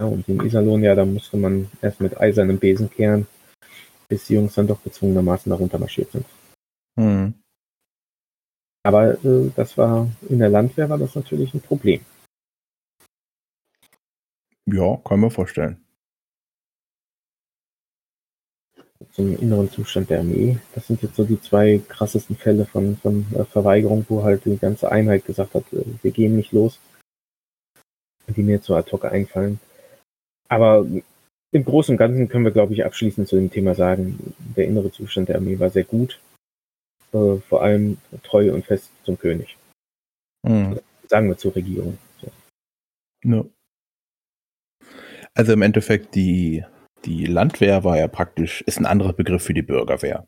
Ja, 0.00 0.06
und 0.06 0.28
in 0.28 0.44
Iserlohn, 0.44 0.84
ja, 0.84 0.94
da 0.94 1.04
musste 1.04 1.38
man 1.38 1.70
erst 1.82 2.00
mit 2.00 2.16
eisernem 2.20 2.58
Besen 2.58 2.88
kehren, 2.88 3.26
bis 4.08 4.26
die 4.26 4.34
Jungs 4.34 4.54
dann 4.54 4.68
doch 4.68 4.82
gezwungenermaßen 4.84 5.50
darunter 5.50 5.78
marschiert 5.78 6.12
sind. 6.12 6.26
Mhm. 6.96 7.34
Aber 8.84 9.24
äh, 9.24 9.50
das 9.56 9.76
war 9.76 10.08
in 10.28 10.38
der 10.38 10.50
Landwehr 10.50 10.88
war 10.88 10.98
das 10.98 11.16
natürlich 11.16 11.52
ein 11.52 11.62
Problem. 11.62 12.04
Ja, 14.66 14.96
kann 15.04 15.18
man 15.18 15.30
vorstellen. 15.30 15.84
Zum 19.12 19.36
inneren 19.38 19.70
Zustand 19.70 20.10
der 20.10 20.20
Armee. 20.20 20.58
Das 20.74 20.86
sind 20.86 21.02
jetzt 21.02 21.16
so 21.16 21.24
die 21.24 21.40
zwei 21.40 21.80
krassesten 21.88 22.36
Fälle 22.36 22.66
von, 22.66 22.96
von 22.96 23.26
äh, 23.34 23.44
Verweigerung, 23.44 24.06
wo 24.08 24.22
halt 24.22 24.44
die 24.44 24.56
ganze 24.56 24.90
Einheit 24.90 25.24
gesagt 25.24 25.54
hat, 25.54 25.64
äh, 25.72 25.84
wir 26.02 26.10
gehen 26.10 26.36
nicht 26.36 26.52
los. 26.52 26.78
Die 28.28 28.42
mir 28.42 28.56
jetzt 28.56 28.66
so 28.66 28.74
ad 28.74 28.90
hoc 28.90 29.04
einfallen. 29.04 29.60
Aber 30.48 30.86
im 31.52 31.64
Großen 31.64 31.92
und 31.92 31.98
Ganzen 31.98 32.28
können 32.28 32.44
wir, 32.44 32.52
glaube 32.52 32.74
ich, 32.74 32.84
abschließend 32.84 33.28
zu 33.28 33.36
dem 33.36 33.50
Thema 33.50 33.74
sagen, 33.74 34.34
der 34.56 34.66
innere 34.66 34.90
Zustand 34.90 35.28
der 35.28 35.36
Armee 35.36 35.58
war 35.58 35.70
sehr 35.70 35.84
gut. 35.84 36.20
Äh, 37.12 37.36
vor 37.48 37.62
allem 37.62 37.98
treu 38.22 38.52
und 38.52 38.64
fest 38.64 38.90
zum 39.04 39.18
König. 39.18 39.56
Mhm. 40.42 40.80
Sagen 41.08 41.28
wir 41.28 41.36
zur 41.36 41.54
Regierung. 41.54 41.98
So. 42.20 42.30
Ja. 43.24 43.44
Also 45.34 45.52
im 45.52 45.62
Endeffekt, 45.62 46.14
die, 46.14 46.64
die 47.06 47.24
Landwehr 47.26 47.84
war 47.84 47.96
ja 47.96 48.08
praktisch, 48.08 48.62
ist 48.62 48.78
ein 48.78 48.86
anderer 48.86 49.12
Begriff 49.12 49.44
für 49.44 49.54
die 49.54 49.62
Bürgerwehr. 49.62 50.26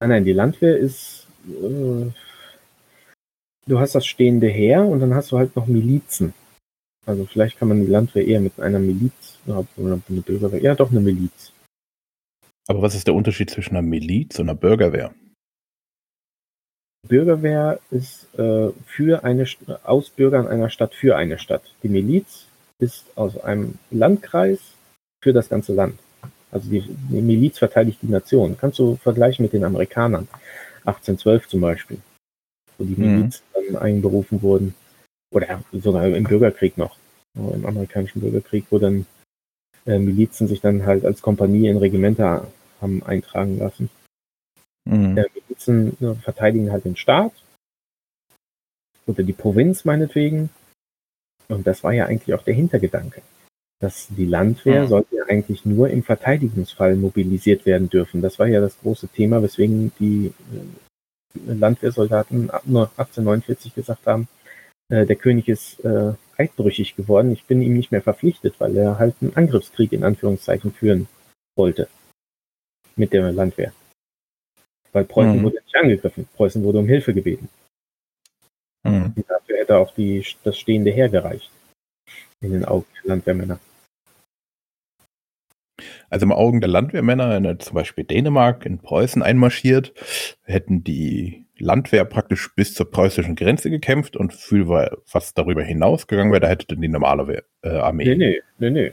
Nein, 0.00 0.10
nein, 0.10 0.24
die 0.24 0.32
Landwehr 0.32 0.76
ist, 0.76 1.28
äh, 1.46 2.10
du 3.66 3.78
hast 3.78 3.94
das 3.94 4.06
stehende 4.06 4.48
Heer 4.48 4.84
und 4.84 5.00
dann 5.00 5.14
hast 5.14 5.30
du 5.30 5.38
halt 5.38 5.54
noch 5.54 5.66
Milizen. 5.66 6.34
Also 7.06 7.26
vielleicht 7.26 7.58
kann 7.58 7.68
man 7.68 7.80
die 7.80 7.90
Landwehr 7.90 8.26
eher 8.26 8.40
mit 8.40 8.58
einer 8.58 8.78
Miliz, 8.78 9.38
oder 9.46 9.66
eine 9.76 10.22
Bürgerwehr, 10.22 10.62
ja 10.62 10.74
doch 10.74 10.90
eine 10.90 11.00
Miliz. 11.00 11.52
Aber 12.66 12.80
was 12.80 12.94
ist 12.94 13.06
der 13.06 13.14
Unterschied 13.14 13.50
zwischen 13.50 13.76
einer 13.76 13.86
Miliz 13.86 14.38
und 14.38 14.48
einer 14.48 14.58
Bürgerwehr? 14.58 15.14
Bürgerwehr 17.06 17.78
ist 17.90 18.26
äh, 18.38 18.70
für 18.86 19.22
eine 19.22 19.44
St- 19.44 19.84
aus 19.84 20.08
Bürgern 20.08 20.48
einer 20.48 20.70
Stadt 20.70 20.94
für 20.94 21.16
eine 21.16 21.38
Stadt. 21.38 21.74
Die 21.82 21.90
Miliz 21.90 22.46
ist 22.78 23.04
aus 23.16 23.36
einem 23.36 23.78
Landkreis 23.90 24.60
für 25.24 25.32
das 25.32 25.48
ganze 25.48 25.72
Land. 25.72 25.98
Also 26.52 26.70
die, 26.70 26.82
die 26.82 27.22
Miliz 27.22 27.58
verteidigt 27.58 27.98
die 28.02 28.08
Nation. 28.08 28.56
Kannst 28.60 28.78
du 28.78 28.96
vergleichen 28.96 29.42
mit 29.42 29.54
den 29.54 29.64
Amerikanern. 29.64 30.28
1812 30.84 31.48
zum 31.48 31.62
Beispiel, 31.62 31.98
wo 32.76 32.84
die 32.84 32.94
Mhm. 32.94 33.16
Miliz 33.16 33.42
dann 33.54 33.76
einberufen 33.76 34.42
wurden. 34.42 34.74
Oder 35.32 35.64
sogar 35.72 36.06
im 36.06 36.24
Bürgerkrieg 36.24 36.76
noch. 36.76 36.96
Im 37.34 37.64
amerikanischen 37.64 38.20
Bürgerkrieg, 38.20 38.66
wo 38.70 38.78
dann 38.78 39.06
äh, 39.86 39.98
Milizen 39.98 40.46
sich 40.46 40.60
dann 40.60 40.84
halt 40.84 41.04
als 41.04 41.22
Kompanie 41.22 41.68
in 41.68 41.78
Regimenter 41.78 42.46
haben 42.80 43.02
eintragen 43.02 43.58
lassen. 43.58 43.88
Mhm. 44.84 45.16
Der 45.16 45.26
Milizen 45.34 45.96
äh, 46.02 46.14
verteidigen 46.16 46.70
halt 46.70 46.84
den 46.84 46.96
Staat 46.96 47.32
oder 49.06 49.22
die 49.22 49.32
Provinz 49.32 49.86
meinetwegen. 49.86 50.50
Und 51.48 51.66
das 51.66 51.82
war 51.82 51.92
ja 51.92 52.04
eigentlich 52.06 52.34
auch 52.34 52.44
der 52.44 52.54
Hintergedanke. 52.54 53.22
Dass 53.84 54.06
die 54.08 54.24
Landwehr 54.24 54.86
sollte 54.88 55.16
ja 55.16 55.24
eigentlich 55.28 55.66
nur 55.66 55.90
im 55.90 56.02
Verteidigungsfall 56.02 56.96
mobilisiert 56.96 57.66
werden 57.66 57.90
dürfen. 57.90 58.22
Das 58.22 58.38
war 58.38 58.46
ja 58.46 58.60
das 58.62 58.78
große 58.80 59.08
Thema, 59.08 59.42
weswegen 59.42 59.92
die 60.00 60.32
äh, 60.54 61.52
Landwehrsoldaten 61.52 62.48
ab 62.48 62.62
nur 62.64 62.84
1849 62.96 63.74
gesagt 63.74 64.06
haben, 64.06 64.26
äh, 64.88 65.04
der 65.04 65.16
König 65.16 65.48
ist 65.48 65.84
äh, 65.84 66.14
eidbrüchig 66.38 66.96
geworden, 66.96 67.32
ich 67.32 67.44
bin 67.44 67.60
ihm 67.60 67.74
nicht 67.74 67.92
mehr 67.92 68.00
verpflichtet, 68.00 68.54
weil 68.58 68.74
er 68.76 68.98
halt 68.98 69.16
einen 69.20 69.36
Angriffskrieg 69.36 69.92
in 69.92 70.02
Anführungszeichen 70.02 70.72
führen 70.72 71.08
wollte 71.56 71.88
mit 72.96 73.12
der 73.12 73.30
Landwehr. 73.32 73.72
Weil 74.92 75.04
Preußen 75.04 75.36
Mhm. 75.38 75.44
wurde 75.44 75.60
nicht 75.62 75.76
angegriffen. 75.76 76.26
Preußen 76.36 76.62
wurde 76.62 76.78
um 76.78 76.86
Hilfe 76.86 77.12
gebeten. 77.12 77.50
Mhm. 78.84 79.12
Dafür 79.28 79.58
hätte 79.58 79.76
auch 79.76 79.94
die, 79.94 80.24
das 80.42 80.56
stehende 80.58 80.90
Heer 80.90 81.10
gereicht. 81.10 81.50
In 82.40 82.52
den 82.52 82.64
Augen 82.64 82.86
der 83.02 83.08
Landwehrmänner. 83.10 83.58
Also 86.14 86.26
im 86.26 86.32
Augen 86.32 86.60
der 86.60 86.70
Landwehrmänner, 86.70 87.30
wenn 87.30 87.44
er 87.44 87.58
zum 87.58 87.74
Beispiel 87.74 88.04
Dänemark 88.04 88.64
in 88.64 88.78
Preußen 88.78 89.20
einmarschiert, 89.20 89.92
hätten 90.44 90.84
die 90.84 91.44
Landwehr 91.58 92.04
praktisch 92.04 92.54
bis 92.54 92.72
zur 92.72 92.88
preußischen 92.88 93.34
Grenze 93.34 93.68
gekämpft 93.68 94.16
und 94.16 94.32
für 94.32 95.02
was 95.10 95.34
darüber 95.34 95.64
hinausgegangen 95.64 96.30
wäre, 96.30 96.42
da 96.42 96.48
hätte 96.48 96.68
dann 96.68 96.80
die 96.80 96.86
normale 96.86 97.26
Wehr, 97.26 97.42
äh, 97.62 97.70
Armee. 97.70 98.04
Nee, 98.04 98.14
nee, 98.14 98.42
nee, 98.58 98.70
nee. 98.70 98.92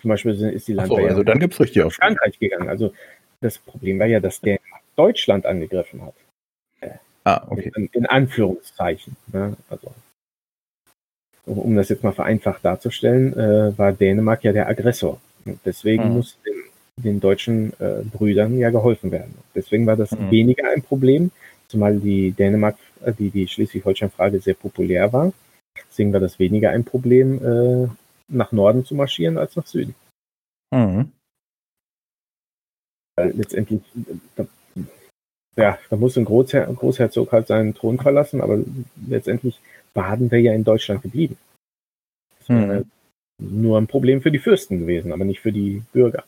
Zum 0.00 0.08
Beispiel 0.08 0.32
ist 0.32 0.68
die 0.68 0.78
Ach 0.78 0.86
so, 0.86 0.94
Landwehr 0.94 1.10
also 1.10 1.22
dann 1.22 1.38
gibt's 1.38 1.60
richtig 1.60 1.80
nach 1.80 1.88
auf. 1.88 1.94
Frankreich 1.96 2.38
gegangen. 2.38 2.70
Also 2.70 2.94
das 3.42 3.58
Problem 3.58 3.98
war 3.98 4.06
ja, 4.06 4.18
dass 4.18 4.40
der 4.40 4.58
Deutschland 4.96 5.44
angegriffen 5.44 6.00
hat. 6.00 6.14
Ah, 7.24 7.46
okay. 7.50 7.70
In, 7.76 7.90
in 7.92 8.06
Anführungszeichen. 8.06 9.16
Ne? 9.30 9.54
Also, 9.68 9.92
um, 11.44 11.58
um 11.58 11.76
das 11.76 11.90
jetzt 11.90 12.02
mal 12.02 12.12
vereinfacht 12.12 12.64
darzustellen, 12.64 13.36
äh, 13.36 13.76
war 13.76 13.92
Dänemark 13.92 14.44
ja 14.44 14.52
der 14.52 14.66
Aggressor. 14.66 15.20
Und 15.44 15.60
deswegen 15.64 16.08
Mhm. 16.08 16.12
muss 16.14 16.38
den, 16.46 17.04
den 17.04 17.20
deutschen 17.20 17.72
äh, 17.80 18.02
Brüdern 18.04 18.58
ja 18.58 18.70
geholfen 18.70 19.10
werden. 19.10 19.34
Deswegen 19.54 19.86
war 19.86 19.96
das 19.96 20.12
Mhm. 20.12 20.30
weniger 20.30 20.70
ein 20.70 20.82
Problem, 20.82 21.30
zumal 21.68 21.98
die 21.98 22.32
Dänemark, 22.32 22.76
äh, 23.04 23.12
die, 23.12 23.30
die 23.30 23.48
Schleswig-Holstein-Frage 23.48 24.40
sehr 24.40 24.54
populär 24.54 25.12
war. 25.12 25.32
Deswegen 25.88 26.12
war 26.12 26.20
das 26.20 26.38
weniger 26.38 26.70
ein 26.70 26.84
Problem, 26.84 27.38
äh, 27.44 27.88
nach 28.28 28.52
Norden 28.52 28.84
zu 28.84 28.94
marschieren 28.94 29.38
als 29.38 29.56
nach 29.56 29.66
Süden. 29.66 29.94
Mhm. 30.72 31.12
Weil 33.16 33.30
letztendlich, 33.32 33.82
äh, 33.96 34.14
da, 34.36 34.46
ja, 35.56 35.78
da 35.90 35.96
muss 35.96 36.16
ein 36.16 36.24
Großher 36.24 36.66
Großherzog 36.66 37.32
halt 37.32 37.46
seinen 37.46 37.74
Thron 37.74 37.98
verlassen, 37.98 38.40
aber 38.40 38.58
letztendlich 39.06 39.60
Baden 39.92 40.30
wäre 40.30 40.42
ja 40.42 40.52
in 40.54 40.64
Deutschland 40.64 41.02
geblieben. 41.02 41.36
Das 42.38 42.48
wäre 42.48 42.84
nur 43.50 43.78
ein 43.78 43.86
Problem 43.86 44.22
für 44.22 44.30
die 44.30 44.38
Fürsten 44.38 44.78
gewesen, 44.80 45.12
aber 45.12 45.24
nicht 45.24 45.40
für 45.40 45.52
die 45.52 45.82
Bürger. 45.92 46.24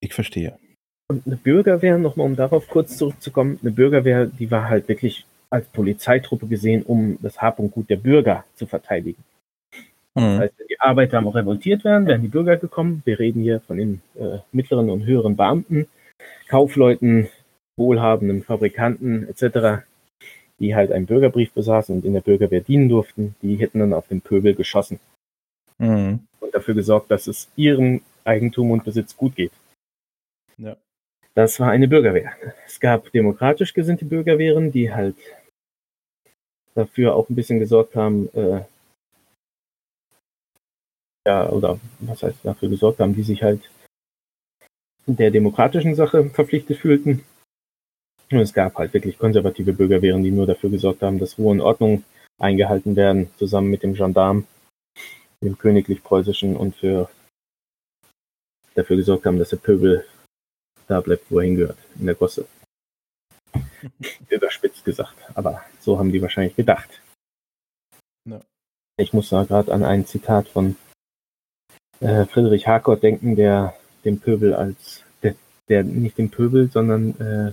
Ich 0.00 0.14
verstehe. 0.14 0.58
Und 1.08 1.26
eine 1.26 1.36
Bürgerwehr, 1.36 1.98
nochmal 1.98 2.26
um 2.26 2.36
darauf 2.36 2.68
kurz 2.68 2.96
zurückzukommen, 2.96 3.58
eine 3.62 3.70
Bürgerwehr, 3.70 4.26
die 4.26 4.50
war 4.50 4.68
halt 4.68 4.88
wirklich 4.88 5.26
als 5.50 5.66
Polizeitruppe 5.68 6.46
gesehen, 6.46 6.82
um 6.82 7.18
das 7.22 7.40
Hab 7.40 7.58
und 7.58 7.70
Gut 7.70 7.90
der 7.90 7.96
Bürger 7.96 8.44
zu 8.54 8.66
verteidigen. 8.66 9.22
Das 10.14 10.24
Mhm. 10.24 10.38
heißt, 10.38 10.58
wenn 10.58 10.66
die 10.66 10.80
Arbeiter 10.80 11.18
am 11.18 11.28
revoltiert 11.28 11.84
werden, 11.84 12.06
werden 12.06 12.22
die 12.22 12.28
Bürger 12.28 12.56
gekommen. 12.56 13.02
Wir 13.04 13.18
reden 13.18 13.42
hier 13.42 13.60
von 13.60 13.76
den 13.76 14.02
äh, 14.14 14.38
mittleren 14.50 14.90
und 14.90 15.06
höheren 15.06 15.36
Beamten, 15.36 15.86
Kaufleuten, 16.48 17.28
wohlhabenden 17.76 18.42
Fabrikanten 18.42 19.28
etc., 19.28 19.84
die 20.62 20.76
halt 20.76 20.92
einen 20.92 21.06
Bürgerbrief 21.06 21.52
besaßen 21.52 21.94
und 21.96 22.04
in 22.04 22.14
der 22.14 22.20
Bürgerwehr 22.20 22.60
dienen 22.60 22.88
durften. 22.88 23.34
Die 23.42 23.56
hätten 23.56 23.80
dann 23.80 23.92
auf 23.92 24.06
den 24.08 24.20
Pöbel 24.22 24.54
geschossen 24.54 25.00
Mhm. 25.78 26.20
und 26.40 26.54
dafür 26.54 26.74
gesorgt, 26.74 27.10
dass 27.10 27.26
es 27.26 27.50
ihrem 27.56 28.00
Eigentum 28.24 28.70
und 28.70 28.84
Besitz 28.84 29.16
gut 29.16 29.34
geht. 29.34 29.52
Ja. 30.56 30.76
Das 31.34 31.58
war 31.58 31.70
eine 31.70 31.88
Bürgerwehr. 31.88 32.32
Es 32.66 32.78
gab 32.78 33.10
demokratisch 33.10 33.74
gesinnte 33.74 34.04
Bürgerwehren, 34.04 34.70
die 34.70 34.92
halt 34.92 35.16
dafür 36.74 37.16
auch 37.16 37.28
ein 37.28 37.34
bisschen 37.34 37.58
gesorgt 37.58 37.96
haben, 37.96 38.28
äh, 38.34 38.64
ja, 41.26 41.48
oder 41.50 41.80
was 42.00 42.22
heißt 42.22 42.44
dafür 42.44 42.68
gesorgt 42.68 43.00
haben, 43.00 43.14
die 43.14 43.22
sich 43.22 43.42
halt 43.42 43.68
der 45.06 45.30
demokratischen 45.32 45.94
Sache 45.96 46.30
verpflichtet 46.30 46.78
fühlten. 46.78 47.24
Es 48.40 48.52
gab 48.52 48.76
halt 48.76 48.94
wirklich 48.94 49.18
konservative 49.18 49.72
Bürgerwehren, 49.72 50.22
die 50.22 50.30
nur 50.30 50.46
dafür 50.46 50.70
gesorgt 50.70 51.02
haben, 51.02 51.18
dass 51.18 51.38
Ruhe 51.38 51.52
und 51.52 51.60
Ordnung 51.60 52.04
eingehalten 52.38 52.96
werden, 52.96 53.30
zusammen 53.38 53.70
mit 53.70 53.82
dem 53.82 53.94
Gendarm, 53.94 54.46
dem 55.42 55.58
königlich-preußischen 55.58 56.56
und 56.56 56.76
für 56.76 57.10
dafür 58.74 58.96
gesorgt 58.96 59.26
haben, 59.26 59.38
dass 59.38 59.50
der 59.50 59.58
Pöbel 59.58 60.04
da 60.88 61.00
bleibt, 61.00 61.30
wo 61.30 61.38
er 61.38 61.46
hingehört, 61.46 61.78
in 61.98 62.06
der 62.06 62.14
Gosse. 62.14 62.46
Überspitzt 64.28 64.84
gesagt, 64.84 65.16
aber 65.34 65.62
so 65.80 65.98
haben 65.98 66.12
die 66.12 66.22
wahrscheinlich 66.22 66.56
gedacht. 66.56 67.02
Ja. 68.28 68.40
Ich 68.96 69.12
muss 69.12 69.28
da 69.28 69.44
gerade 69.44 69.72
an 69.72 69.84
ein 69.84 70.06
Zitat 70.06 70.48
von 70.48 70.76
äh, 72.00 72.24
Friedrich 72.26 72.66
Harcourt 72.66 73.02
denken, 73.02 73.36
der 73.36 73.74
dem 74.04 74.20
Pöbel 74.20 74.54
als, 74.54 75.02
der, 75.22 75.34
der 75.68 75.84
nicht 75.84 76.18
den 76.18 76.30
Pöbel, 76.30 76.70
sondern 76.70 77.20
äh, 77.20 77.52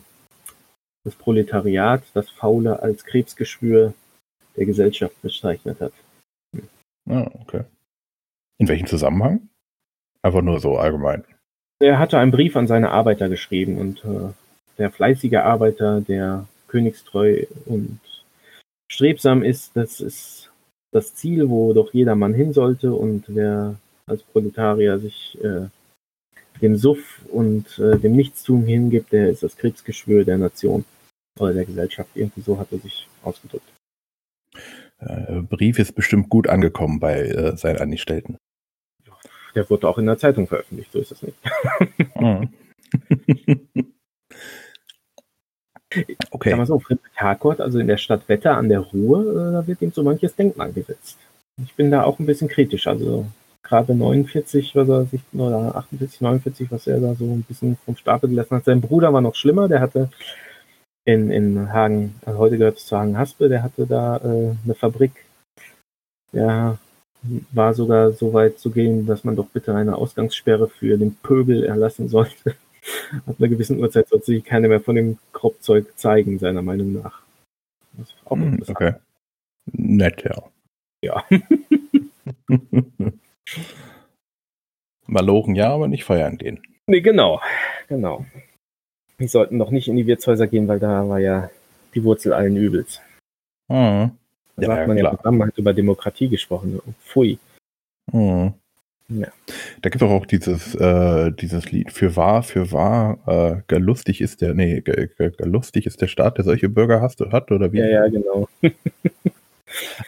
das 1.04 1.16
Proletariat, 1.16 2.04
das 2.14 2.30
Faule 2.30 2.82
als 2.82 3.06
Krebsgeschwür 3.06 3.94
der 4.56 4.66
Gesellschaft 4.66 5.22
bezeichnet 5.22 5.80
hat. 5.80 5.94
Ah, 7.10 7.30
okay. 7.42 7.64
In 8.58 8.68
welchem 8.68 8.88
Zusammenhang? 8.88 9.50
Einfach 10.22 10.42
nur 10.42 10.60
so 10.60 10.78
allgemein. 10.78 11.24
Er 11.80 11.98
hatte 11.98 12.18
einen 12.18 12.32
Brief 12.32 12.56
an 12.56 12.68
seine 12.68 12.92
Arbeiter 12.92 13.30
geschrieben 13.30 13.78
und 13.78 14.04
äh, 14.04 14.34
der 14.78 14.92
fleißige 14.92 15.36
Arbeiter, 15.36 16.02
der 16.02 16.48
königstreu 16.68 17.46
und 17.66 18.00
strebsam 18.92 19.44
ist, 19.44 19.76
das 19.76 20.02
ist 20.02 20.52
das 20.92 21.16
Ziel, 21.16 21.50
wo 21.50 21.74
doch 21.74 21.94
jeder 21.94 22.16
Mann 22.16 22.34
hin 22.34 22.52
sollte 22.52 22.94
und 22.94 23.26
wer 23.28 23.76
als 24.08 24.24
Proletarier 24.24 25.00
sich 25.00 25.38
äh, 25.42 25.68
dem 26.62 26.78
Suff 26.78 27.22
und 27.32 27.80
äh, 27.80 27.98
dem 27.98 28.16
Nichtstun 28.16 28.64
hingibt, 28.64 29.12
der 29.12 29.30
ist 29.30 29.44
das 29.44 29.58
Krebsgeschwür 29.58 30.26
der 30.26 30.38
Nation 30.38 30.86
oder 31.40 31.54
der 31.54 31.66
Gesellschaft. 31.66 32.10
Irgendwie 32.16 32.42
so 32.42 32.60
hat 32.60 32.72
er 32.72 32.80
sich 32.80 33.08
ausgedrückt. 33.24 33.68
Äh, 35.00 35.42
Brief 35.42 35.80
ist 35.80 35.96
bestimmt 35.96 36.30
gut 36.30 36.48
angekommen 36.48 37.00
bei 37.00 37.22
äh, 37.22 37.58
seinen 37.58 37.80
Angestellten. 37.80 38.38
Der 39.56 39.70
wurde 39.70 39.88
auch 39.88 39.98
in 39.98 40.06
der 40.06 40.18
Zeitung 40.18 40.48
veröffentlicht, 40.48 40.92
so 40.92 41.00
ist 41.00 41.12
es 41.12 41.24
nicht. 41.24 41.38
Mhm. 42.16 42.54
okay. 46.32 46.50
Sag 46.52 46.58
mal 46.58 46.66
so, 46.66 46.80
Friedrich 46.80 47.16
Harcourt, 47.16 47.62
also 47.62 47.80
in 47.80 47.88
der 47.88 47.98
Stadt 47.98 48.28
Wetter 48.30 48.58
an 48.58 48.70
der 48.70 48.80
Ruhr, 48.80 49.22
äh, 49.32 49.54
da 49.54 49.66
wird 49.66 49.82
ihm 49.82 49.92
so 49.92 50.04
manches 50.04 50.36
Denkmal 50.36 50.72
gesetzt. 50.72 51.18
Ich 51.64 51.74
bin 51.76 51.92
da 51.92 52.04
auch 52.04 52.20
ein 52.20 52.26
bisschen 52.26 52.48
kritisch. 52.48 52.88
Also 52.88 53.26
gerade 53.70 53.94
49, 53.94 54.76
was 54.76 54.90
er 54.90 55.06
sich, 55.06 55.22
oder 55.34 55.76
48, 55.76 56.22
49, 56.22 56.72
was 56.72 56.88
er 56.88 57.00
da 57.00 57.14
so 57.14 57.26
ein 57.26 57.44
bisschen 57.44 57.78
vom 57.86 57.96
Stapel 57.96 58.30
gelassen 58.30 58.58
hat. 58.58 58.66
Sein 58.66 58.82
Bruder 58.82 59.14
war 59.14 59.22
noch 59.22 59.36
schlimmer, 59.36 59.68
der 59.68 59.80
hatte 59.80 60.10
in, 61.06 61.32
in 61.32 61.72
Hagen, 61.72 62.16
also 62.26 62.40
heute 62.40 62.58
gehört 62.58 62.78
es 62.78 62.88
zu 62.88 62.98
Hagen 62.98 63.18
Haspe, 63.18 63.48
der 63.48 63.64
hatte 63.64 63.86
da 63.86 64.18
äh, 64.18 64.56
eine 64.64 64.76
Fabrik. 64.76 65.12
Ja, 66.32 66.78
war 67.52 67.74
sogar 67.74 68.12
so 68.12 68.34
weit 68.34 68.60
zu 68.60 68.72
gehen, 68.72 69.06
dass 69.06 69.24
man 69.24 69.36
doch 69.36 69.48
bitte 69.48 69.76
eine 69.76 69.96
Ausgangssperre 69.96 70.68
für 70.68 70.98
den 70.98 71.16
Pöbel 71.16 71.64
erlassen 71.64 72.10
sollte. 72.10 72.56
Ab 73.28 73.36
einer 73.38 73.50
gewissen 73.50 73.80
Uhrzeit 73.80 74.08
sollte 74.10 74.26
sich 74.28 74.44
keiner 74.44 74.68
mehr 74.68 74.82
von 74.82 74.96
dem 74.96 75.18
Kropfzeug 75.32 75.98
zeigen, 75.98 76.40
seiner 76.40 76.62
Meinung 76.62 76.94
nach. 76.94 77.22
auch 78.26 78.36
hm, 78.36 78.64
okay. 78.68 78.94
Nett, 79.72 80.24
ja. 80.24 80.44
Ja. 81.02 81.24
Malochen 85.08 85.56
ja, 85.56 85.74
aber 85.74 85.88
nicht 85.88 86.04
feiern 86.04 86.38
gehen. 86.38 86.62
Nee, 86.88 87.02
genau. 87.02 87.42
Genau. 87.88 88.26
Die 89.20 89.28
sollten 89.28 89.58
noch 89.58 89.72
nicht 89.72 89.88
in 89.88 89.98
die 89.98 90.08
Wirtshäuser 90.08 90.48
gehen, 90.48 90.68
weil 90.68 90.80
da 90.80 91.08
war 91.08 91.20
ja 91.20 91.50
die 91.94 92.04
Wurzel 92.04 92.34
allen 92.34 92.56
Übels. 92.56 93.02
Mhm. 93.68 94.12
Da 94.56 94.68
ja, 94.68 94.78
hat 94.78 94.88
man 94.88 94.98
ja 94.98 95.16
zusammen 95.16 95.44
halt 95.44 95.58
über 95.58 95.74
Demokratie 95.74 96.30
gesprochen. 96.30 96.80
Pfui. 97.06 97.40
Mhm. 98.12 98.54
Ja. 99.10 99.28
Da 99.82 99.90
gibt 99.90 100.04
es 100.04 100.10
auch 100.10 100.26
dieses, 100.28 100.76
äh, 100.76 101.32
dieses 101.32 101.72
Lied 101.72 101.92
für 101.92 102.16
wahr, 102.16 102.44
für 102.44 102.72
wahr, 102.72 103.18
äh, 103.68 103.78
lustig 103.78 104.22
ist 104.22 104.42
der, 104.42 104.54
nee, 104.54 104.84
lustig 105.40 105.88
ist 105.88 106.02
der 106.02 106.08
Staat, 106.08 106.38
der 106.38 106.46
solche 106.46 106.70
Bürger 106.70 107.02
hast, 107.02 107.20
hat, 107.20 107.52
oder 107.52 107.74
wie? 107.74 107.80
Ja, 107.80 107.88
ja, 107.88 108.08
genau. 108.08 108.48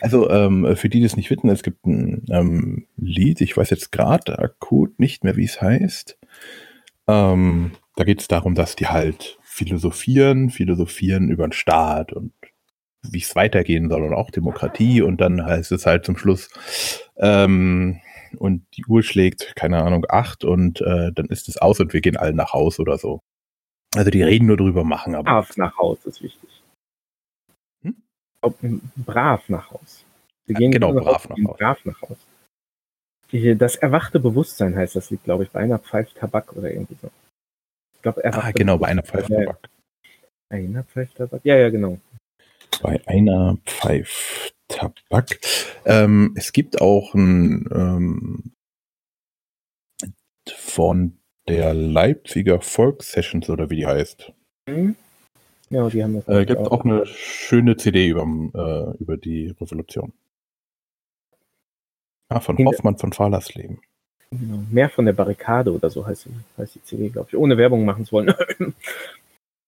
also, 0.01 0.29
ähm, 0.29 0.75
für 0.75 0.89
die, 0.89 0.99
die 0.99 1.05
es 1.05 1.17
nicht 1.17 1.29
wissen, 1.29 1.49
es 1.49 1.63
gibt 1.63 1.85
ein 1.85 2.25
ähm, 2.29 2.87
Lied, 2.97 3.41
ich 3.41 3.55
weiß 3.55 3.69
jetzt 3.69 3.91
gerade 3.91 4.39
akut 4.39 4.99
nicht 4.99 5.23
mehr, 5.23 5.35
wie 5.35 5.45
es 5.45 5.61
heißt. 5.61 6.17
Ähm, 7.07 7.71
da 7.95 8.03
geht 8.03 8.21
es 8.21 8.27
darum, 8.27 8.55
dass 8.55 8.75
die 8.75 8.87
halt 8.87 9.37
philosophieren, 9.41 10.49
philosophieren 10.49 11.29
über 11.29 11.47
den 11.47 11.51
Staat 11.51 12.13
und 12.13 12.31
wie 13.03 13.19
es 13.19 13.35
weitergehen 13.35 13.89
soll 13.89 14.03
und 14.03 14.13
auch 14.13 14.29
Demokratie 14.29 15.01
und 15.01 15.19
dann 15.19 15.43
heißt 15.45 15.71
es 15.71 15.85
halt 15.85 16.05
zum 16.05 16.17
Schluss 16.17 16.49
ähm, 17.17 17.99
und 18.37 18.65
die 18.75 18.85
Uhr 18.85 19.03
schlägt, 19.03 19.55
keine 19.55 19.83
Ahnung, 19.83 20.05
acht 20.07 20.45
und 20.45 20.81
äh, 20.81 21.11
dann 21.13 21.25
ist 21.25 21.49
es 21.49 21.57
aus 21.57 21.79
und 21.79 21.93
wir 21.93 22.01
gehen 22.01 22.17
alle 22.17 22.33
nach 22.33 22.53
Haus 22.53 22.79
oder 22.79 22.97
so. 22.97 23.21
Also 23.95 24.09
die 24.09 24.23
reden 24.23 24.47
nur 24.47 24.57
drüber, 24.57 24.83
machen 24.83 25.15
aber. 25.15 25.23
Brav 25.23 25.57
nach 25.57 25.77
Haus 25.77 26.05
ist 26.05 26.21
wichtig. 26.21 26.49
Brav 28.95 29.47
nach 29.49 29.71
Haus. 29.71 30.03
Wir 30.45 30.55
gehen 30.55 30.71
genau, 30.71 30.93
brav 30.93 31.29
nach, 31.29 31.37
Haus. 31.37 31.57
brav 31.57 31.85
nach 31.85 32.01
Haus. 32.01 32.17
Das 33.57 33.75
erwachte 33.77 34.19
Bewusstsein 34.19 34.75
heißt 34.75 34.95
das 34.95 35.09
Lied, 35.09 35.23
glaube 35.23 35.43
ich, 35.43 35.51
bei 35.51 35.61
einer 35.61 35.79
Pfeift 35.79 36.17
Tabak 36.17 36.53
oder 36.55 36.69
irgendwie 36.69 36.97
so. 37.01 37.09
Ich 37.95 38.01
glaube, 38.01 38.23
er 38.23 38.35
Ah, 38.43 38.51
genau, 38.51 38.77
bei 38.77 38.87
einer 38.87 39.03
Pfeiftabak. 39.03 39.69
Einer 40.49 40.83
Pfeiftabak? 40.83 41.41
Ja, 41.45 41.55
ja, 41.55 41.69
genau. 41.69 41.97
Bei 42.81 42.99
einer 43.05 43.57
Pfeiftabak. 43.65 45.39
Ähm, 45.85 46.33
es 46.35 46.51
gibt 46.51 46.81
auch 46.81 47.13
ein 47.13 47.69
ähm, 47.71 48.51
von 50.57 51.17
der 51.47 51.73
Leipziger 51.73 52.59
Volkssessions 52.59 53.49
oder 53.49 53.69
wie 53.69 53.77
die 53.77 53.85
heißt. 53.85 54.33
Mhm. 54.67 54.95
Ja, 55.71 55.89
die 55.89 56.03
haben 56.03 56.15
das. 56.15 56.27
Äh, 56.27 56.45
gibt 56.45 56.59
auch, 56.59 56.71
auch 56.71 56.85
eine 56.85 57.05
schöne 57.05 57.77
CD 57.77 58.09
über, 58.09 58.23
äh, 58.23 59.01
über 59.01 59.17
die 59.17 59.55
Revolution. 59.59 60.13
Ah, 62.27 62.41
von 62.41 62.57
Hinter 62.57 62.71
Hoffmann 62.71 62.97
von 62.97 63.13
Fahrlersleben. 63.13 63.79
Genau. 64.31 64.63
Mehr 64.69 64.89
von 64.89 65.05
der 65.05 65.13
Barrikade 65.13 65.73
oder 65.73 65.89
so 65.89 66.05
heißt, 66.05 66.27
heißt 66.57 66.75
die 66.75 66.83
CD, 66.83 67.09
glaube 67.09 67.29
ich. 67.29 67.37
Ohne 67.37 67.57
Werbung 67.57 67.85
machen 67.85 68.05
zu 68.05 68.13
wollen. 68.13 68.33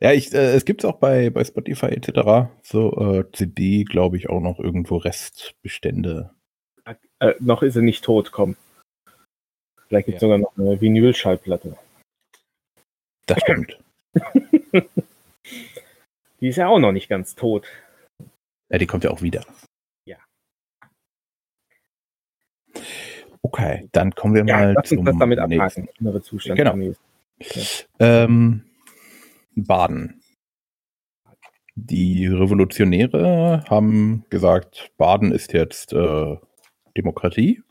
ja, 0.00 0.12
ich, 0.12 0.32
äh, 0.32 0.54
es 0.54 0.64
gibt 0.64 0.82
es 0.82 0.88
auch 0.88 0.96
bei, 0.96 1.30
bei 1.30 1.44
Spotify 1.44 1.86
etc. 1.86 2.50
So 2.62 2.92
äh, 2.96 3.24
CD, 3.32 3.84
glaube 3.84 4.16
ich, 4.16 4.28
auch 4.28 4.40
noch 4.40 4.58
irgendwo 4.58 4.96
Restbestände. 4.96 6.30
Äh, 7.18 7.34
noch 7.40 7.62
ist 7.62 7.76
er 7.76 7.82
nicht 7.82 8.04
tot, 8.04 8.32
komm. 8.32 8.56
Vielleicht 9.88 10.06
gibt 10.06 10.16
es 10.16 10.22
ja. 10.22 10.28
sogar 10.28 10.38
noch 10.38 10.56
eine 10.56 10.80
Vinylschallplatte. 10.80 11.76
Das 13.26 13.38
stimmt. 13.40 13.78
die 16.40 16.48
ist 16.48 16.56
ja 16.56 16.68
auch 16.68 16.78
noch 16.78 16.92
nicht 16.92 17.08
ganz 17.08 17.34
tot. 17.34 17.66
Ja, 18.70 18.78
die 18.78 18.86
kommt 18.86 19.04
ja 19.04 19.10
auch 19.10 19.22
wieder. 19.22 19.44
Okay, 23.42 23.88
dann 23.92 24.14
kommen 24.14 24.34
wir 24.34 24.46
ja, 24.46 24.56
mal 24.56 24.72
lass 24.72 24.88
zum 24.88 25.04
das 25.04 25.18
damit 25.18 25.38
abhaken. 25.38 25.88
Innere 25.98 26.22
Zustand. 26.22 26.56
Genau. 26.56 26.76
Ja. 26.76 27.62
Ähm, 27.98 28.62
Baden. 29.56 30.22
Die 31.74 32.26
Revolutionäre 32.26 33.64
haben 33.68 34.24
gesagt, 34.30 34.92
Baden 34.96 35.32
ist 35.32 35.52
jetzt 35.52 35.92
äh, 35.92 36.36
Demokratie. 36.96 37.62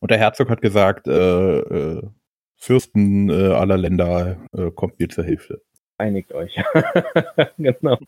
Und 0.00 0.10
der 0.10 0.18
Herzog 0.18 0.50
hat 0.50 0.60
gesagt, 0.60 1.08
äh, 1.08 1.58
äh, 1.58 2.02
Fürsten 2.64 3.28
äh, 3.28 3.52
aller 3.52 3.76
Länder 3.76 4.36
äh, 4.56 4.70
kommt 4.70 4.98
mir 4.98 5.08
zur 5.08 5.24
Hilfe. 5.24 5.60
Einigt 5.98 6.32
euch. 6.32 6.56
genau. 7.58 7.98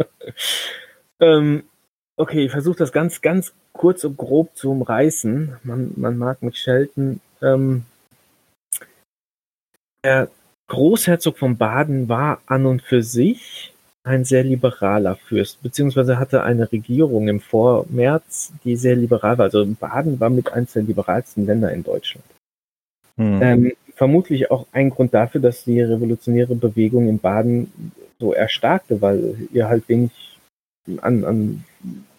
ähm, 1.20 1.64
Okay, 2.20 2.44
ich 2.44 2.50
versuche 2.50 2.76
das 2.76 2.92
ganz, 2.92 3.22
ganz 3.22 3.54
kurz 3.72 4.04
und 4.04 4.18
grob 4.18 4.54
zu 4.54 4.70
umreißen. 4.72 5.56
Man, 5.62 5.94
man 5.96 6.18
mag 6.18 6.42
mich 6.42 6.58
schelten. 6.58 7.22
Ähm, 7.40 7.84
der 10.04 10.28
Großherzog 10.68 11.38
von 11.38 11.56
Baden 11.56 12.10
war 12.10 12.42
an 12.44 12.66
und 12.66 12.82
für 12.82 13.02
sich 13.02 13.72
ein 14.04 14.26
sehr 14.26 14.44
liberaler 14.44 15.16
Fürst, 15.16 15.62
beziehungsweise 15.62 16.18
hatte 16.18 16.42
eine 16.42 16.70
Regierung 16.70 17.28
im 17.28 17.40
Vormärz, 17.40 18.52
die 18.64 18.76
sehr 18.76 18.96
liberal 18.96 19.38
war. 19.38 19.44
Also 19.46 19.64
Baden 19.64 20.20
war 20.20 20.28
mit 20.28 20.52
eines 20.52 20.74
der 20.74 20.82
liberalsten 20.82 21.46
Länder 21.46 21.72
in 21.72 21.84
Deutschland. 21.84 22.26
Hm. 23.20 23.42
Ähm, 23.42 23.72
vermutlich 23.94 24.50
auch 24.50 24.66
ein 24.72 24.88
Grund 24.88 25.12
dafür, 25.12 25.42
dass 25.42 25.64
die 25.64 25.82
revolutionäre 25.82 26.54
Bewegung 26.54 27.06
in 27.06 27.18
Baden 27.18 27.92
so 28.18 28.32
erstarkte, 28.32 29.02
weil 29.02 29.48
ihr 29.52 29.68
halt 29.68 29.86
wenig 29.90 30.38
an, 31.02 31.24
an 31.24 31.64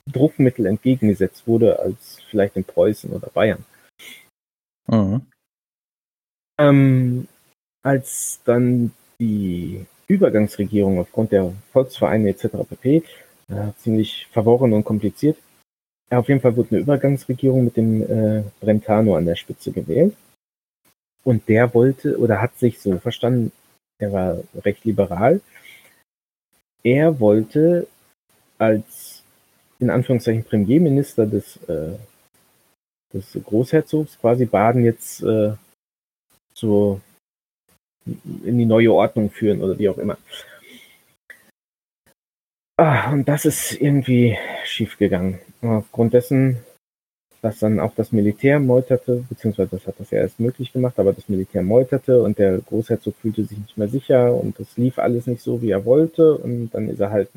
Druckmittel 0.05 0.67
entgegengesetzt 0.67 1.47
wurde 1.47 1.79
als 1.79 2.19
vielleicht 2.29 2.55
in 2.55 2.63
Preußen 2.63 3.09
oder 3.09 3.29
Bayern. 3.29 3.65
Mhm. 4.87 5.21
Ähm, 6.59 7.27
als 7.81 8.39
dann 8.45 8.91
die 9.19 9.83
Übergangsregierung 10.07 10.99
aufgrund 10.99 11.31
der 11.31 11.51
Volksvereine 11.71 12.29
etc. 12.29 12.49
pp. 12.69 13.03
Äh, 13.49 13.71
ziemlich 13.79 14.27
verworren 14.31 14.73
und 14.73 14.83
kompliziert. 14.83 15.37
Ja, 16.11 16.19
auf 16.19 16.27
jeden 16.27 16.41
Fall 16.41 16.55
wurde 16.55 16.75
eine 16.75 16.81
Übergangsregierung 16.81 17.63
mit 17.63 17.75
dem 17.75 18.03
äh, 18.03 18.43
Brentano 18.59 19.15
an 19.15 19.25
der 19.25 19.35
Spitze 19.35 19.71
gewählt. 19.71 20.15
Und 21.23 21.47
der 21.47 21.73
wollte 21.73 22.17
oder 22.17 22.41
hat 22.41 22.57
sich 22.57 22.79
so 22.79 22.97
verstanden, 22.97 23.51
er 23.99 24.11
war 24.11 24.37
recht 24.63 24.83
liberal. 24.85 25.41
Er 26.83 27.19
wollte 27.19 27.87
als 28.57 29.23
in 29.79 29.89
Anführungszeichen 29.89 30.43
Premierminister 30.43 31.25
des, 31.25 31.57
äh, 31.67 31.97
des 33.13 33.37
Großherzogs 33.43 34.17
quasi 34.19 34.45
Baden 34.45 34.83
jetzt 34.83 35.21
äh, 35.23 35.53
so 36.53 37.01
in 38.05 38.57
die 38.57 38.65
neue 38.65 38.93
Ordnung 38.93 39.29
führen 39.29 39.61
oder 39.61 39.77
wie 39.77 39.89
auch 39.89 39.97
immer. 39.97 40.17
Ah, 42.77 43.11
und 43.11 43.27
das 43.27 43.45
ist 43.45 43.73
irgendwie 43.73 44.37
schiefgegangen. 44.65 45.39
Aufgrund 45.61 46.13
dessen, 46.13 46.57
dass 47.41 47.59
dann 47.59 47.79
auch 47.79 47.93
das 47.95 48.11
Militär 48.11 48.59
meuterte, 48.59 49.23
beziehungsweise 49.27 49.71
das 49.71 49.87
hat 49.87 49.99
das 49.99 50.11
ja 50.11 50.19
erst 50.19 50.39
möglich 50.39 50.71
gemacht, 50.71 50.99
aber 50.99 51.11
das 51.11 51.27
Militär 51.27 51.63
meuterte 51.63 52.21
und 52.21 52.37
der 52.37 52.59
Großherzog 52.59 53.15
fühlte 53.15 53.43
sich 53.43 53.57
nicht 53.57 53.77
mehr 53.77 53.87
sicher 53.87 54.33
und 54.33 54.59
es 54.59 54.77
lief 54.77 54.99
alles 54.99 55.25
nicht 55.25 55.41
so, 55.41 55.61
wie 55.61 55.71
er 55.71 55.85
wollte 55.85 56.37
und 56.37 56.69
dann 56.71 56.87
ist 56.87 56.99
er 56.99 57.09
halt 57.09 57.29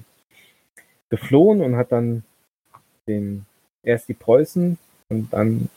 geflohen 1.09 1.63
und 1.63 1.77
hat 1.77 1.91
dann 1.93 2.23
den, 3.09 3.47
erst 3.83 4.09
die 4.09 4.15
Preußen 4.15 4.79
und 5.09 5.33
dann 5.33 5.71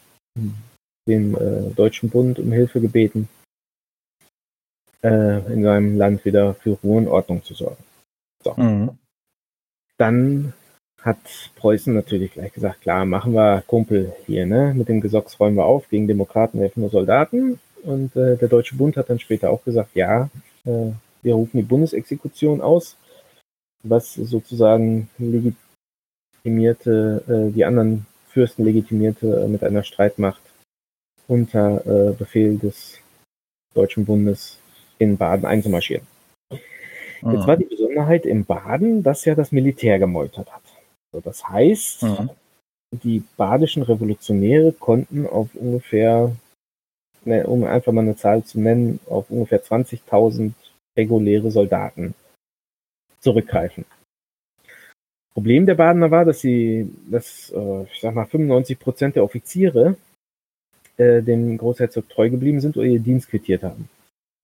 den 1.07 1.33
äh, 1.35 1.71
Deutschen 1.73 2.09
Bund 2.09 2.37
um 2.37 2.51
Hilfe 2.51 2.81
gebeten, 2.81 3.29
äh, 5.03 5.53
in 5.53 5.63
seinem 5.63 5.97
Land 5.97 6.25
wieder 6.25 6.53
für 6.55 6.71
Ruhe 6.83 6.97
und 6.97 7.07
Ordnung 7.07 7.43
zu 7.43 7.53
sorgen. 7.53 7.83
So. 8.43 8.53
Mhm. 8.55 8.97
Dann 9.97 10.53
hat 11.01 11.17
Preußen 11.55 11.93
natürlich 11.93 12.33
gleich 12.33 12.53
gesagt, 12.53 12.81
klar, 12.81 13.05
machen 13.05 13.33
wir 13.33 13.63
Kumpel 13.67 14.13
hier, 14.25 14.45
ne? 14.45 14.73
Mit 14.75 14.89
dem 14.89 15.01
Gesocks 15.01 15.39
räumen 15.39 15.57
wir 15.57 15.65
auf, 15.65 15.89
gegen 15.89 16.07
Demokraten 16.07 16.59
helfen 16.59 16.81
nur 16.81 16.89
Soldaten. 16.89 17.59
Und 17.83 18.15
äh, 18.15 18.37
der 18.37 18.47
Deutsche 18.47 18.75
Bund 18.75 18.97
hat 18.97 19.09
dann 19.09 19.19
später 19.19 19.51
auch 19.51 19.63
gesagt, 19.63 19.95
ja, 19.95 20.29
äh, 20.65 20.91
wir 21.21 21.35
rufen 21.35 21.57
die 21.57 21.63
Bundesexekution 21.63 22.61
aus, 22.61 22.97
was 23.83 24.13
sozusagen 24.13 25.09
legitimierte, 25.17 27.23
äh, 27.27 27.53
die 27.53 27.65
anderen 27.65 28.05
Fürsten 28.29 28.65
legitimierte 28.65 29.43
äh, 29.43 29.47
mit 29.47 29.63
einer 29.63 29.83
Streitmacht 29.83 30.41
unter 31.27 31.85
äh, 31.85 32.13
Befehl 32.13 32.57
des 32.57 32.99
Deutschen 33.73 34.05
Bundes 34.05 34.57
in 34.97 35.17
Baden 35.17 35.45
einzumarschieren. 35.45 36.05
Jetzt 36.51 37.47
war 37.47 37.57
die 37.57 37.65
Besonderheit 37.65 38.25
im 38.25 38.45
Baden, 38.45 39.01
dass 39.01 39.25
ja 39.25 39.33
das 39.33 39.51
Militär 39.51 39.97
gemeutert 39.97 40.53
hat. 40.53 40.61
So, 41.17 41.21
das 41.21 41.49
heißt, 41.49 42.03
mhm. 42.03 42.29
die 42.91 43.23
badischen 43.37 43.81
Revolutionäre 43.81 44.71
konnten 44.71 45.25
auf 45.25 45.49
ungefähr, 45.55 46.35
ne, 47.25 47.47
um 47.47 47.63
einfach 47.63 47.91
mal 47.91 48.01
eine 48.01 48.15
Zahl 48.15 48.43
zu 48.43 48.59
nennen, 48.59 48.99
auf 49.07 49.31
ungefähr 49.31 49.63
20.000 49.63 50.51
reguläre 50.95 51.49
Soldaten 51.49 52.13
zurückgreifen. 53.19 53.85
Problem 55.33 55.65
der 55.65 55.73
Badener 55.73 56.11
war, 56.11 56.23
dass 56.23 56.39
sie, 56.41 56.93
dass, 57.09 57.49
äh, 57.49 57.83
ich 57.91 57.99
sag 57.99 58.13
mal, 58.13 58.25
95 58.27 58.77
Prozent 58.77 59.15
der 59.15 59.23
Offiziere 59.23 59.97
äh, 60.97 61.23
dem 61.23 61.57
Großherzog 61.57 62.07
treu 62.09 62.29
geblieben 62.29 62.59
sind 62.59 62.77
oder 62.77 62.85
ihr 62.85 62.99
Dienst 62.99 63.29
quittiert 63.29 63.63
haben. 63.63 63.89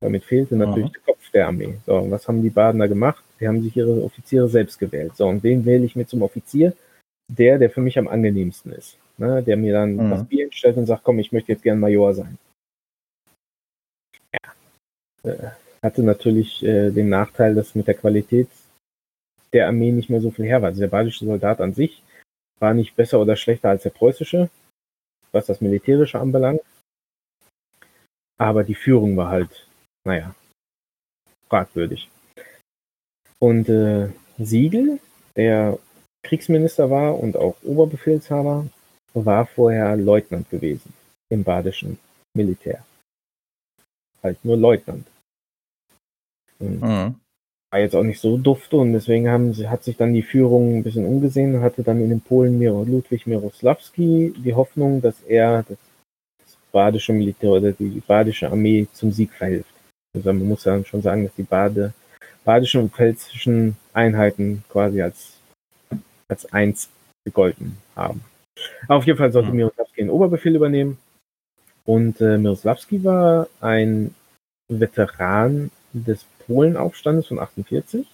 Damit 0.01 0.23
fehlte 0.23 0.55
natürlich 0.55 0.89
Aha. 0.89 1.02
Der 1.33 1.45
Kopf 1.45 1.57
der 1.57 1.67
Armee. 1.67 1.79
So, 1.85 1.97
und 1.97 2.11
was 2.11 2.27
haben 2.27 2.41
die 2.41 2.49
Badener 2.49 2.87
gemacht? 2.87 3.23
Sie 3.39 3.47
haben 3.47 3.61
sich 3.61 3.75
ihre 3.75 4.03
Offiziere 4.03 4.47
selbst 4.47 4.79
gewählt. 4.79 5.15
So, 5.15 5.27
und 5.27 5.43
wen 5.43 5.65
wähle 5.65 5.85
ich 5.85 5.95
mir 5.95 6.05
zum 6.05 6.21
Offizier? 6.21 6.73
Der, 7.31 7.57
der 7.57 7.69
für 7.69 7.81
mich 7.81 7.97
am 7.97 8.07
angenehmsten 8.07 8.73
ist. 8.73 8.97
Ne? 9.17 9.41
Der 9.43 9.57
mir 9.57 9.73
dann 9.73 9.95
mhm. 9.95 10.09
das 10.09 10.25
Bier 10.25 10.45
hinstellt 10.45 10.77
und 10.77 10.85
sagt, 10.85 11.03
komm, 11.03 11.19
ich 11.19 11.31
möchte 11.31 11.51
jetzt 11.51 11.63
gern 11.63 11.79
Major 11.79 12.13
sein. 12.13 12.37
Ja. 14.33 15.31
Äh, 15.31 15.51
hatte 15.81 16.03
natürlich 16.03 16.63
äh, 16.63 16.91
den 16.91 17.09
Nachteil, 17.09 17.55
dass 17.55 17.75
mit 17.75 17.87
der 17.87 17.95
Qualität 17.95 18.47
der 19.51 19.67
Armee 19.67 19.91
nicht 19.91 20.09
mehr 20.09 20.21
so 20.21 20.31
viel 20.31 20.45
her 20.45 20.61
war. 20.61 20.69
Also 20.69 20.81
der 20.81 20.87
badische 20.87 21.25
Soldat 21.25 21.61
an 21.61 21.73
sich 21.73 22.01
war 22.59 22.73
nicht 22.73 22.95
besser 22.95 23.19
oder 23.19 23.35
schlechter 23.35 23.69
als 23.69 23.83
der 23.83 23.89
preußische, 23.89 24.49
was 25.31 25.45
das 25.45 25.61
Militärische 25.61 26.19
anbelangt. 26.19 26.61
Aber 28.37 28.63
die 28.63 28.75
Führung 28.75 29.15
war 29.17 29.29
halt 29.29 29.67
naja, 30.05 30.35
fragwürdig. 31.53 32.09
Und 33.37 33.69
äh, 33.69 34.09
Siegel, 34.39 34.99
der 35.35 35.77
Kriegsminister 36.23 36.89
war 36.89 37.19
und 37.19 37.37
auch 37.37 37.55
Oberbefehlshaber, 37.61 38.65
war 39.13 39.45
vorher 39.45 39.95
Leutnant 39.95 40.49
gewesen 40.49 40.93
im 41.29 41.43
badischen 41.43 41.99
Militär. 42.35 42.83
Halt 44.23 44.43
nur 44.43 44.57
Leutnant. 44.57 45.05
Mhm. 46.57 47.15
War 47.69 47.79
jetzt 47.79 47.95
auch 47.95 48.03
nicht 48.03 48.19
so 48.19 48.37
dufte 48.37 48.77
und 48.77 48.93
deswegen 48.93 49.29
haben, 49.29 49.53
hat 49.69 49.83
sich 49.83 49.97
dann 49.97 50.13
die 50.13 50.23
Führung 50.23 50.77
ein 50.77 50.83
bisschen 50.83 51.05
umgesehen 51.05 51.53
und 51.53 51.61
hatte 51.61 51.83
dann 51.83 52.01
in 52.01 52.09
den 52.09 52.21
Polen 52.21 52.59
Ludwig 52.59 53.27
Mirosławski 53.27 54.33
die 54.37 54.55
Hoffnung, 54.55 55.01
dass 55.01 55.21
er 55.21 55.63
das, 55.63 55.77
das 56.39 56.57
badische 56.71 57.13
Militär 57.13 57.51
oder 57.51 57.71
die 57.73 58.01
badische 58.07 58.49
Armee 58.49 58.87
zum 58.93 59.11
Sieg 59.11 59.31
verhilft. 59.33 59.72
Also 60.15 60.31
man 60.31 60.47
muss 60.47 60.65
ja 60.65 60.83
schon 60.85 61.01
sagen, 61.01 61.23
dass 61.23 61.35
die 61.35 61.43
Bade, 61.43 61.93
badischen 62.43 62.81
und 62.81 62.93
pfälzischen 62.93 63.77
Einheiten 63.93 64.63
quasi 64.69 65.01
als, 65.01 65.33
als 66.27 66.51
eins 66.53 66.89
gegolten 67.25 67.77
haben. 67.95 68.21
Aber 68.87 68.97
auf 68.97 69.05
jeden 69.05 69.17
Fall 69.17 69.31
sollte 69.31 69.49
mhm. 69.49 69.55
Mirosławski 69.55 70.01
den 70.01 70.09
Oberbefehl 70.09 70.55
übernehmen. 70.55 70.97
Und 71.85 72.21
äh, 72.21 72.37
Mirosławski 72.37 73.03
war 73.03 73.47
ein 73.59 74.13
Veteran 74.69 75.71
des 75.93 76.25
Polenaufstandes 76.45 77.27
von 77.27 77.39
48, 77.39 78.07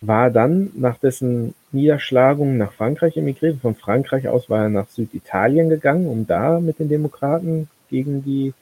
war 0.00 0.30
dann 0.30 0.72
nach 0.74 0.98
dessen 0.98 1.54
Niederschlagung 1.72 2.56
nach 2.56 2.72
Frankreich 2.72 3.16
emigriert. 3.16 3.60
Von 3.60 3.74
Frankreich 3.74 4.28
aus 4.28 4.50
war 4.50 4.64
er 4.64 4.68
nach 4.68 4.88
Süditalien 4.88 5.68
gegangen, 5.68 6.06
um 6.06 6.26
da 6.26 6.60
mit 6.60 6.78
den 6.78 6.88
Demokraten 6.88 7.68
gegen 7.88 8.22
die 8.24 8.52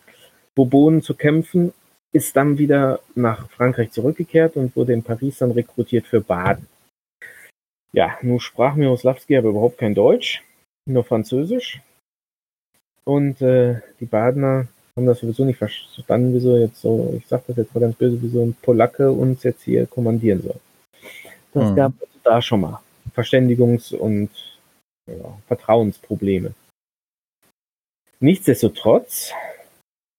Bourbonen 0.54 1.02
zu 1.02 1.14
kämpfen 1.14 1.72
ist 2.14 2.36
dann 2.36 2.58
wieder 2.58 3.00
nach 3.16 3.50
Frankreich 3.50 3.90
zurückgekehrt 3.90 4.56
und 4.56 4.74
wurde 4.76 4.92
in 4.92 5.02
Paris 5.02 5.38
dann 5.38 5.50
rekrutiert 5.50 6.06
für 6.06 6.20
Baden. 6.20 6.68
Ja, 7.92 8.16
nun 8.22 8.38
sprach 8.38 8.76
Miroslawski 8.76 9.36
aber 9.36 9.50
überhaupt 9.50 9.78
kein 9.78 9.94
Deutsch, 9.94 10.42
nur 10.86 11.04
Französisch. 11.04 11.80
Und 13.04 13.42
äh, 13.42 13.80
die 13.98 14.06
Badener 14.06 14.68
haben 14.96 15.06
das 15.06 15.20
sowieso 15.20 15.44
nicht 15.44 15.58
verstanden, 15.58 16.32
wieso 16.32 16.56
jetzt 16.56 16.80
so, 16.80 17.14
ich 17.16 17.26
sag 17.26 17.46
das 17.46 17.56
jetzt 17.56 17.74
mal 17.74 17.80
ganz 17.80 17.96
böse, 17.96 18.22
wieso 18.22 18.44
ein 18.44 18.56
Polacke 18.62 19.10
uns 19.10 19.42
jetzt 19.42 19.62
hier 19.62 19.86
kommandieren 19.86 20.40
soll. 20.40 20.60
Das 21.52 21.70
mhm. 21.70 21.76
gab 21.76 21.92
da 22.22 22.40
schon 22.40 22.60
mal 22.60 22.80
Verständigungs- 23.14 23.94
und 23.94 24.30
ja, 25.06 25.36
Vertrauensprobleme. 25.48 26.54
Nichtsdestotrotz, 28.20 29.32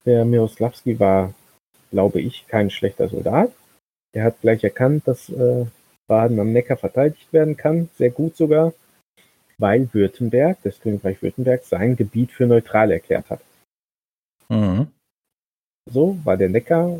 der 0.05 0.25
Miroslavski 0.25 0.99
war 0.99 1.33
glaube 1.95 2.19
ich, 2.19 2.45
kein 2.49 2.69
schlechter 2.69 3.07
Soldat. 3.07 3.53
Er 4.13 4.25
hat 4.25 4.41
gleich 4.41 4.61
erkannt, 4.65 5.07
dass 5.07 5.29
äh, 5.29 5.65
Baden 6.07 6.41
am 6.41 6.51
Neckar 6.51 6.75
verteidigt 6.75 7.31
werden 7.31 7.55
kann, 7.55 7.87
sehr 7.97 8.09
gut 8.09 8.35
sogar, 8.35 8.73
weil 9.57 9.87
Württemberg, 9.93 10.57
das 10.63 10.81
Königreich 10.81 11.21
Württemberg, 11.21 11.63
sein 11.63 11.95
Gebiet 11.95 12.33
für 12.33 12.47
neutral 12.47 12.91
erklärt 12.91 13.29
hat. 13.29 13.39
Mhm. 14.49 14.87
So 15.89 16.17
war 16.25 16.35
der 16.35 16.49
Neckar 16.49 16.99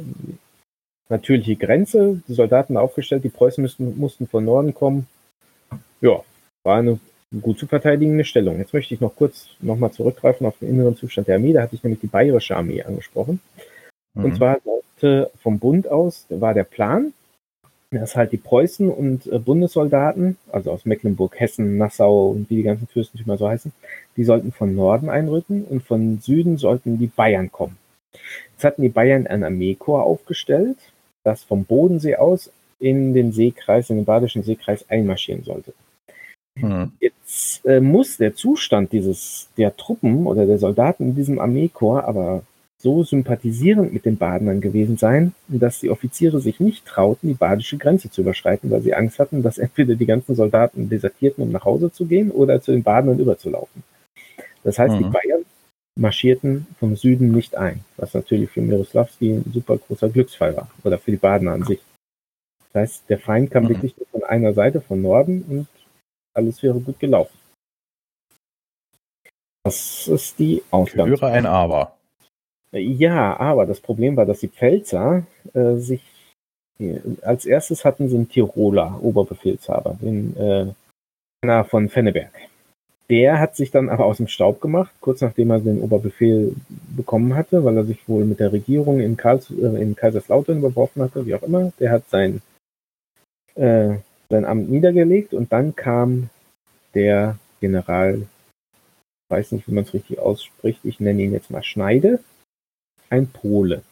natürliche 1.10 1.58
Grenze, 1.58 2.22
die 2.30 2.34
Soldaten 2.34 2.78
aufgestellt, 2.78 3.26
die 3.26 3.30
Preußen 3.30 3.62
müssten, 3.62 3.98
mussten 3.98 4.28
von 4.28 4.46
Norden 4.46 4.74
kommen. 4.74 5.08
Ja, 6.00 6.24
war 6.64 6.78
eine 6.78 7.00
gut 7.42 7.60
zu 7.60 7.68
verteidigende 7.68 8.24
Stellung. 8.24 8.60
Jetzt 8.60 8.74
möchte 8.74 8.94
ich 8.94 9.02
noch 9.02 9.14
kurz 9.14 9.50
nochmal 9.60 9.92
zurückgreifen 9.92 10.48
auf 10.48 10.58
den 10.60 10.70
inneren 10.70 10.96
Zustand 10.96 11.28
der 11.28 11.36
Armee. 11.36 11.52
Da 11.52 11.64
hatte 11.64 11.76
ich 11.76 11.84
nämlich 11.84 12.00
die 12.00 12.08
bayerische 12.08 12.56
Armee 12.56 12.82
angesprochen. 12.82 13.42
Mhm. 14.16 14.26
Und 14.26 14.36
zwar 14.38 14.58
sollte 14.96 15.32
vom 15.42 15.60
Bund 15.60 15.88
aus, 15.88 16.26
war 16.30 16.54
der 16.54 16.64
Plan, 16.64 17.14
dass 17.92 18.16
halt 18.16 18.32
die 18.32 18.38
Preußen 18.38 18.90
und 18.90 19.28
äh, 19.28 19.40
Bundessoldaten, 19.40 20.38
also 20.52 20.72
aus 20.72 20.86
Mecklenburg, 20.86 21.40
Hessen, 21.40 21.78
Nassau 21.78 22.30
und 22.30 22.50
wie 22.50 22.58
die 22.58 22.64
ganzen 22.64 22.88
Fürstentümer 22.88 23.38
so 23.38 23.48
heißen, 23.48 23.72
die 24.18 24.24
sollten 24.24 24.52
von 24.52 24.76
Norden 24.76 25.10
einrücken 25.10 25.64
und 25.64 25.84
von 25.84 26.20
Süden 26.20 26.58
sollten 26.58 26.98
die 26.98 27.08
Bayern 27.08 27.52
kommen. 27.52 27.78
Jetzt 28.54 28.64
hatten 28.64 28.82
die 28.82 28.90
Bayern 28.90 29.28
ein 29.28 29.44
Armeekorps 29.44 30.06
aufgestellt, 30.06 30.78
das 31.24 31.44
vom 31.44 31.66
Bodensee 31.66 32.16
aus 32.16 32.52
in 32.80 33.14
den 33.14 33.32
Seekreis, 33.32 33.90
in 33.90 33.98
den 33.98 34.06
Badischen 34.06 34.44
Seekreis 34.44 34.90
einmarschieren 34.90 35.44
sollte. 35.44 35.74
Mhm. 36.56 36.92
Jetzt 37.00 37.66
äh, 37.66 37.80
muss 37.80 38.18
der 38.18 38.36
Zustand 38.36 38.92
dieses 38.92 39.50
der 39.58 39.76
Truppen 39.76 40.26
oder 40.26 40.46
der 40.46 40.58
Soldaten 40.58 41.04
in 41.04 41.16
diesem 41.16 41.40
Armeekorps 41.40 42.08
aber 42.08 42.44
so 42.82 43.04
sympathisierend 43.04 43.94
mit 43.94 44.06
den 44.06 44.18
Badnern 44.18 44.62
gewesen 44.62 44.98
sein, 44.98 45.34
dass 45.48 45.80
die 45.80 45.90
Offiziere 45.90 46.40
sich 46.40 46.60
nicht 46.60 46.86
trauten, 46.86 47.30
die 47.30 47.34
badische 47.34 47.78
Grenze 47.78 48.12
zu 48.12 48.22
überschreiten, 48.22 48.70
weil 48.70 48.82
sie 48.82 48.94
Angst 48.94 49.20
hatten, 49.20 49.42
dass 49.44 49.58
entweder 49.66 49.96
die 49.96 50.06
ganzen 50.06 50.36
Soldaten 50.36 50.90
desertierten, 50.90 51.44
um 51.44 51.52
nach 51.52 51.66
Hause 51.66 51.92
zu 51.92 52.06
gehen, 52.06 52.32
oder 52.32 52.62
zu 52.62 52.72
den 52.72 52.84
Badnern 52.84 53.20
überzulaufen. 53.20 53.84
Das 54.64 54.78
heißt, 54.80 54.96
mhm. 54.96 54.98
die 55.00 55.10
Bayern 55.10 55.46
marschierten 55.98 56.68
vom 56.80 56.96
Süden 56.96 57.32
nicht 57.32 57.56
ein, 57.56 57.86
was 57.98 58.14
natürlich 58.14 58.50
für 58.50 58.62
Miroslavski 58.62 59.32
ein 59.32 59.52
super 59.54 59.78
großer 59.78 60.10
Glücksfall 60.10 60.56
war, 60.56 60.70
oder 60.84 60.98
für 60.98 61.12
die 61.12 61.18
Badner 61.18 61.54
an 61.54 61.64
sich. 61.64 61.80
Das 62.74 62.82
heißt, 62.82 63.10
der 63.10 63.20
Feind 63.20 63.52
kam 63.52 63.64
mhm. 63.64 63.70
wirklich 63.70 63.96
von 64.12 64.24
einer 64.24 64.54
Seite, 64.54 64.82
von 64.82 65.02
Norden, 65.02 65.44
und 65.44 65.68
alles 66.34 66.62
wäre 66.62 66.80
gut 66.80 67.00
gelaufen. 67.00 67.38
Das 69.64 70.08
ist 70.08 70.38
die 70.38 70.62
Ausgangsposition. 70.70 71.30
Höre 71.30 71.36
ein 71.36 71.46
Aber. 71.46 71.96
Ja, 72.78 73.40
aber 73.40 73.66
das 73.66 73.80
Problem 73.80 74.18
war, 74.18 74.26
dass 74.26 74.40
die 74.40 74.50
Pfälzer 74.50 75.24
äh, 75.54 75.76
sich 75.76 76.02
als 77.22 77.46
erstes 77.46 77.86
hatten 77.86 78.10
einen 78.14 78.28
Tiroler 78.28 79.00
Oberbefehlshaber, 79.02 79.98
den 80.02 80.36
äh, 80.36 81.64
von 81.66 81.90
Fenneberg. 81.90 82.34
Der 83.10 83.40
hat 83.40 83.56
sich 83.56 83.72
dann 83.72 83.90
aber 83.90 84.06
aus 84.06 84.18
dem 84.18 84.28
Staub 84.28 84.60
gemacht, 84.60 84.92
kurz 85.00 85.22
nachdem 85.22 85.52
er 85.52 85.60
den 85.60 85.80
Oberbefehl 85.80 86.56
bekommen 86.96 87.36
hatte, 87.36 87.64
weil 87.64 87.78
er 87.78 87.86
sich 87.86 88.10
wohl 88.10 88.26
mit 88.26 88.40
der 88.40 88.52
Regierung 88.52 89.00
in, 89.00 89.16
Karls, 89.16 89.52
äh, 89.52 89.82
in 89.82 89.96
Kaiserslautern 89.96 90.58
überworfen 90.58 91.04
hatte, 91.04 91.26
wie 91.26 91.36
auch 91.36 91.44
immer. 91.44 91.72
Der 91.80 91.92
hat 91.92 92.10
sein, 92.10 92.42
äh, 93.54 93.98
sein 94.30 94.46
Amt 94.46 94.70
niedergelegt 94.70 95.34
und 95.34 95.54
dann 95.54 95.76
kam 95.76 96.30
der 96.96 97.38
General, 97.62 98.24
weiß 99.30 99.52
nicht, 99.52 99.68
wie 99.68 99.74
man 99.74 99.84
es 99.84 99.94
richtig 99.94 100.20
ausspricht, 100.20 100.80
ich 100.84 101.00
nenne 101.00 101.22
ihn 101.22 101.32
jetzt 101.32 101.52
mal 101.52 101.64
Schneide, 101.64 102.20
ein 103.10 103.28
Pole. 103.28 103.84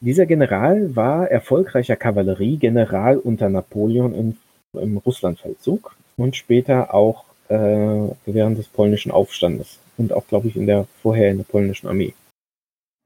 Dieser 0.00 0.26
General 0.26 0.94
war 0.96 1.30
erfolgreicher 1.30 1.96
Kavalleriegeneral 1.96 3.18
unter 3.18 3.48
Napoleon 3.48 4.14
im, 4.14 4.36
im 4.78 4.98
Russlandfeldzug 4.98 5.96
und 6.16 6.36
später 6.36 6.92
auch 6.92 7.24
äh, 7.48 8.08
während 8.26 8.58
des 8.58 8.68
polnischen 8.68 9.12
Aufstandes 9.12 9.78
und 9.96 10.12
auch, 10.12 10.26
glaube 10.26 10.48
ich, 10.48 10.56
in 10.56 10.66
der 10.66 10.86
vorher 11.02 11.30
in 11.30 11.38
der 11.38 11.44
polnischen 11.44 11.88
Armee. 11.88 12.14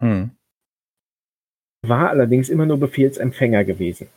Hm. 0.00 0.30
War 1.86 2.11
allerdings 2.11 2.48
immer 2.48 2.66
nur 2.66 2.78
Befehlsempfänger 2.78 3.64
gewesen 3.64 4.09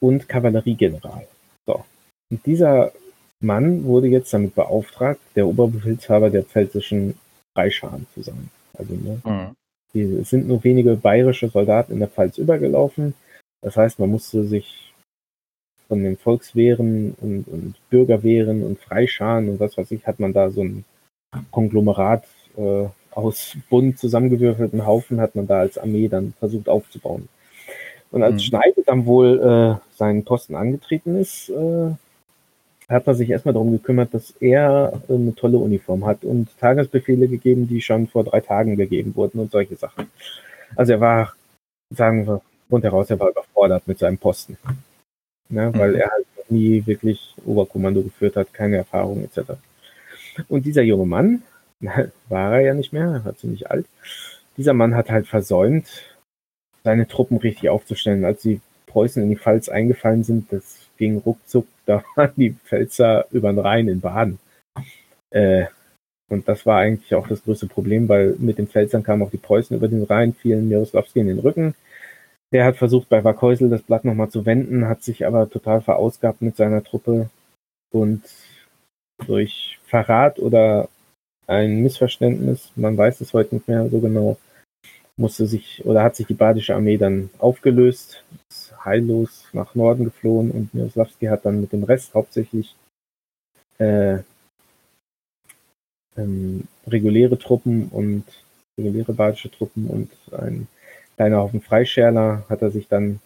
und 0.00 0.28
Kavalleriegeneral. 0.28 1.26
So. 1.66 1.84
Und 2.30 2.46
dieser 2.46 2.92
Mann 3.40 3.84
wurde 3.84 4.08
jetzt 4.08 4.32
damit 4.32 4.54
beauftragt, 4.54 5.20
der 5.34 5.46
Oberbefehlshaber 5.46 6.30
der 6.30 6.44
pfälzischen 6.44 7.18
Freischaren 7.56 8.06
zu 8.14 8.22
sein. 8.22 8.50
Also 8.78 8.94
ne, 8.94 9.20
mhm. 9.24 9.56
die, 9.92 10.02
es 10.02 10.30
sind 10.30 10.48
nur 10.48 10.62
wenige 10.64 10.96
bayerische 10.96 11.48
Soldaten 11.48 11.92
in 11.92 11.98
der 11.98 12.08
Pfalz 12.08 12.38
übergelaufen. 12.38 13.14
Das 13.60 13.76
heißt, 13.76 13.98
man 13.98 14.10
musste 14.10 14.44
sich 14.44 14.94
von 15.88 16.02
den 16.02 16.16
Volkswehren 16.16 17.14
und, 17.20 17.48
und 17.48 17.74
Bürgerwehren 17.90 18.62
und 18.62 18.78
Freischaren 18.78 19.48
und 19.48 19.60
was 19.60 19.76
weiß 19.76 19.90
ich, 19.90 20.06
hat 20.06 20.20
man 20.20 20.32
da 20.32 20.50
so 20.50 20.62
ein 20.62 20.84
Konglomerat 21.50 22.24
äh, 22.56 22.86
aus 23.10 23.56
bunt 23.68 23.98
zusammengewürfelten 23.98 24.86
Haufen, 24.86 25.20
hat 25.20 25.34
man 25.34 25.46
da 25.46 25.60
als 25.60 25.78
Armee 25.78 26.08
dann 26.08 26.34
versucht 26.38 26.68
aufzubauen. 26.68 27.28
Und 28.10 28.22
als 28.22 28.34
mhm. 28.34 28.40
Schneide 28.40 28.82
dann 28.86 29.06
wohl 29.06 29.40
äh, 29.40 29.96
seinen 29.96 30.24
Posten 30.24 30.54
angetreten 30.54 31.16
ist, 31.16 31.48
äh, 31.50 31.90
hat 32.88 33.06
er 33.06 33.14
sich 33.14 33.28
erstmal 33.28 33.52
darum 33.52 33.72
gekümmert, 33.72 34.14
dass 34.14 34.30
er 34.40 35.02
eine 35.08 35.34
tolle 35.34 35.58
Uniform 35.58 36.06
hat 36.06 36.24
und 36.24 36.48
Tagesbefehle 36.58 37.28
gegeben, 37.28 37.68
die 37.68 37.82
schon 37.82 38.06
vor 38.06 38.24
drei 38.24 38.40
Tagen 38.40 38.76
gegeben 38.76 39.14
wurden 39.14 39.40
und 39.40 39.50
solche 39.50 39.76
Sachen. 39.76 40.10
Also 40.74 40.92
er 40.92 41.00
war, 41.00 41.34
sagen 41.94 42.26
wir, 42.26 42.40
rundheraus, 42.70 43.10
er 43.10 43.20
war 43.20 43.30
überfordert 43.30 43.86
mit 43.86 43.98
seinem 43.98 44.18
Posten. 44.18 44.56
Ne, 45.50 45.72
weil 45.74 45.92
mhm. 45.92 45.96
er 45.96 46.10
halt 46.10 46.26
nie 46.50 46.86
wirklich 46.86 47.34
Oberkommando 47.44 48.02
geführt 48.02 48.36
hat, 48.36 48.52
keine 48.52 48.76
Erfahrung 48.76 49.24
etc. 49.24 49.52
Und 50.48 50.66
dieser 50.66 50.82
junge 50.82 51.06
Mann, 51.06 51.42
war 52.28 52.54
er 52.54 52.60
ja 52.60 52.74
nicht 52.74 52.92
mehr, 52.92 53.06
er 53.06 53.24
war 53.24 53.36
ziemlich 53.36 53.70
alt, 53.70 53.86
dieser 54.56 54.74
Mann 54.74 54.94
hat 54.94 55.10
halt 55.10 55.26
versäumt, 55.26 55.86
seine 56.84 57.06
Truppen 57.06 57.38
richtig 57.38 57.68
aufzustellen. 57.68 58.24
Als 58.24 58.42
die 58.42 58.60
Preußen 58.86 59.22
in 59.22 59.30
die 59.30 59.36
Pfalz 59.36 59.68
eingefallen 59.68 60.24
sind, 60.24 60.52
das 60.52 60.77
ging 60.98 61.18
ruckzuck, 61.18 61.66
da 61.86 62.04
waren 62.14 62.32
die 62.36 62.52
Pfälzer 62.52 63.26
über 63.30 63.50
den 63.52 63.58
Rhein 63.58 63.88
in 63.88 64.00
Baden. 64.00 64.38
Äh, 65.30 65.66
und 66.30 66.46
das 66.46 66.66
war 66.66 66.80
eigentlich 66.80 67.14
auch 67.14 67.26
das 67.26 67.42
größte 67.42 67.66
Problem, 67.66 68.08
weil 68.08 68.36
mit 68.38 68.58
den 68.58 68.68
Pfälzern 68.68 69.02
kamen 69.02 69.22
auch 69.22 69.30
die 69.30 69.38
Preußen 69.38 69.74
über 69.76 69.88
den 69.88 70.02
Rhein, 70.02 70.34
fielen 70.34 70.68
Miroslavski 70.68 71.20
in 71.20 71.28
den 71.28 71.38
Rücken. 71.38 71.74
Der 72.52 72.64
hat 72.64 72.76
versucht, 72.76 73.08
bei 73.08 73.24
Warkäusel 73.24 73.70
das 73.70 73.82
Blatt 73.82 74.04
nochmal 74.04 74.30
zu 74.30 74.44
wenden, 74.44 74.88
hat 74.88 75.02
sich 75.02 75.26
aber 75.26 75.48
total 75.48 75.80
verausgabt 75.80 76.42
mit 76.42 76.56
seiner 76.56 76.82
Truppe 76.82 77.30
und 77.90 78.22
durch 79.26 79.78
Verrat 79.86 80.38
oder 80.38 80.88
ein 81.46 81.82
Missverständnis, 81.82 82.70
man 82.76 82.96
weiß 82.96 83.20
es 83.22 83.32
heute 83.32 83.54
nicht 83.54 83.68
mehr 83.68 83.88
so 83.88 84.00
genau, 84.00 84.36
musste 85.18 85.46
sich 85.46 85.84
oder 85.84 86.02
hat 86.02 86.16
sich 86.16 86.26
die 86.26 86.34
badische 86.34 86.74
Armee 86.74 86.96
dann 86.96 87.30
aufgelöst, 87.38 88.24
heillos 88.84 89.44
nach 89.52 89.74
Norden 89.74 90.04
geflohen 90.04 90.50
und 90.50 90.72
Miroslavski 90.74 91.26
hat 91.26 91.44
dann 91.44 91.60
mit 91.60 91.72
dem 91.72 91.84
Rest 91.84 92.14
hauptsächlich 92.14 92.74
äh, 93.78 94.18
ähm, 96.16 96.64
reguläre 96.86 97.38
Truppen 97.38 97.88
und 97.88 98.24
reguläre 98.78 99.12
badische 99.12 99.50
Truppen 99.50 99.88
und 99.88 100.10
ein 100.32 100.68
kleiner 101.16 101.38
Haufen 101.38 101.60
Freischärler 101.60 102.44
hat 102.48 102.62
er 102.62 102.70
sich 102.70 102.88
dann 102.88 103.20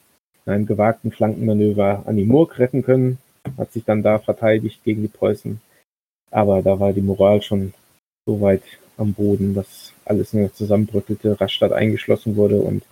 in 0.47 0.53
einem 0.53 0.67
gewagten 0.67 1.13
Flankenmanöver 1.13 2.05
an 2.07 2.17
die 2.17 2.25
Murg 2.25 2.59
retten 2.59 2.83
können, 2.83 3.19
hat 3.57 3.73
sich 3.73 3.85
dann 3.85 4.03
da 4.03 4.19
verteidigt 4.19 4.83
gegen 4.83 5.03
die 5.03 5.09
Preußen. 5.09 5.61
Aber 6.31 6.63
da 6.63 6.81
war 6.81 6.93
die 6.93 7.03
Moral 7.03 7.43
schon 7.43 7.75
so 8.27 8.41
weit 8.41 8.63
am 8.97 9.15
Boden, 9.15 9.55
dass 9.55 9.93
alles 10.05 10.33
nur 10.33 10.53
zusammenbröckelte, 10.53 11.41
Rastatt 11.41 11.73
eingeschlossen 11.73 12.37
wurde 12.37 12.61
und 12.61 12.83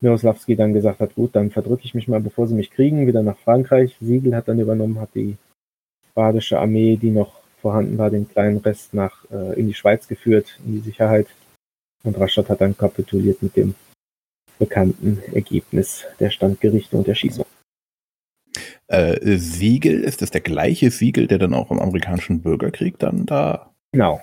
Miroslavski 0.00 0.54
dann 0.54 0.74
gesagt 0.74 1.00
hat, 1.00 1.14
gut, 1.14 1.34
dann 1.34 1.50
verdrücke 1.50 1.82
ich 1.84 1.94
mich 1.94 2.06
mal, 2.06 2.20
bevor 2.20 2.46
sie 2.46 2.54
mich 2.54 2.70
kriegen, 2.70 3.06
wieder 3.06 3.22
nach 3.22 3.38
Frankreich. 3.38 3.96
Siegel 4.00 4.34
hat 4.36 4.48
dann 4.48 4.60
übernommen, 4.60 5.00
hat 5.00 5.10
die 5.14 5.36
badische 6.14 6.58
Armee, 6.58 6.96
die 6.96 7.10
noch 7.10 7.40
vorhanden 7.60 7.98
war, 7.98 8.10
den 8.10 8.28
kleinen 8.28 8.58
Rest 8.58 8.94
nach 8.94 9.24
äh, 9.30 9.58
in 9.58 9.66
die 9.66 9.74
Schweiz 9.74 10.06
geführt, 10.06 10.58
in 10.64 10.72
die 10.74 10.80
Sicherheit. 10.80 11.26
Und 12.04 12.18
Rastatt 12.18 12.48
hat 12.48 12.60
dann 12.60 12.76
kapituliert 12.76 13.42
mit 13.42 13.56
dem 13.56 13.74
bekannten 14.58 15.20
Ergebnis 15.32 16.04
der 16.20 16.30
Standgerichte 16.30 16.96
und 16.96 17.06
der 17.06 17.14
Schießung. 17.14 17.44
Äh, 18.86 19.36
Siegel, 19.36 20.02
ist 20.02 20.22
das 20.22 20.30
der 20.30 20.40
gleiche 20.40 20.90
Siegel, 20.90 21.26
der 21.26 21.38
dann 21.38 21.54
auch 21.54 21.70
im 21.70 21.78
amerikanischen 21.80 22.40
Bürgerkrieg 22.40 22.98
dann 22.98 23.26
da? 23.26 23.74
Genau. 23.92 24.20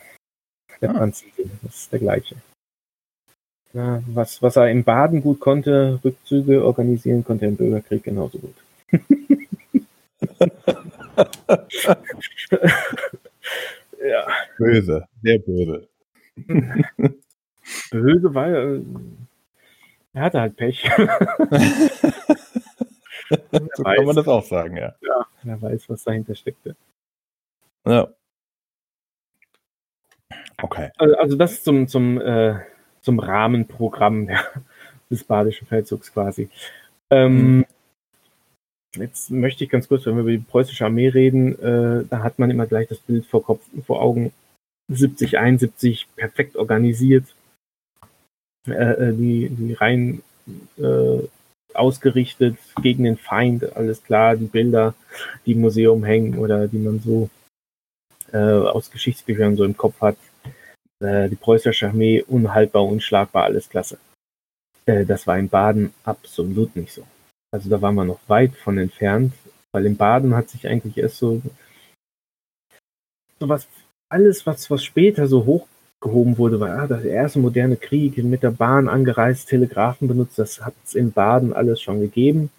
Der 0.82 0.90
ah. 0.92 0.94
Franz 0.94 1.20
Siegel, 1.20 1.50
das 1.64 1.76
ist 1.76 1.92
der 1.92 2.00
gleiche. 2.00 2.36
Ja, 3.74 4.02
was, 4.08 4.42
was 4.42 4.56
er 4.56 4.72
im 4.72 4.86
Baden 4.86 5.22
gut 5.22 5.40
konnte, 5.42 6.00
Rückzüge 6.04 6.64
organisieren, 6.64 7.26
konnte 7.26 7.46
er 7.46 7.50
im 7.50 7.58
Bürgerkrieg 7.58 8.04
genauso 8.04 8.40
gut. 8.40 8.56
ja. 14.02 14.28
Böse, 14.58 15.08
sehr 15.22 15.40
böse. 15.40 15.88
böse, 17.92 18.34
weil 18.34 18.56
äh, 18.56 18.82
er 20.14 20.22
hatte 20.22 20.40
halt 20.40 20.56
Pech. 20.56 20.82
so 23.30 23.84
weiß, 23.84 23.98
kann 23.98 24.06
man 24.06 24.16
das 24.16 24.28
auch 24.28 24.46
sagen, 24.46 24.78
ja. 24.78 24.96
Ja, 25.02 25.28
er 25.44 25.62
weiß, 25.62 25.90
was 25.90 26.04
dahinter 26.04 26.36
steckte. 26.36 26.78
Ja. 27.86 28.08
Okay. 30.62 30.90
Also, 30.98 31.16
also 31.18 31.36
das 31.38 31.64
zum, 31.64 31.88
zum 31.88 32.20
äh, 32.20 32.60
zum 33.06 33.20
Rahmenprogramm 33.20 34.28
ja, 34.30 34.44
des 35.10 35.24
Badischen 35.24 35.68
Feldzugs 35.68 36.12
quasi. 36.12 36.50
Ähm, 37.12 37.58
mhm. 37.58 37.66
Jetzt 38.98 39.30
möchte 39.30 39.64
ich 39.64 39.70
ganz 39.70 39.88
kurz, 39.88 40.06
wenn 40.06 40.16
wir 40.16 40.22
über 40.22 40.32
die 40.32 40.38
preußische 40.38 40.86
Armee 40.86 41.10
reden, 41.10 41.60
äh, 41.60 42.06
da 42.10 42.24
hat 42.24 42.40
man 42.40 42.50
immer 42.50 42.66
gleich 42.66 42.88
das 42.88 43.00
Bild 43.00 43.26
vor 43.26 43.44
Kopf, 43.44 43.62
vor 43.86 44.02
Augen. 44.02 44.32
70, 44.88 45.40
71 45.40 46.08
perfekt 46.16 46.56
organisiert, 46.56 47.26
äh, 48.68 48.72
äh, 48.72 49.14
die, 49.14 49.50
die 49.50 49.74
rein 49.74 50.22
äh, 50.78 51.28
ausgerichtet 51.74 52.58
gegen 52.82 53.04
den 53.04 53.18
Feind, 53.18 53.76
alles 53.76 54.04
klar, 54.04 54.36
die 54.36 54.46
Bilder, 54.46 54.94
die 55.46 55.54
im 55.54 55.62
Museum 55.62 56.04
hängen 56.04 56.38
oder 56.38 56.68
die 56.68 56.78
man 56.78 57.00
so 57.00 57.30
äh, 58.32 58.38
aus 58.38 58.92
Geschichtsbüchern 58.92 59.56
so 59.56 59.64
im 59.64 59.78
Kopf 59.78 60.00
hat, 60.02 60.18
äh, 61.00 61.30
die 61.30 61.36
preußische 61.36 61.88
Armee 61.88 62.24
unhaltbar, 62.24 62.86
unschlagbar, 62.86 63.44
alles 63.44 63.70
klasse. 63.70 63.98
Äh, 64.86 65.06
das 65.06 65.28
war 65.28 65.38
in 65.38 65.50
Baden 65.50 65.94
absolut 66.04 66.76
nicht 66.76 66.94
so. 66.94 67.06
Also 67.52 67.70
da 67.70 67.82
waren 67.82 67.96
wir 67.96 68.06
noch 68.06 68.20
weit 68.28 68.56
von 68.56 68.78
entfernt, 68.78 69.34
weil 69.72 69.86
in 69.86 69.98
Baden 69.98 70.36
hat 70.36 70.50
sich 70.50 70.68
eigentlich 70.68 70.98
erst 70.98 71.18
so, 71.18 71.42
so 73.40 73.50
was, 73.50 73.68
alles, 74.10 74.46
was, 74.46 74.70
was 74.70 74.84
später 74.84 75.28
so 75.28 75.46
hoch 75.46 75.68
gehoben 76.02 76.38
wurde, 76.38 76.60
war 76.60 76.78
ah, 76.78 76.88
der 76.88 77.04
erste 77.04 77.40
moderne 77.40 77.78
Krieg 77.78 78.18
mit 78.18 78.44
der 78.44 78.52
Bahn 78.52 78.88
angereist, 78.88 79.50
Telegrafen 79.50 80.08
benutzt, 80.08 80.38
das 80.38 80.62
hat 80.62 80.76
es 80.84 80.94
in 80.94 81.12
Baden 81.12 81.54
alles 81.54 81.82
schon 81.82 82.00
gegeben. 82.00 82.52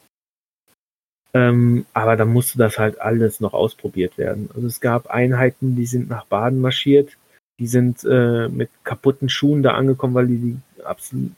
Ähm, 1.37 1.85
aber 1.93 2.17
da 2.17 2.25
musste 2.25 2.57
das 2.57 2.79
halt 2.79 2.99
alles 2.99 3.41
noch 3.41 3.53
ausprobiert 3.53 4.17
werden. 4.17 4.49
Also 4.55 4.67
es 4.67 4.81
gab 4.81 5.09
Einheiten, 5.09 5.77
die 5.77 5.85
sind 5.85 6.09
nach 6.09 6.25
Baden 6.25 6.63
marschiert, 6.63 7.19
die 7.61 7.67
sind 7.67 8.05
äh, 8.05 8.49
mit 8.49 8.71
kaputten 8.85 9.29
Schuhen 9.29 9.63
da 9.63 9.73
angekommen, 9.73 10.15
weil 10.15 10.29
die, 10.29 10.39
die 10.39 10.83
absolut 10.83 11.33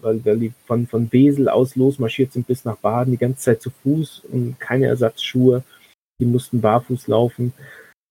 weil, 0.00 0.24
weil 0.24 0.38
die 0.38 0.52
von, 0.66 0.86
von 0.86 1.10
Wesel 1.12 1.48
aus 1.48 1.76
losmarschiert 1.76 2.32
sind 2.32 2.46
bis 2.46 2.64
nach 2.64 2.76
Baden, 2.76 3.12
die 3.12 3.16
ganze 3.16 3.42
Zeit 3.42 3.62
zu 3.62 3.70
Fuß 3.70 4.22
und 4.30 4.58
keine 4.58 4.86
Ersatzschuhe. 4.86 5.62
Die 6.20 6.26
mussten 6.26 6.60
barfuß 6.60 7.06
laufen. 7.06 7.52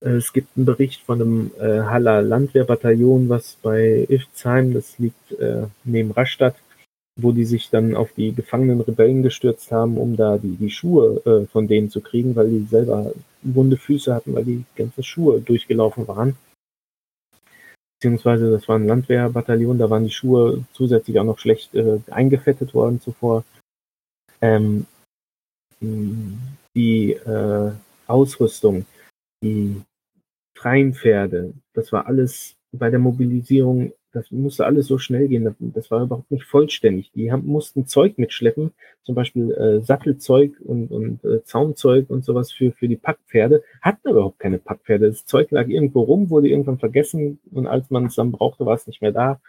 Äh, 0.03 0.11
es 0.11 0.33
gibt 0.33 0.55
einen 0.55 0.65
Bericht 0.65 1.01
von 1.01 1.21
einem 1.21 1.51
äh, 1.59 1.81
Haller 1.81 2.21
Landwehrbataillon, 2.21 3.29
was 3.29 3.57
bei 3.61 4.07
Ifzheim, 4.09 4.73
das 4.73 4.97
liegt 4.97 5.33
äh, 5.33 5.63
neben 5.83 6.11
Rastatt, 6.11 6.55
wo 7.21 7.31
die 7.31 7.45
sich 7.45 7.69
dann 7.69 7.95
auf 7.95 8.11
die 8.13 8.33
gefangenen 8.33 8.81
Rebellen 8.81 9.23
gestürzt 9.23 9.71
haben, 9.71 9.97
um 9.97 10.15
da 10.15 10.37
die, 10.37 10.55
die 10.55 10.69
Schuhe 10.69 11.21
äh, 11.25 11.45
von 11.47 11.67
denen 11.67 11.89
zu 11.89 12.01
kriegen, 12.01 12.35
weil 12.35 12.49
die 12.49 12.65
selber 12.65 13.13
wunde 13.41 13.77
Füße 13.77 14.13
hatten, 14.13 14.33
weil 14.33 14.45
die 14.45 14.63
ganzen 14.75 15.03
Schuhe 15.03 15.41
durchgelaufen 15.41 16.07
waren. 16.07 16.35
Beziehungsweise 17.99 18.49
das 18.51 18.67
war 18.67 18.77
ein 18.77 18.87
Landwehrbataillon, 18.87 19.77
da 19.77 19.89
waren 19.89 20.05
die 20.05 20.11
Schuhe 20.11 20.65
zusätzlich 20.73 21.19
auch 21.19 21.23
noch 21.23 21.39
schlecht 21.39 21.75
äh, 21.75 21.99
eingefettet 22.09 22.73
worden 22.73 22.99
zuvor. 22.99 23.43
Ähm, 24.41 24.87
die 26.75 27.13
äh, 27.13 27.71
Ausrüstung, 28.07 28.85
die 29.43 29.81
freien 30.57 30.93
Pferde, 30.93 31.53
das 31.73 31.91
war 31.91 32.07
alles 32.07 32.55
bei 32.71 32.89
der 32.89 32.99
Mobilisierung 32.99 33.93
das 34.13 34.29
musste 34.31 34.65
alles 34.65 34.87
so 34.87 34.97
schnell 34.97 35.27
gehen. 35.27 35.55
Das 35.59 35.89
war 35.89 36.03
überhaupt 36.03 36.31
nicht 36.31 36.43
vollständig. 36.43 37.11
Die 37.13 37.31
haben, 37.31 37.45
mussten 37.45 37.85
Zeug 37.87 38.17
mitschleppen, 38.17 38.71
zum 39.03 39.15
Beispiel 39.15 39.51
äh, 39.51 39.81
Sattelzeug 39.81 40.59
und, 40.61 40.91
und 40.91 41.23
äh, 41.23 41.43
Zaunzeug 41.43 42.09
und 42.09 42.25
sowas 42.25 42.51
für, 42.51 42.71
für 42.73 42.87
die 42.87 42.97
Packpferde. 42.97 43.63
Hatten 43.81 44.09
überhaupt 44.09 44.39
keine 44.39 44.57
Packpferde. 44.57 45.07
Das 45.07 45.25
Zeug 45.25 45.51
lag 45.51 45.67
irgendwo 45.67 46.01
rum, 46.01 46.29
wurde 46.29 46.49
irgendwann 46.49 46.79
vergessen 46.79 47.39
und 47.51 47.67
als 47.67 47.89
man 47.89 48.05
es 48.05 48.15
dann 48.15 48.31
brauchte, 48.31 48.65
war 48.65 48.75
es 48.75 48.87
nicht 48.87 49.01
mehr 49.01 49.13
da. 49.13 49.39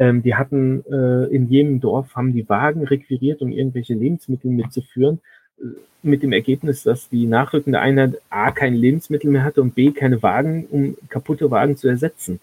Ähm, 0.00 0.22
die 0.22 0.34
hatten 0.34 0.82
äh, 0.90 1.26
in 1.26 1.48
jedem 1.48 1.80
Dorf, 1.80 2.16
haben 2.16 2.32
die 2.32 2.48
Wagen 2.48 2.84
requiriert, 2.84 3.42
um 3.42 3.52
irgendwelche 3.52 3.94
Lebensmittel 3.94 4.50
mitzuführen 4.50 5.20
äh, 5.58 5.66
mit 6.02 6.22
dem 6.22 6.32
Ergebnis, 6.32 6.82
dass 6.82 7.08
die 7.10 7.26
nachrückende 7.26 7.80
Einheit 7.80 8.20
A 8.30 8.50
keine 8.50 8.76
Lebensmittel 8.76 9.30
mehr 9.30 9.44
hatte 9.44 9.60
und 9.60 9.74
B 9.74 9.92
keine 9.92 10.22
Wagen, 10.22 10.66
um 10.70 10.96
kaputte 11.08 11.50
Wagen 11.50 11.76
zu 11.76 11.86
ersetzen. 11.86 12.40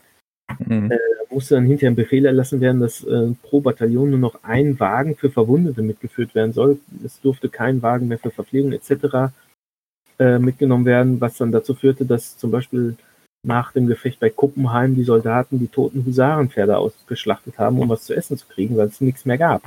Mhm. 0.60 0.92
Äh, 0.92 0.98
musste 1.38 1.54
dann 1.54 1.68
hinterher 1.68 1.92
ein 1.92 1.96
Befehl 1.96 2.26
erlassen 2.26 2.62
werden, 2.62 2.82
dass 2.82 3.04
äh, 3.04 3.28
pro 3.44 3.62
Bataillon 3.62 4.10
nur 4.10 4.18
noch 4.18 4.44
ein 4.44 4.80
Wagen 4.80 5.16
für 5.16 5.30
Verwundete 5.30 5.84
mitgeführt 5.84 6.34
werden 6.34 6.52
soll. 6.52 6.80
Es 7.06 7.22
durfte 7.22 7.48
kein 7.48 7.84
Wagen 7.84 8.08
mehr 8.08 8.18
für 8.18 8.32
Verpflegung 8.32 8.72
etc. 8.72 9.32
Äh, 10.18 10.40
mitgenommen 10.40 10.86
werden, 10.86 11.22
was 11.22 11.38
dann 11.38 11.52
dazu 11.52 11.76
führte, 11.76 12.06
dass 12.06 12.40
zum 12.40 12.50
Beispiel 12.50 12.98
nach 13.46 13.72
dem 13.72 13.86
Gefecht 13.86 14.20
bei 14.20 14.32
Kuppenheim 14.32 14.96
die 14.96 15.04
Soldaten 15.04 15.60
die 15.60 15.68
toten 15.68 16.04
Husarenpferde 16.04 16.76
ausgeschlachtet 16.76 17.60
haben, 17.60 17.78
um 17.78 17.88
was 17.88 18.06
zu 18.06 18.16
essen 18.16 18.36
zu 18.36 18.48
kriegen, 18.48 18.76
weil 18.76 18.88
es 18.88 19.00
nichts 19.00 19.26
mehr 19.26 19.38
gab. 19.38 19.62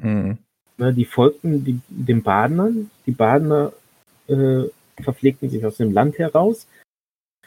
Mhm. 0.00 0.38
Ne, 0.78 0.94
die 0.94 1.04
folgten 1.04 1.62
die, 1.62 1.78
den 1.90 2.22
Badenern. 2.22 2.90
Die 3.04 3.12
Badener 3.12 3.74
äh, 4.28 4.62
verpflegten 4.98 5.50
sich 5.50 5.62
aus 5.66 5.76
dem 5.76 5.92
Land 5.92 6.18
heraus, 6.18 6.66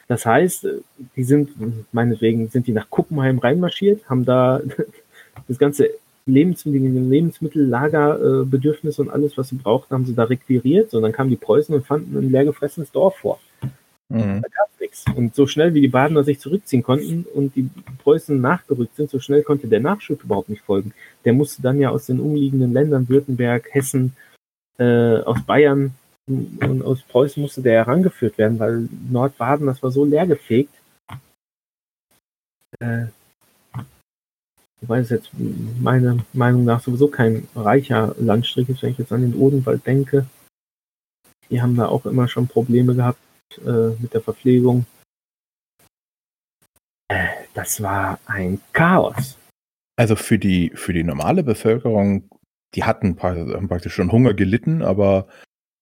das 0.07 0.25
heißt, 0.25 0.67
die 1.15 1.23
sind, 1.23 1.51
meinetwegen, 1.93 2.49
sind 2.49 2.67
die 2.67 2.73
nach 2.73 2.89
Kuppenheim 2.89 3.39
reinmarschiert, 3.39 4.09
haben 4.09 4.25
da 4.25 4.61
das 5.47 5.57
ganze 5.57 5.89
Lebensmittel, 6.25 6.89
Lebensmittellagerbedürfnis 7.09 8.99
und 8.99 9.09
alles, 9.09 9.37
was 9.37 9.49
sie 9.49 9.55
brauchten, 9.55 9.93
haben 9.93 10.05
sie 10.05 10.15
da 10.15 10.23
requiriert. 10.23 10.93
Und 10.93 11.01
dann 11.01 11.11
kamen 11.11 11.29
die 11.29 11.35
Preußen 11.35 11.73
und 11.75 11.85
fanden 11.85 12.17
ein 12.17 12.31
leergefressenes 12.31 12.91
Dorf 12.91 13.17
vor. 13.17 13.39
Mhm. 14.09 14.41
Da 14.41 14.47
gab 14.49 14.69
es 14.73 14.79
nichts. 14.79 15.05
Und 15.15 15.35
so 15.35 15.47
schnell 15.47 15.73
wie 15.73 15.81
die 15.81 15.87
Badener 15.87 16.23
sich 16.23 16.39
zurückziehen 16.39 16.83
konnten 16.83 17.25
und 17.33 17.55
die 17.55 17.69
Preußen 18.03 18.39
nachgerückt 18.39 18.95
sind, 18.95 19.09
so 19.09 19.19
schnell 19.19 19.43
konnte 19.43 19.67
der 19.67 19.79
Nachschub 19.79 20.23
überhaupt 20.23 20.49
nicht 20.49 20.63
folgen. 20.63 20.93
Der 21.25 21.33
musste 21.33 21.61
dann 21.61 21.79
ja 21.79 21.89
aus 21.89 22.05
den 22.05 22.19
umliegenden 22.19 22.73
Ländern, 22.73 23.09
Württemberg, 23.09 23.67
Hessen, 23.71 24.15
äh, 24.77 25.17
aus 25.17 25.41
Bayern, 25.45 25.93
und 26.27 26.83
aus 26.83 27.01
Preußen 27.01 27.41
musste 27.41 27.61
der 27.61 27.85
herangeführt 27.85 28.37
werden, 28.37 28.59
weil 28.59 28.87
Nordbaden, 29.09 29.67
das 29.67 29.83
war 29.83 29.91
so 29.91 30.05
leergefegt. 30.05 30.73
Äh, 32.79 33.07
wobei 34.81 34.99
es 34.99 35.09
jetzt 35.09 35.31
meiner 35.81 36.17
Meinung 36.33 36.63
nach 36.63 36.81
sowieso 36.81 37.07
kein 37.07 37.47
reicher 37.55 38.15
Landstrich 38.17 38.69
ist, 38.69 38.81
wenn 38.81 38.91
ich 38.91 38.97
jetzt 38.97 39.11
an 39.11 39.21
den 39.21 39.35
Odenwald 39.35 39.85
denke. 39.85 40.25
Die 41.49 41.61
haben 41.61 41.75
da 41.75 41.87
auch 41.87 42.05
immer 42.05 42.27
schon 42.27 42.47
Probleme 42.47 42.95
gehabt 42.95 43.19
äh, 43.59 43.89
mit 43.99 44.13
der 44.13 44.21
Verpflegung. 44.21 44.85
Äh, 47.09 47.27
das 47.53 47.81
war 47.81 48.19
ein 48.25 48.61
Chaos. 48.71 49.37
Also 49.97 50.15
für 50.15 50.39
die, 50.39 50.71
für 50.73 50.93
die 50.93 51.03
normale 51.03 51.43
Bevölkerung, 51.43 52.29
die 52.73 52.83
hatten 52.83 53.15
praktisch 53.15 53.93
schon 53.93 54.11
Hunger 54.11 54.33
gelitten, 54.33 54.81
aber 54.81 55.27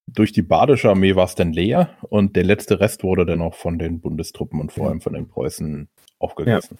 durch 0.06 0.32
die 0.32 0.42
badische 0.42 0.90
Armee 0.90 1.16
war 1.16 1.24
es 1.24 1.34
dann 1.34 1.52
leer 1.52 1.90
und 2.08 2.36
der 2.36 2.44
letzte 2.44 2.80
Rest 2.80 3.02
wurde 3.02 3.24
dann 3.24 3.40
auch 3.40 3.54
von 3.54 3.78
den 3.78 4.00
Bundestruppen 4.00 4.60
und 4.60 4.72
vor 4.72 4.88
allem 4.88 5.00
von 5.00 5.14
den 5.14 5.28
Preußen 5.28 5.88
aufgegessen. 6.18 6.78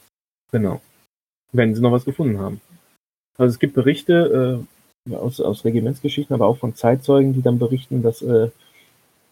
Ja, 0.53 0.59
genau. 0.59 0.81
Wenn 1.53 1.75
sie 1.75 1.83
noch 1.83 1.93
was 1.93 2.05
gefunden 2.05 2.39
haben. 2.39 2.61
Also 3.39 3.53
es 3.53 3.59
gibt 3.59 3.75
Berichte 3.75 4.65
äh, 5.09 5.15
aus, 5.15 5.41
aus 5.41 5.65
Regimentsgeschichten, 5.65 6.35
aber 6.35 6.47
auch 6.47 6.59
von 6.59 6.75
Zeitzeugen, 6.75 7.33
die 7.33 7.43
dann 7.43 7.59
berichten, 7.59 8.03
dass 8.03 8.23
äh, 8.23 8.51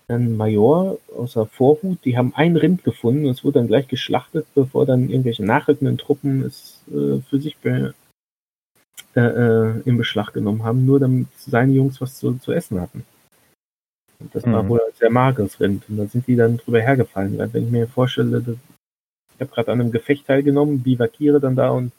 ein 0.09 0.36
Major 0.36 0.99
aus 1.16 1.34
der 1.34 1.47
Vorhut, 1.47 2.05
die 2.05 2.16
haben 2.16 2.34
ein 2.34 2.57
Rind 2.57 2.84
gefunden 2.84 3.26
und 3.26 3.32
es 3.32 3.45
wurde 3.45 3.61
dann 3.61 3.68
gleich 3.68 3.88
geschlachtet, 3.88 4.47
bevor 4.55 4.86
dann 4.86 5.09
irgendwelche 5.09 5.45
nachrückenden 5.45 5.99
Truppen 5.99 6.43
es 6.43 6.82
äh, 6.88 7.20
für 7.20 7.41
sich 7.41 7.57
be 7.59 7.95
äh, 9.14 9.20
äh, 9.20 9.80
in 9.84 9.97
Beschlag 9.97 10.32
genommen 10.32 10.64
haben, 10.64 10.84
nur 10.84 11.01
damit 11.01 11.28
seine 11.36 11.72
Jungs 11.72 12.01
was 12.01 12.18
zu, 12.18 12.34
zu 12.38 12.53
essen 12.53 12.80
hatten. 12.80 13.05
Und 14.20 14.34
das 14.34 14.44
mhm. 14.44 14.52
war 14.52 14.68
wohl 14.68 14.80
ein 14.80 14.94
sehr 14.98 15.10
mageres 15.10 15.58
Rind. 15.60 15.88
Und 15.88 15.96
da 15.96 16.06
sind 16.06 16.26
die 16.26 16.36
dann 16.36 16.58
drüber 16.58 16.80
hergefallen. 16.80 17.38
Weil 17.38 17.52
wenn 17.52 17.64
ich 17.64 17.70
mir 17.70 17.88
vorstelle, 17.88 18.42
ich 19.34 19.40
habe 19.40 19.50
gerade 19.50 19.72
an 19.72 19.80
einem 19.80 19.92
Gefecht 19.92 20.26
teilgenommen, 20.26 20.82
bivakiere 20.82 21.40
dann 21.40 21.56
da 21.56 21.70
und 21.70 21.92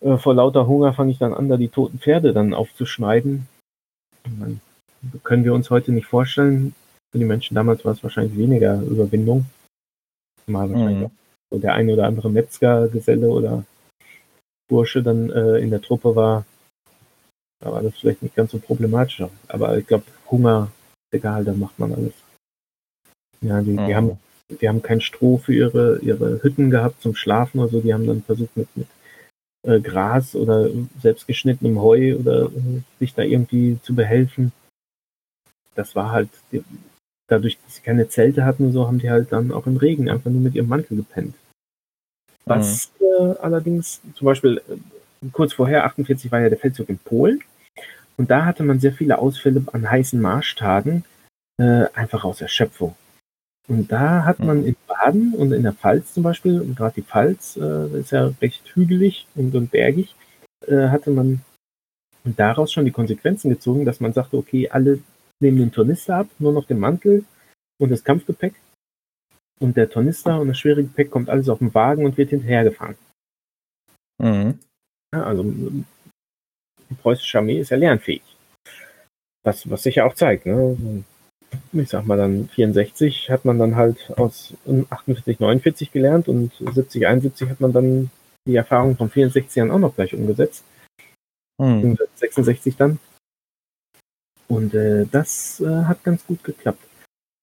äh, 0.00 0.18
vor 0.18 0.34
lauter 0.34 0.66
Hunger 0.66 0.92
fange 0.92 1.12
ich 1.12 1.18
dann 1.18 1.32
an, 1.32 1.48
da 1.48 1.56
die 1.56 1.68
toten 1.68 1.98
Pferde 1.98 2.32
dann 2.32 2.54
aufzuschneiden. 2.54 3.48
Dann 4.24 4.60
können 5.22 5.44
wir 5.44 5.54
uns 5.54 5.70
heute 5.70 5.92
nicht 5.92 6.06
vorstellen. 6.06 6.74
Für 7.12 7.18
die 7.18 7.24
Menschen 7.24 7.54
damals 7.54 7.84
war 7.84 7.92
es 7.92 8.02
wahrscheinlich 8.02 8.36
weniger 8.36 8.80
Überwindung. 8.82 9.46
Mal 10.46 10.70
wahrscheinlich 10.70 11.08
mhm. 11.08 11.16
so 11.50 11.58
der 11.58 11.74
eine 11.74 11.92
oder 11.92 12.06
andere 12.06 12.30
Metzgergeselle 12.30 13.28
oder 13.28 13.64
Bursche 14.68 15.02
dann 15.02 15.30
äh, 15.30 15.58
in 15.58 15.70
der 15.70 15.80
Truppe 15.80 16.14
war, 16.14 16.44
da 17.60 17.72
war 17.72 17.82
das 17.82 17.96
vielleicht 17.96 18.22
nicht 18.22 18.34
ganz 18.34 18.50
so 18.50 18.58
problematisch. 18.58 19.22
Aber 19.48 19.78
ich 19.78 19.86
glaube, 19.86 20.04
Hunger 20.30 20.70
egal, 21.16 21.44
dann 21.44 21.58
macht 21.58 21.78
man 21.78 21.92
alles. 21.92 22.14
Ja, 23.40 23.60
die, 23.60 23.76
die 23.76 23.94
haben, 23.94 24.18
die 24.60 24.68
haben 24.68 24.82
kein 24.82 25.00
Stroh 25.00 25.38
für 25.38 25.54
ihre, 25.54 25.98
ihre 25.98 26.42
Hütten 26.42 26.70
gehabt 26.70 27.02
zum 27.02 27.14
Schlafen 27.14 27.60
oder 27.60 27.68
so. 27.68 27.80
Die 27.80 27.92
haben 27.92 28.06
dann 28.06 28.22
versucht 28.22 28.56
mit, 28.56 28.68
mit 28.76 28.86
äh, 29.66 29.80
Gras 29.80 30.34
oder 30.34 30.70
selbstgeschnittenem 31.02 31.80
Heu 31.80 32.16
oder 32.16 32.46
äh, 32.46 32.80
sich 32.98 33.14
da 33.14 33.22
irgendwie 33.22 33.78
zu 33.82 33.94
behelfen. 33.94 34.52
Das 35.74 35.94
war 35.94 36.12
halt, 36.12 36.30
die, 36.52 36.64
dadurch, 37.28 37.58
dass 37.64 37.76
sie 37.76 37.82
keine 37.82 38.08
Zelte 38.08 38.44
hatten 38.44 38.66
und 38.66 38.72
so, 38.72 38.86
haben 38.86 38.98
die 38.98 39.10
halt 39.10 39.32
dann 39.32 39.52
auch 39.52 39.66
im 39.66 39.76
Regen 39.76 40.08
einfach 40.08 40.30
nur 40.30 40.40
mit 40.40 40.54
ihrem 40.54 40.68
Mantel 40.68 40.96
gepennt. 40.96 41.34
Was 42.44 42.92
mhm. 43.00 43.06
äh, 43.06 43.36
allerdings, 43.38 44.00
zum 44.14 44.24
Beispiel, 44.24 44.62
äh, 44.68 44.76
kurz 45.32 45.52
vorher, 45.52 45.84
48 45.84 46.30
war 46.30 46.40
ja 46.40 46.48
der 46.48 46.58
Feldzug 46.58 46.88
in 46.88 46.98
Polen. 46.98 47.42
Und 48.16 48.30
da 48.30 48.44
hatte 48.44 48.62
man 48.62 48.80
sehr 48.80 48.92
viele 48.92 49.18
Ausfälle 49.18 49.64
an 49.72 49.90
heißen 49.90 50.20
Marschtagen, 50.20 51.04
äh, 51.58 51.86
einfach 51.94 52.24
aus 52.24 52.40
Erschöpfung. 52.40 52.94
Und 53.68 53.90
da 53.90 54.24
hat 54.24 54.38
man 54.38 54.64
in 54.64 54.76
Baden 54.86 55.34
und 55.34 55.52
in 55.52 55.64
der 55.64 55.72
Pfalz 55.72 56.14
zum 56.14 56.22
Beispiel, 56.22 56.60
und 56.60 56.76
gerade 56.76 56.94
die 56.94 57.02
Pfalz 57.02 57.56
äh, 57.56 57.98
ist 57.98 58.12
ja 58.12 58.32
recht 58.40 58.62
hügelig 58.74 59.26
und, 59.34 59.54
und 59.54 59.70
bergig, 59.70 60.14
äh, 60.66 60.88
hatte 60.88 61.10
man 61.10 61.40
daraus 62.24 62.72
schon 62.72 62.84
die 62.84 62.92
Konsequenzen 62.92 63.50
gezogen, 63.50 63.84
dass 63.84 64.00
man 64.00 64.12
sagte, 64.12 64.36
okay, 64.36 64.68
alle 64.68 65.00
nehmen 65.40 65.58
den 65.58 65.72
Tornister 65.72 66.16
ab, 66.16 66.28
nur 66.38 66.52
noch 66.52 66.66
den 66.66 66.78
Mantel 66.78 67.24
und 67.78 67.90
das 67.90 68.04
Kampfgepäck. 68.04 68.54
Und 69.58 69.76
der 69.76 69.88
Tornister 69.88 70.40
und 70.40 70.48
das 70.48 70.58
schwere 70.58 70.82
Gepäck 70.82 71.10
kommt 71.10 71.28
alles 71.28 71.48
auf 71.48 71.58
den 71.58 71.74
Wagen 71.74 72.04
und 72.04 72.16
wird 72.16 72.30
hinterhergefahren. 72.30 72.96
Mhm. 74.18 74.58
Ja, 75.14 75.24
also 75.24 75.44
die 76.90 76.94
preußische 76.94 77.38
Armee 77.38 77.58
ist 77.58 77.70
ja 77.70 77.76
lernfähig. 77.76 78.22
Was, 79.44 79.68
was 79.70 79.82
sich 79.82 79.96
ja 79.96 80.04
auch 80.04 80.14
zeigt. 80.14 80.46
Ne? 80.46 81.04
ich 81.72 81.88
sag 81.88 82.06
mal 82.06 82.16
dann 82.16 82.48
64 82.48 83.30
hat 83.30 83.44
man 83.44 83.58
dann 83.58 83.76
halt 83.76 84.12
aus 84.16 84.54
48, 84.90 85.40
49 85.40 85.92
gelernt 85.92 86.28
und 86.28 86.52
70, 86.54 87.06
71 87.06 87.48
hat 87.48 87.60
man 87.60 87.72
dann 87.72 88.10
die 88.46 88.56
Erfahrung 88.56 88.96
von 88.96 89.10
64ern 89.10 89.70
auch 89.70 89.78
noch 89.78 89.94
gleich 89.94 90.14
umgesetzt. 90.14 90.64
Hm. 91.60 91.96
66 92.14 92.76
dann. 92.76 92.98
Und 94.48 94.74
äh, 94.74 95.06
das 95.10 95.60
äh, 95.60 95.84
hat 95.84 96.04
ganz 96.04 96.24
gut 96.26 96.44
geklappt. 96.44 96.82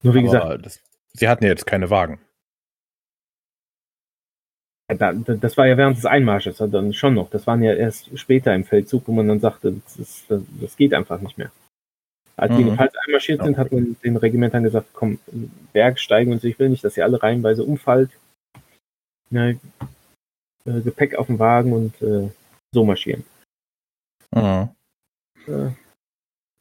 Nur 0.04 0.14
wie 0.14 0.20
Aber 0.20 0.28
gesagt, 0.28 0.66
das, 0.66 0.80
sie 1.14 1.28
hatten 1.28 1.44
ja 1.44 1.50
jetzt 1.50 1.66
keine 1.66 1.89
Wagen. 1.89 2.20
Da- 4.88 5.13
das 5.13 5.57
war 5.57 5.67
ja 5.67 5.77
während 5.77 5.97
des 5.97 6.05
Einmarsches 6.05 6.57
dann 6.57 6.93
schon 6.93 7.13
noch. 7.13 7.29
Das 7.29 7.47
waren 7.47 7.63
ja 7.63 7.73
erst 7.73 8.17
später 8.17 8.53
im 8.53 8.65
Feldzug, 8.65 9.07
wo 9.07 9.11
man 9.13 9.27
dann 9.27 9.39
sagte, 9.39 9.73
das, 9.86 9.97
ist, 9.97 10.25
das, 10.29 10.75
geht 10.77 10.93
einfach 10.93 11.19
nicht 11.21 11.38
mehr. 11.38 11.51
Als 12.36 12.51
die 12.55 12.61
in 12.61 12.65
die 12.65 12.71
Mhm. 12.71 12.77
Pfalz 12.77 12.93
einmarschiert 13.05 13.43
sind, 13.43 13.57
hat 13.57 13.71
man 13.71 13.95
den 14.03 14.17
Regimentern 14.17 14.63
gesagt, 14.63 14.88
komm, 14.93 15.19
Berg 15.71 15.99
steigen 15.99 16.31
und 16.31 16.41
so, 16.41 16.47
ich 16.47 16.57
will 16.59 16.69
nicht, 16.69 16.84
dass 16.84 16.97
ihr 16.97 17.03
alle 17.05 17.21
reihenweise 17.21 17.63
umfallt. 17.63 18.09
Ne, 19.29 19.59
äh, 20.65 20.81
Gepäck 20.81 21.15
auf 21.15 21.27
dem 21.27 21.39
Wagen 21.39 21.73
und 21.73 22.01
äh, 22.01 22.29
so 22.73 22.84
marschieren. 22.86 23.23
Ja. 24.36 24.73
Äh, 25.47 25.69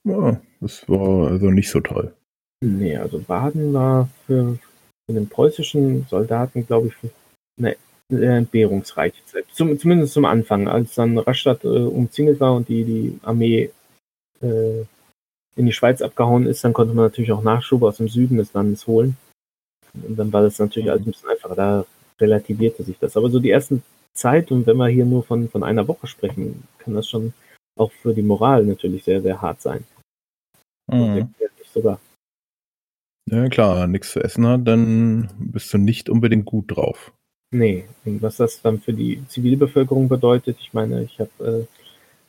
Ja, 0.04 0.40
das 0.60 0.88
war 0.88 1.28
also 1.30 1.50
nicht 1.50 1.70
so 1.70 1.80
toll. 1.80 2.14
nee, 2.62 2.96
also 2.96 3.18
Baden 3.20 3.72
war 3.72 4.08
für, 4.26 4.58
für 5.06 5.14
den 5.14 5.28
preußischen 5.28 6.06
Soldaten, 6.06 6.66
glaube 6.66 6.88
ich, 6.88 7.10
eine 7.58 7.76
äh, 8.12 8.36
entbehrungsreiche 8.38 9.24
Zeit. 9.26 9.46
Zum, 9.52 9.78
zumindest 9.78 10.12
zum 10.12 10.24
Anfang, 10.24 10.68
als 10.68 10.94
dann 10.94 11.18
Rastatt 11.18 11.64
äh, 11.64 11.68
umzingelt 11.68 12.40
war 12.40 12.54
und 12.54 12.68
die, 12.68 12.84
die 12.84 13.18
Armee 13.22 13.70
äh, 14.40 14.84
in 15.56 15.66
die 15.66 15.72
Schweiz 15.72 16.00
abgehauen 16.00 16.46
ist, 16.46 16.64
dann 16.64 16.72
konnte 16.72 16.94
man 16.94 17.06
natürlich 17.06 17.32
auch 17.32 17.42
Nachschub 17.42 17.82
aus 17.82 17.98
dem 17.98 18.08
Süden 18.08 18.36
des 18.36 18.52
Landes 18.52 18.86
holen. 18.86 19.16
Und 19.94 20.16
dann 20.16 20.32
war 20.32 20.42
das 20.42 20.58
natürlich 20.58 20.86
Mhm. 20.86 20.92
alles 20.92 21.02
ein 21.02 21.10
bisschen 21.12 21.28
einfacher. 21.30 21.54
Da 21.54 21.86
relativierte 22.20 22.82
sich 22.82 22.98
das. 22.98 23.16
Aber 23.16 23.28
so 23.28 23.40
die 23.40 23.50
ersten 23.50 23.82
Zeit, 24.14 24.50
und 24.50 24.66
wenn 24.66 24.76
wir 24.76 24.88
hier 24.88 25.04
nur 25.04 25.24
von, 25.24 25.48
von 25.48 25.62
einer 25.62 25.86
Woche 25.88 26.06
sprechen, 26.06 26.62
kann 26.78 26.94
das 26.94 27.08
schon 27.08 27.32
auch 27.78 27.92
für 27.92 28.14
die 28.14 28.22
Moral 28.22 28.64
natürlich 28.64 29.04
sehr, 29.04 29.22
sehr 29.22 29.40
hart 29.40 29.60
sein. 29.60 29.84
Mhm. 30.90 31.34
Sogar. 31.72 32.00
Ja, 33.30 33.48
klar, 33.48 33.86
nichts 33.86 34.12
zu 34.12 34.20
essen 34.22 34.46
hat, 34.46 34.66
dann 34.66 35.30
bist 35.38 35.72
du 35.72 35.78
nicht 35.78 36.10
unbedingt 36.10 36.44
gut 36.44 36.76
drauf. 36.76 37.12
Nee, 37.54 37.84
und 38.06 38.22
was 38.22 38.38
das 38.38 38.62
dann 38.62 38.80
für 38.80 38.94
die 38.94 39.22
Zivilbevölkerung 39.28 40.08
bedeutet, 40.08 40.56
ich 40.58 40.72
meine, 40.72 41.02
ich 41.02 41.20
habe, 41.20 41.30
äh, 41.40 41.66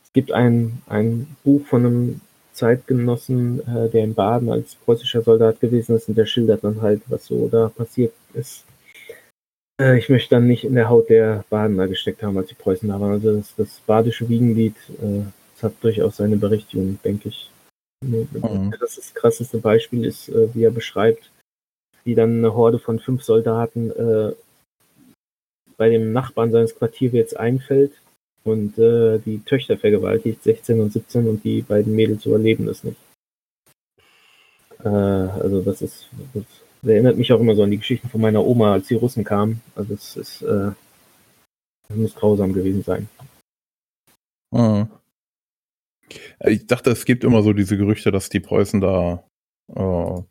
es 0.04 0.12
gibt 0.12 0.30
ein, 0.30 0.82
ein 0.86 1.36
Buch 1.42 1.64
von 1.66 1.86
einem 1.86 2.20
Zeitgenossen, 2.52 3.60
äh, 3.66 3.88
der 3.88 4.04
in 4.04 4.14
Baden 4.14 4.50
als 4.50 4.74
preußischer 4.74 5.22
Soldat 5.22 5.60
gewesen 5.60 5.96
ist 5.96 6.10
und 6.10 6.18
der 6.18 6.26
schildert 6.26 6.62
dann 6.62 6.82
halt, 6.82 7.00
was 7.08 7.24
so 7.24 7.48
da 7.48 7.68
passiert 7.68 8.12
ist. 8.34 8.64
Äh, 9.80 9.98
ich 9.98 10.10
möchte 10.10 10.34
dann 10.34 10.46
nicht 10.46 10.64
in 10.64 10.74
der 10.74 10.90
Haut 10.90 11.08
der 11.08 11.44
Badener 11.48 11.88
gesteckt 11.88 12.22
haben, 12.22 12.36
als 12.36 12.48
die 12.48 12.54
Preußen 12.54 12.88
da 12.88 13.00
waren. 13.00 13.12
Also 13.12 13.34
das, 13.34 13.54
das 13.56 13.80
badische 13.86 14.28
Wiegenlied, 14.28 14.76
äh, 15.02 15.22
das 15.54 15.62
hat 15.62 15.72
durchaus 15.80 16.18
seine 16.18 16.36
Berechtigung, 16.36 16.98
denke 17.02 17.30
ich. 17.30 17.50
Mhm. 18.02 18.74
Das 18.78 18.98
ist 18.98 18.98
das 18.98 19.14
krasseste 19.14 19.58
Beispiel 19.58 20.04
ist, 20.04 20.28
äh, 20.28 20.54
wie 20.54 20.64
er 20.64 20.70
beschreibt, 20.70 21.30
wie 22.04 22.14
dann 22.14 22.38
eine 22.38 22.54
Horde 22.54 22.78
von 22.78 22.98
fünf 22.98 23.22
Soldaten 23.22 23.90
äh, 23.90 24.32
bei 25.76 25.88
dem 25.88 26.12
Nachbarn 26.12 26.52
seines 26.52 26.76
Quartierwirts 26.76 27.34
einfällt 27.34 27.92
und 28.44 28.78
äh, 28.78 29.18
die 29.18 29.40
Töchter 29.44 29.78
vergewaltigt, 29.78 30.42
16 30.42 30.80
und 30.80 30.92
17, 30.92 31.28
und 31.28 31.44
die 31.44 31.62
beiden 31.62 31.94
Mädels 31.94 32.26
überleben 32.26 32.68
es 32.68 32.84
nicht. 32.84 32.98
Äh, 34.84 34.88
also 34.88 35.62
das 35.62 35.82
ist, 35.82 36.08
das 36.34 36.44
erinnert 36.82 37.16
mich 37.16 37.32
auch 37.32 37.40
immer 37.40 37.54
so 37.54 37.62
an 37.62 37.70
die 37.70 37.78
Geschichten 37.78 38.08
von 38.08 38.20
meiner 38.20 38.44
Oma, 38.44 38.74
als 38.74 38.88
die 38.88 38.94
Russen 38.94 39.24
kamen. 39.24 39.62
Also 39.74 39.94
es 39.94 40.16
ist, 40.16 40.42
äh, 40.42 40.72
das 41.88 41.96
muss 41.96 42.14
grausam 42.14 42.52
gewesen 42.52 42.82
sein. 42.82 43.08
Mhm. 44.50 44.88
Ich 46.40 46.66
dachte, 46.66 46.90
es 46.90 47.04
gibt 47.06 47.24
immer 47.24 47.42
so 47.42 47.52
diese 47.52 47.76
Gerüchte, 47.76 48.12
dass 48.12 48.28
die 48.28 48.40
Preußen 48.40 48.80
da 48.80 49.24
äh, 49.74 50.22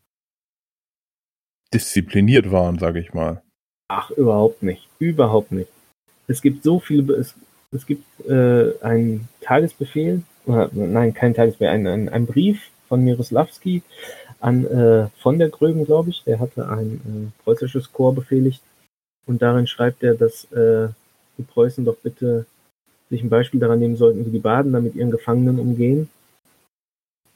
diszipliniert 1.74 2.52
waren, 2.52 2.78
sage 2.78 3.00
ich 3.00 3.14
mal. 3.14 3.44
Ach, 3.96 4.10
überhaupt 4.10 4.64
nicht. 4.64 4.88
Überhaupt 4.98 5.52
nicht. 5.52 5.70
Es 6.28 6.41
gibt 6.41 6.64
so 6.64 6.80
viele, 6.80 7.14
es, 7.14 7.36
es 7.72 7.86
gibt 7.86 8.04
äh, 8.28 8.74
einen 8.82 9.30
Tagesbefehl, 9.41 10.24
oder, 10.48 10.72
nein, 10.74 11.14
kein 11.14 11.36
Tagesbefehl, 11.36 11.68
einen, 11.68 12.10
einen, 12.10 12.26
Brief 12.26 12.72
von 12.88 13.04
Miroslawski 13.04 13.84
an 14.39 14.66
äh, 14.66 15.10
von 15.22 15.38
der 15.38 15.50
Gröben, 15.50 15.86
glaube 15.86 16.10
ich. 16.10 16.24
Der 16.24 16.39
hatte 16.39 16.68
ein 16.70 17.02
äh, 17.06 17.44
preußisches 17.44 17.94
Korps 17.94 18.16
befehligt 18.16 18.64
und 19.28 19.44
darin 19.44 19.68
schreibt 19.68 20.02
er, 20.02 20.16
dass 20.16 20.52
äh, 20.52 20.88
die 21.38 21.44
Preußen 21.44 21.86
doch 21.86 21.98
bitte 21.98 22.48
sich 23.12 23.22
ein 23.22 23.30
Beispiel 23.30 23.60
daran 23.60 23.78
nehmen 23.78 23.96
sollten, 23.96 24.26
wie 24.26 24.32
die 24.32 24.39
Badener 24.39 24.82
mit 24.82 24.96
ihren 24.96 25.12
Gefangenen 25.12 25.60
umgehen. 25.60 26.10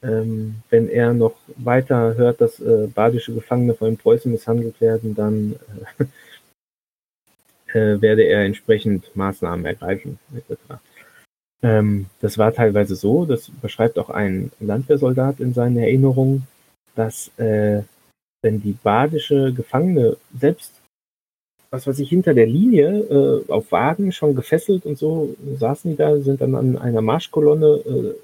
Ähm, 0.02 0.56
wenn 0.70 0.88
er 0.88 1.14
noch 1.14 1.34
weiter 1.54 2.16
hört, 2.16 2.40
dass 2.40 2.58
äh, 2.58 2.88
badische 2.92 3.32
Gefangene 3.32 3.74
von 3.74 3.90
den 3.90 3.96
Preußen 3.96 4.32
misshandelt 4.32 4.80
werden, 4.80 5.14
dann 5.14 5.56
äh, 6.00 6.04
äh, 7.74 8.00
werde 8.00 8.22
er 8.24 8.44
entsprechend 8.44 9.14
Maßnahmen 9.16 9.64
ergreifen, 9.64 10.18
etc. 10.36 10.58
Ähm, 11.62 12.06
das 12.20 12.38
war 12.38 12.52
teilweise 12.52 12.94
so, 12.94 13.24
das 13.24 13.50
beschreibt 13.62 13.98
auch 13.98 14.10
ein 14.10 14.52
Landwehrsoldat 14.60 15.40
in 15.40 15.54
seinen 15.54 15.78
Erinnerungen, 15.78 16.46
dass 16.94 17.30
äh, 17.38 17.82
wenn 18.42 18.62
die 18.62 18.76
badische 18.82 19.52
Gefangene 19.52 20.16
selbst, 20.38 20.72
was 21.70 21.86
weiß 21.86 21.98
ich, 21.98 22.08
hinter 22.08 22.34
der 22.34 22.46
Linie 22.46 23.00
äh, 23.00 23.50
auf 23.52 23.72
Wagen 23.72 24.12
schon 24.12 24.34
gefesselt 24.34 24.86
und 24.86 24.96
so 24.96 25.34
saßen 25.58 25.90
die 25.90 25.96
da, 25.96 26.16
sind 26.18 26.40
dann 26.40 26.54
an 26.54 26.78
einer 26.78 27.02
Marschkolonne 27.02 27.66
äh, 27.66 28.14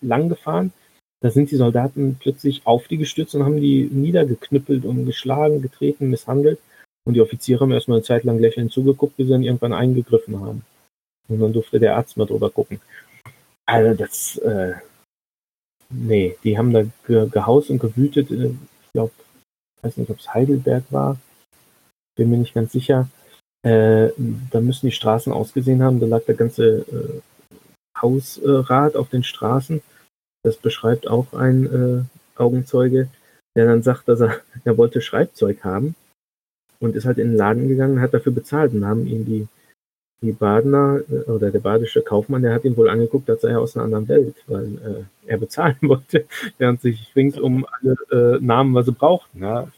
lang 0.00 0.28
gefahren. 0.28 0.72
Da 1.20 1.30
sind 1.30 1.50
die 1.50 1.56
Soldaten 1.56 2.16
plötzlich 2.20 2.62
auf 2.64 2.86
die 2.88 2.96
gestützt 2.96 3.34
und 3.34 3.44
haben 3.44 3.60
die 3.60 3.88
niedergeknüppelt 3.90 4.84
und 4.84 5.04
geschlagen, 5.04 5.62
getreten, 5.62 6.10
misshandelt. 6.10 6.60
Und 7.08 7.14
die 7.14 7.22
Offiziere 7.22 7.60
haben 7.60 7.72
erstmal 7.72 7.96
eine 7.96 8.04
Zeit 8.04 8.24
lang 8.24 8.38
lächelnd 8.38 8.70
zugeguckt, 8.70 9.16
bis 9.16 9.28
sie 9.28 9.32
dann 9.32 9.42
irgendwann 9.42 9.72
eingegriffen 9.72 10.38
haben. 10.42 10.62
Und 11.26 11.40
dann 11.40 11.54
durfte 11.54 11.80
der 11.80 11.96
Arzt 11.96 12.18
mal 12.18 12.26
drüber 12.26 12.50
gucken. 12.50 12.82
Also 13.64 13.94
das, 13.94 14.36
äh, 14.36 14.74
nee, 15.88 16.36
die 16.44 16.58
haben 16.58 16.70
da 16.70 16.82
ge 17.06 17.26
gehaust 17.30 17.70
und 17.70 17.78
gewütet. 17.78 18.30
äh, 18.30 18.48
Ich 18.48 18.92
glaube, 18.92 19.12
weiß 19.80 19.96
nicht, 19.96 20.10
ob 20.10 20.18
es 20.18 20.34
Heidelberg 20.34 20.84
war. 20.90 21.16
Bin 22.14 22.28
mir 22.28 22.36
nicht 22.36 22.52
ganz 22.52 22.72
sicher. 22.72 23.08
Äh, 23.62 24.10
da 24.50 24.60
müssen 24.60 24.88
die 24.88 24.92
Straßen 24.92 25.32
ausgesehen 25.32 25.82
haben. 25.82 26.00
Da 26.00 26.06
lag 26.06 26.24
der 26.26 26.34
ganze 26.34 26.80
äh, 26.92 27.22
Hausrat 27.98 28.96
auf 28.96 29.08
den 29.08 29.24
Straßen. 29.24 29.80
Das 30.42 30.58
beschreibt 30.58 31.08
auch 31.08 31.32
ein 31.32 31.64
äh, 31.64 32.38
Augenzeuge, 32.38 33.08
der 33.56 33.64
dann 33.64 33.82
sagt, 33.82 34.08
dass 34.08 34.20
er, 34.20 34.42
er 34.64 34.76
wollte 34.76 35.00
Schreibzeug 35.00 35.64
haben 35.64 35.94
und 36.80 36.96
ist 36.96 37.04
halt 37.04 37.18
in 37.18 37.30
den 37.30 37.36
Laden 37.36 37.68
gegangen, 37.68 38.00
hat 38.00 38.14
dafür 38.14 38.32
bezahlt 38.32 38.72
und 38.72 38.84
haben 38.84 39.06
ihn 39.06 39.24
die, 39.24 39.48
die 40.22 40.32
Badener 40.32 41.00
äh, 41.10 41.30
oder 41.30 41.50
der 41.50 41.60
badische 41.60 42.02
Kaufmann, 42.02 42.42
der 42.42 42.54
hat 42.54 42.64
ihn 42.64 42.76
wohl 42.76 42.88
angeguckt, 42.88 43.28
als 43.30 43.42
sei 43.42 43.50
er 43.50 43.60
aus 43.60 43.76
einer 43.76 43.84
anderen 43.84 44.08
Welt, 44.08 44.36
weil 44.46 44.78
äh, 45.26 45.30
er 45.30 45.38
bezahlen 45.38 45.76
wollte, 45.82 46.26
während 46.58 46.80
sich 46.80 47.14
ringsum 47.14 47.66
alle 47.66 47.96
äh, 48.10 48.44
nahmen, 48.44 48.74
was 48.74 48.86
sie 48.86 48.92
brauchten. 48.92 49.42
Ja? 49.42 49.70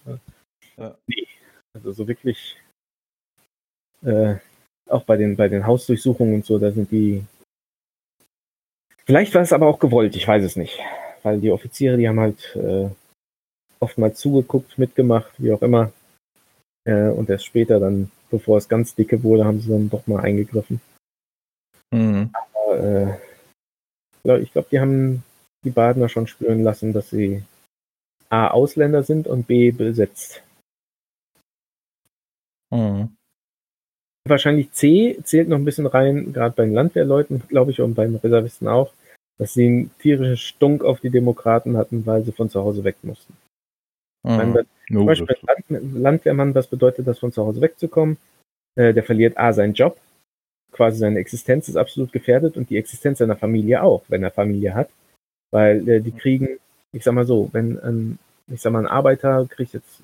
Ja. 0.77 0.97
Nee, 1.07 1.27
also 1.75 1.93
so 1.93 2.09
wirklich 2.09 2.57
äh, 4.03 4.37
auch 4.89 5.05
bei 5.05 5.17
den, 5.17 5.37
bei 5.37 5.49
den 5.49 5.67
Hausdurchsuchungen 5.67 6.35
und 6.35 6.45
so, 6.45 6.59
da 6.59 6.71
sind 6.71 6.91
die 6.91 7.25
Vielleicht 9.11 9.35
war 9.35 9.43
es 9.43 9.53
aber 9.53 9.67
auch 9.67 9.81
gewollt, 9.81 10.15
ich 10.15 10.29
weiß 10.29 10.45
es 10.45 10.55
nicht. 10.55 10.79
Weil 11.25 11.41
die 11.41 11.51
Offiziere, 11.51 11.97
die 11.97 12.09
haben 12.09 12.21
halt 12.21 12.55
äh, 12.55 12.89
oftmals 13.81 14.21
zugeguckt, 14.21 14.79
mitgemacht, 14.79 15.33
wie 15.39 15.53
auch 15.53 15.63
immer. 15.63 15.93
Äh, 16.85 17.09
und 17.09 17.29
erst 17.29 17.47
später 17.47 17.81
dann, 17.81 18.11
bevor 18.31 18.59
es 18.59 18.69
ganz 18.69 18.95
dicke 18.95 19.23
wurde, 19.23 19.45
haben 19.45 19.61
sie 19.61 19.71
dann 19.71 19.91
doch 19.91 20.07
mal 20.07 20.21
eingegriffen. 20.21 20.81
Mhm. 21.93 22.31
Aber, 22.33 23.19
äh, 24.25 24.41
ich 24.43 24.53
glaube, 24.53 24.69
die 24.71 24.81
haben 24.81 25.23
die 25.65 25.71
Badener 25.71 26.09
schon 26.09 26.27
spüren 26.27 26.63
lassen, 26.63 26.93
dass 26.93 27.11
sie 27.11 27.43
A, 28.29 28.49
Ausländer 28.49 29.03
sind 29.03 29.27
und 29.27 29.47
B, 29.47 29.71
besetzt. 29.71 30.43
Mhm. 32.71 33.17
Wahrscheinlich 34.29 34.71
C 34.73 35.19
zählt 35.25 35.49
noch 35.49 35.57
ein 35.57 35.65
bisschen 35.65 35.87
rein, 35.87 36.33
gerade 36.33 36.55
bei 36.55 36.65
den 36.65 36.75
Landwehrleuten, 36.75 37.43
glaube 37.49 37.73
ich, 37.73 37.81
und 37.81 37.95
beim 37.95 38.17
Reservisten 38.17 38.69
auch, 38.69 38.93
dass 39.39 39.55
sie 39.55 39.67
einen 39.67 39.99
tierischen 39.99 40.37
Stunk 40.37 40.85
auf 40.85 41.01
die 41.01 41.11
Demokraten 41.11 41.77
hatten, 41.77 42.07
weil 42.07 42.23
sie 42.25 42.33
von 42.33 42.51
zu 42.51 42.63
Hause 42.63 42.85
weg 42.85 42.97
mussten. 43.03 43.35
Wenn 44.23 44.51
Mhm. 44.51 44.55
wir 44.55 44.67
No, 44.93 45.01
Zum 45.01 45.07
Beispiel 45.07 45.37
Land 45.43 45.95
Landwehrmann, 45.95 46.53
was 46.55 46.67
bedeutet 46.67 47.07
das, 47.07 47.21
von 47.21 47.31
zu 47.31 47.45
Hause 47.47 47.61
wegzukommen? 47.61 48.17
Äh, 48.75 48.93
der 48.93 49.05
verliert 49.05 49.39
A, 49.39 49.53
seinen 49.53 49.73
Job, 49.73 49.97
quasi 50.73 50.99
seine 50.99 51.21
Existenz 51.21 51.69
ist 51.69 51.77
absolut 51.77 52.13
gefährdet 52.13 52.57
und 52.57 52.71
die 52.71 52.77
Existenz 52.77 53.19
seiner 53.19 53.37
Familie 53.37 53.85
auch, 53.85 54.03
wenn 54.09 54.25
er 54.25 54.33
Familie 54.33 54.75
hat. 54.75 54.91
Weil 55.53 55.89
äh, 55.89 56.01
die 56.01 56.11
kriegen, 56.11 56.59
ich 56.93 57.05
sag 57.05 57.15
mal 57.15 57.25
so, 57.25 57.51
wenn 57.53 57.79
ein 57.79 58.19
ich 58.53 58.61
sag 58.61 58.73
mal, 58.73 58.81
ein 58.81 58.89
Arbeiter 58.89 59.47
kriegt 59.49 59.75
jetzt 59.75 60.01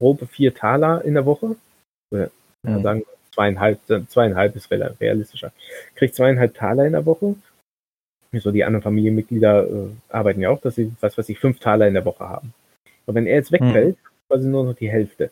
grobe 0.00 0.26
vier 0.26 0.54
Taler 0.54 1.04
in 1.04 1.12
der 1.12 1.26
Woche. 1.26 1.56
Oder 2.10 2.30
ja, 2.66 2.78
Mhm. 2.78 2.82
sagen 2.82 3.00
wir 3.00 3.06
zweieinhalb, 3.34 3.80
zweieinhalb 4.08 4.56
ist 4.56 4.70
real- 4.70 4.96
realistischer. 4.98 5.52
Kriegt 5.94 6.14
zweieinhalb 6.14 6.54
Taler 6.54 6.86
in 6.86 6.92
der 6.92 7.04
Woche. 7.04 7.34
So 8.32 8.50
die 8.50 8.64
anderen 8.64 8.82
Familienmitglieder 8.82 9.68
äh, 9.68 9.88
arbeiten 10.08 10.40
ja 10.40 10.48
auch, 10.48 10.60
dass 10.62 10.76
sie, 10.76 10.90
was 11.00 11.18
weiß 11.18 11.28
ich, 11.28 11.38
fünf 11.38 11.58
Taler 11.60 11.86
in 11.86 11.92
der 11.92 12.06
Woche 12.06 12.26
haben. 12.26 12.54
Und 13.06 13.14
wenn 13.14 13.26
er 13.26 13.36
jetzt 13.36 13.52
wegfällt, 13.52 13.96
quasi 14.28 14.48
nur 14.48 14.64
noch 14.64 14.74
die 14.74 14.90
Hälfte 14.90 15.30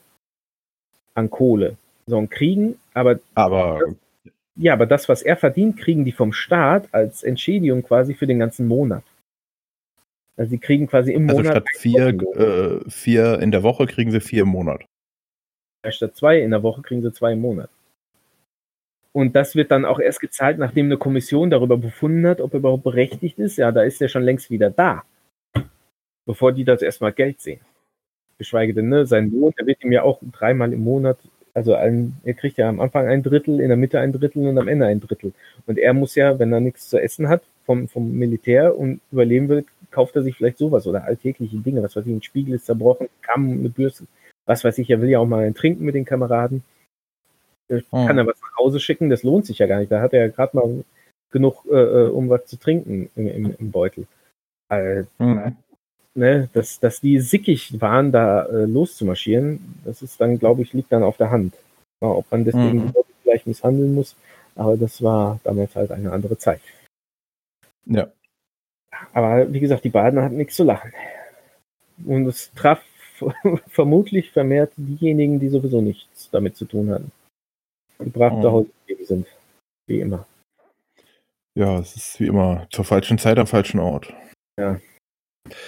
an 1.14 1.31
Kohle. 1.31 1.77
So 2.07 2.18
und 2.18 2.31
kriegen, 2.31 2.77
aber 2.95 3.21
Aber 3.35 3.81
ja, 4.57 4.73
aber 4.75 4.87
das, 4.87 5.09
was 5.09 5.23
er 5.23 5.37
verdient, 5.37 5.79
kriegen 5.79 6.05
die 6.05 6.12
vom 6.12 6.33
Staat 6.33 6.89
als 6.93 7.23
Entschädigung 7.23 7.83
quasi 7.83 8.14
für 8.14 8.27
den 8.27 8.39
ganzen 8.39 8.66
Monat. 8.66 9.05
Also 10.37 10.51
sie 10.51 10.59
kriegen 10.59 10.87
quasi 10.87 11.12
im 11.12 11.29
also 11.29 11.43
Monat 11.43 11.53
statt 11.53 11.68
vier, 11.77 12.09
äh, 12.09 12.91
vier 12.91 13.41
in 13.41 13.51
der 13.51 13.62
Woche 13.62 13.87
kriegen 13.87 14.11
sie 14.11 14.21
vier 14.21 14.43
im 14.43 14.49
Monat. 14.49 14.85
statt 15.89 16.16
zwei 16.16 16.41
in 16.41 16.51
der 16.51 16.62
Woche 16.62 16.83
kriegen 16.83 17.03
sie 17.03 17.12
zwei 17.12 17.33
im 17.33 17.41
Monat. 17.41 17.71
Und 19.12 19.35
das 19.35 19.57
wird 19.57 19.71
dann 19.71 19.85
auch 19.85 19.99
erst 19.99 20.21
gezahlt, 20.21 20.59
nachdem 20.59 20.87
eine 20.87 20.97
Kommission 20.97 21.51
darüber 21.51 21.77
befunden 21.77 22.27
hat, 22.27 22.41
ob 22.41 22.55
er 22.55 22.59
überhaupt 22.59 22.85
berechtigt 22.85 23.39
ist. 23.39 23.57
Ja, 23.57 23.73
da 23.73 23.83
ist 23.83 24.01
er 24.01 24.09
schon 24.09 24.23
längst 24.23 24.51
wieder 24.51 24.71
da. 24.71 25.05
Bevor 26.31 26.53
die 26.53 26.62
das 26.62 26.81
erstmal 26.81 27.12
Geld 27.12 27.41
sehen. 27.41 27.59
Geschweige 28.39 28.72
denn, 28.72 28.89
ne, 28.89 29.05
sein 29.05 29.33
Lohn, 29.33 29.53
der 29.59 29.66
wird 29.66 29.83
ihm 29.83 29.91
ja 29.91 30.05
auch 30.05 30.20
dreimal 30.31 30.72
im 30.72 30.85
Monat, 30.85 31.18
also 31.55 31.74
ein, 31.74 32.14
er 32.22 32.35
kriegt 32.35 32.57
ja 32.57 32.68
am 32.68 32.78
Anfang 32.78 33.09
ein 33.09 33.24
Drittel, 33.24 33.59
in 33.59 33.66
der 33.66 33.76
Mitte 33.76 33.99
ein 33.99 34.12
Drittel 34.12 34.47
und 34.47 34.57
am 34.57 34.68
Ende 34.68 34.87
ein 34.87 35.01
Drittel. 35.01 35.33
Und 35.66 35.76
er 35.76 35.93
muss 35.93 36.14
ja, 36.14 36.39
wenn 36.39 36.53
er 36.53 36.61
nichts 36.61 36.89
zu 36.89 37.03
essen 37.03 37.28
hat 37.28 37.43
vom, 37.66 37.89
vom 37.89 38.12
Militär 38.12 38.78
und 38.78 39.01
überleben 39.11 39.49
will, 39.49 39.64
kauft 39.91 40.14
er 40.14 40.22
sich 40.22 40.37
vielleicht 40.37 40.59
sowas 40.59 40.87
oder 40.87 41.03
alltägliche 41.03 41.57
Dinge, 41.57 41.83
was 41.83 41.97
weiß 41.97 42.07
ich, 42.07 42.12
ein 42.12 42.22
Spiegel 42.22 42.55
ist 42.55 42.66
zerbrochen, 42.66 43.09
Kamm, 43.22 43.51
eine 43.51 43.68
Bürste, 43.68 44.05
was 44.47 44.62
weiß 44.62 44.78
ich, 44.78 44.89
er 44.89 45.01
will 45.01 45.09
ja 45.09 45.18
auch 45.18 45.26
mal 45.26 45.45
ein 45.45 45.55
Trinken 45.55 45.85
mit 45.85 45.97
den 45.97 46.05
Kameraden. 46.05 46.62
Hm. 47.68 47.83
Kann 47.91 48.18
er 48.18 48.26
was 48.28 48.41
nach 48.41 48.57
Hause 48.57 48.78
schicken, 48.78 49.11
das 49.11 49.24
lohnt 49.24 49.47
sich 49.47 49.59
ja 49.59 49.66
gar 49.66 49.81
nicht. 49.81 49.91
Da 49.91 50.01
hat 50.01 50.12
er 50.12 50.26
ja 50.26 50.28
gerade 50.28 50.57
mal 50.57 50.85
genug, 51.33 51.64
äh, 51.68 51.74
äh, 51.74 52.09
um 52.09 52.28
was 52.28 52.47
zu 52.47 52.57
trinken 52.57 53.11
im, 53.16 53.26
im, 53.26 53.57
im 53.59 53.70
Beutel. 53.72 54.07
Äh, 54.68 55.03
Mhm. 55.18 55.57
Ne, 56.15 56.49
dass, 56.53 56.81
dass 56.81 57.01
die 57.01 57.21
sickig 57.21 57.81
waren, 57.81 58.13
da 58.13 58.45
äh, 58.47 58.65
loszumarschieren, 58.65 59.81
das 59.85 60.03
ist 60.03 60.21
dann, 60.21 60.39
glaube 60.39 60.63
ich, 60.63 60.73
liegt 60.73 60.93
dann 60.93 61.03
auf 61.03 61.17
der 61.17 61.31
Hand. 61.31 61.55
Ja, 62.03 62.09
ob 62.09 62.31
man 62.31 62.45
deswegen 62.45 62.87
Mhm. 62.87 62.93
vielleicht 63.23 63.47
misshandeln 63.47 63.95
muss, 63.95 64.17
aber 64.57 64.77
das 64.77 65.03
war 65.03 65.39
damals 65.45 65.75
halt 65.77 65.91
eine 65.93 66.13
andere 66.13 66.37
Zeit. 66.39 66.61
Ja. 67.87 68.09
Aber 69.13 69.51
wie 69.53 69.61
gesagt, 69.61 69.85
die 69.85 69.91
Badener 69.91 70.25
hatten 70.25 70.37
nichts 70.37 70.57
zu 70.57 70.65
lachen. 70.65 70.93
Und 72.05 72.27
es 72.27 72.51
traf 72.55 72.83
vermutlich 73.69 74.31
vermehrt 74.31 74.73
diejenigen, 74.77 75.39
die 75.41 75.49
sowieso 75.49 75.81
nichts 75.83 76.29
damit 76.31 76.57
zu 76.57 76.65
tun 76.65 76.91
hatten. 76.91 77.13
Die 78.03 78.09
brav 78.11 78.33
Mhm. 78.35 78.43
zu 78.43 78.51
Hause 78.53 78.71
geblieben 78.87 79.05
sind. 79.07 79.27
Wie 79.87 80.01
immer. 80.01 80.27
ja, 81.55 81.79
es 81.81 81.97
ist 81.97 82.21
wie 82.21 82.27
immer 82.29 82.67
zur 82.71 82.85
falschen 82.85 83.19
Zeit 83.19 83.39
am 83.39 83.47
falschen 83.47 83.81
Ort. 83.81 84.15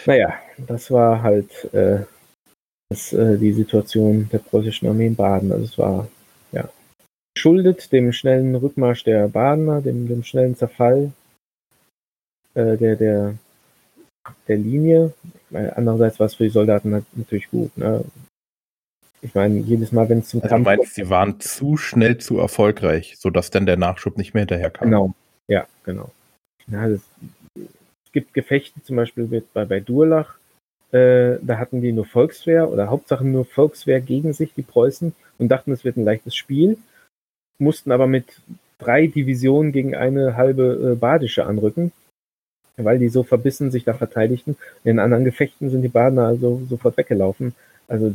Naja, 0.07 0.35
das 0.59 0.91
war 0.91 1.23
halt 1.23 1.73
äh, 1.75 2.05
das, 2.91 3.13
äh, 3.13 3.39
die 3.39 3.53
Situation 3.53 4.29
der 4.33 4.39
preußischen 4.39 4.89
Armee 4.89 5.07
in 5.07 5.17
Baden. 5.17 5.53
Also 5.53 5.65
es 5.65 5.79
war 5.79 6.09
ja 6.53 6.69
geschuldet 7.35 7.93
dem 7.93 8.13
schnellen 8.13 8.55
Rückmarsch 8.55 9.05
der 9.05 9.29
Badener, 9.29 9.81
dem, 9.81 10.07
dem 10.09 10.23
schnellen 10.23 10.57
Zerfall 10.57 11.13
äh, 12.55 12.77
der, 12.77 12.97
der, 12.97 13.35
der 14.49 14.57
Linie. 14.57 15.15
Meine, 15.51 15.77
andererseits 15.77 16.21
war 16.21 16.27
es 16.27 16.35
für 16.35 16.45
die 16.45 16.51
Soldaten 16.51 16.91
nat- 16.91 17.05
natürlich 17.15 17.51
gut. 17.51 17.77
Ne? 17.77 18.05
Ich 19.23 19.35
meine, 19.35 19.61
jedes 19.61 19.93
Mal, 19.93 20.09
wenn 20.09 20.19
es 20.19 20.29
zum 20.29 20.43
Also 20.43 20.57
du 20.57 20.65
Kampf 20.65 20.79
meinst, 20.79 20.95
sie 20.95 21.09
waren 21.09 21.39
zu 21.41 21.77
schnell 21.77 22.19
zu 22.19 22.39
erfolgreich, 22.39 23.15
sodass 23.19 23.51
dann 23.51 23.67
der 23.67 23.77
Nachschub 23.77 24.19
nicht 24.19 24.35
mehr 24.35 24.43
hinterherkam. 24.43 24.89
Genau, 24.89 25.15
ja, 25.47 25.67
genau. 25.85 26.11
Ja, 26.67 26.89
das, 26.89 27.01
gibt 28.13 28.35
Gefechte, 28.35 28.83
zum 28.83 28.97
Beispiel 28.97 29.25
mit, 29.25 29.53
bei, 29.53 29.65
bei 29.65 29.81
Durlach, 29.81 30.37
äh, 30.93 31.39
da 31.41 31.59
hatten 31.59 31.81
die 31.81 31.93
nur 31.93 32.05
Volkswehr 32.05 32.71
oder 32.71 32.91
Hauptsache 32.91 33.25
nur 33.25 33.45
Volkswehr 33.45 34.01
gegen 34.01 34.33
sich, 34.33 34.53
die 34.55 34.63
Preußen, 34.63 35.15
und 35.39 35.49
dachten, 35.49 35.73
es 35.73 35.85
wird 35.85 35.97
ein 35.97 36.05
leichtes 36.05 36.37
Spiel, 36.37 36.77
mussten 37.59 37.93
aber 37.93 38.07
mit 38.07 38.27
drei 38.79 39.07
Divisionen 39.07 39.73
gegen 39.73 39.95
eine 39.95 40.37
halbe 40.37 40.93
äh, 40.93 40.95
badische 40.95 41.47
anrücken, 41.47 41.93
weil 42.77 42.99
die 42.99 43.09
so 43.09 43.23
verbissen 43.23 43.71
sich 43.71 43.85
da 43.85 43.95
verteidigten. 43.95 44.57
In 44.85 44.99
anderen 44.99 45.25
Gefechten 45.25 45.71
sind 45.71 45.83
die 45.83 45.89
Badener 45.89 46.27
also 46.27 46.63
sofort 46.69 46.97
weggelaufen. 46.97 47.55
Also 47.89 48.15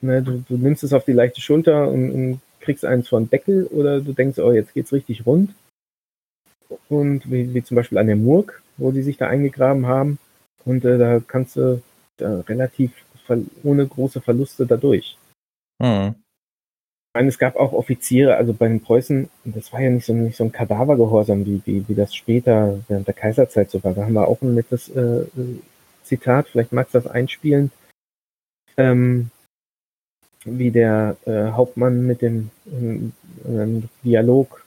ne, 0.00 0.22
du, 0.22 0.44
du 0.48 0.56
nimmst 0.56 0.84
es 0.84 0.92
auf 0.92 1.04
die 1.04 1.12
leichte 1.12 1.40
Schulter 1.40 1.88
und, 1.88 2.10
und 2.10 2.40
kriegst 2.60 2.84
eins 2.84 3.08
von 3.08 3.28
Deckel 3.28 3.66
oder 3.66 4.00
du 4.00 4.12
denkst, 4.12 4.38
oh, 4.38 4.52
jetzt 4.52 4.74
geht's 4.74 4.92
richtig 4.92 5.26
rund. 5.26 5.54
Und 6.88 7.30
wie, 7.30 7.52
wie 7.54 7.62
zum 7.62 7.76
Beispiel 7.76 7.98
an 7.98 8.06
der 8.06 8.16
Murg, 8.16 8.62
wo 8.76 8.92
die 8.92 9.02
sich 9.02 9.16
da 9.16 9.28
eingegraben 9.28 9.86
haben. 9.86 10.18
Und 10.64 10.84
äh, 10.84 10.98
da 10.98 11.20
kannst 11.20 11.56
du 11.56 11.82
da 12.16 12.40
relativ 12.40 12.92
ver 13.26 13.38
ohne 13.62 13.86
große 13.86 14.20
Verluste 14.20 14.66
dadurch. 14.66 15.16
Mhm. 15.78 16.14
Ich 17.14 17.16
meine, 17.16 17.28
es 17.28 17.38
gab 17.38 17.54
auch 17.56 17.72
Offiziere, 17.72 18.36
also 18.36 18.52
bei 18.52 18.66
den 18.66 18.80
Preußen, 18.80 19.28
das 19.44 19.72
war 19.72 19.80
ja 19.80 19.90
nicht 19.90 20.04
so, 20.04 20.12
nicht 20.12 20.36
so 20.36 20.44
ein 20.44 20.52
Kadavergehorsam, 20.52 21.46
wie, 21.46 21.62
wie, 21.64 21.88
wie 21.88 21.94
das 21.94 22.14
später 22.14 22.80
während 22.88 23.06
der 23.06 23.14
Kaiserzeit 23.14 23.70
so 23.70 23.82
war. 23.84 23.94
Da 23.94 24.04
haben 24.04 24.14
wir 24.14 24.26
auch 24.26 24.42
ein 24.42 24.54
nettes 24.54 24.88
äh, 24.88 25.20
äh, 25.20 25.60
Zitat, 26.02 26.48
vielleicht 26.48 26.72
magst 26.72 26.92
du 26.92 26.98
das 26.98 27.10
einspielen, 27.10 27.70
ähm, 28.76 29.30
wie 30.44 30.72
der 30.72 31.16
äh, 31.24 31.52
Hauptmann 31.52 32.04
mit 32.04 32.20
dem 32.20 32.50
ähm, 32.66 33.12
ähm, 33.46 33.88
Dialog, 34.02 34.64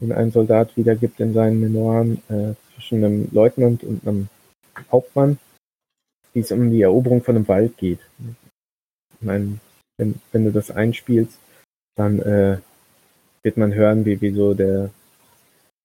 den 0.00 0.12
ein 0.12 0.32
Soldat 0.32 0.76
wiedergibt 0.76 1.20
in 1.20 1.32
seinen 1.32 1.60
Memoiren 1.60 2.22
äh, 2.28 2.54
zwischen 2.78 3.04
einem 3.04 3.28
Leutnant 3.32 3.82
und 3.82 4.06
einem 4.06 4.28
Hauptmann, 4.92 5.38
wie 6.32 6.40
es 6.40 6.52
um 6.52 6.70
die 6.70 6.82
Eroberung 6.82 7.22
von 7.22 7.34
einem 7.34 7.48
Wald 7.48 7.76
geht. 7.76 7.98
Ich 9.14 9.26
meine, 9.26 9.58
wenn, 9.98 10.20
wenn 10.30 10.44
du 10.44 10.52
das 10.52 10.70
einspielst, 10.70 11.38
dann 11.96 12.20
äh, 12.20 12.58
wird 13.42 13.56
man 13.56 13.74
hören, 13.74 14.04
wie, 14.04 14.20
wie 14.20 14.30
so 14.30 14.54
der, 14.54 14.90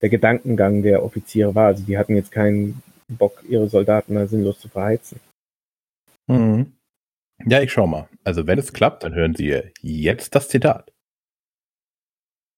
der 0.01 0.09
Gedankengang 0.09 0.83
der 0.83 1.03
Offiziere 1.03 1.55
war. 1.55 1.67
Also 1.67 1.83
die 1.83 1.97
hatten 1.97 2.15
jetzt 2.15 2.31
keinen 2.31 2.83
Bock, 3.07 3.43
ihre 3.47 3.67
Soldaten 3.67 4.13
da 4.13 4.27
sinnlos 4.27 4.59
zu 4.59 4.69
verheizen. 4.69 5.19
Mhm. 6.27 6.73
Ja, 7.45 7.61
ich 7.61 7.71
schau 7.71 7.87
mal. 7.87 8.07
Also 8.23 8.45
wenn 8.45 8.59
es 8.59 8.71
klappt, 8.71 9.03
dann 9.03 9.15
hören 9.15 9.35
Sie 9.35 9.61
jetzt 9.81 10.35
das 10.35 10.49
Zitat. 10.49 10.93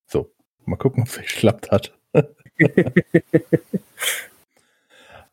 So, 0.08 0.30
mal 0.66 0.76
gucken, 0.76 1.04
ob 1.04 1.10
es 1.10 1.18
geklappt 1.34 1.72
hat. 1.72 1.98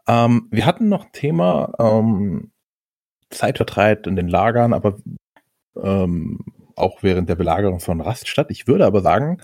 ähm, 0.09 0.49
wir 0.51 0.67
hatten 0.67 0.89
noch 0.89 1.07
Thema 1.13 1.73
ähm, 1.79 2.51
Zeitvertreib 3.31 4.07
in 4.07 4.17
den 4.17 4.29
Lagern, 4.29 4.73
aber 4.73 4.99
ähm, 5.77 6.41
auch 6.77 7.03
während 7.03 7.29
der 7.29 7.35
Belagerung 7.37 7.81
von 7.81 8.01
Raststadt. 8.01 8.51
Ich 8.51 8.67
würde 8.67 8.87
aber 8.87 9.01
sagen, 9.03 9.41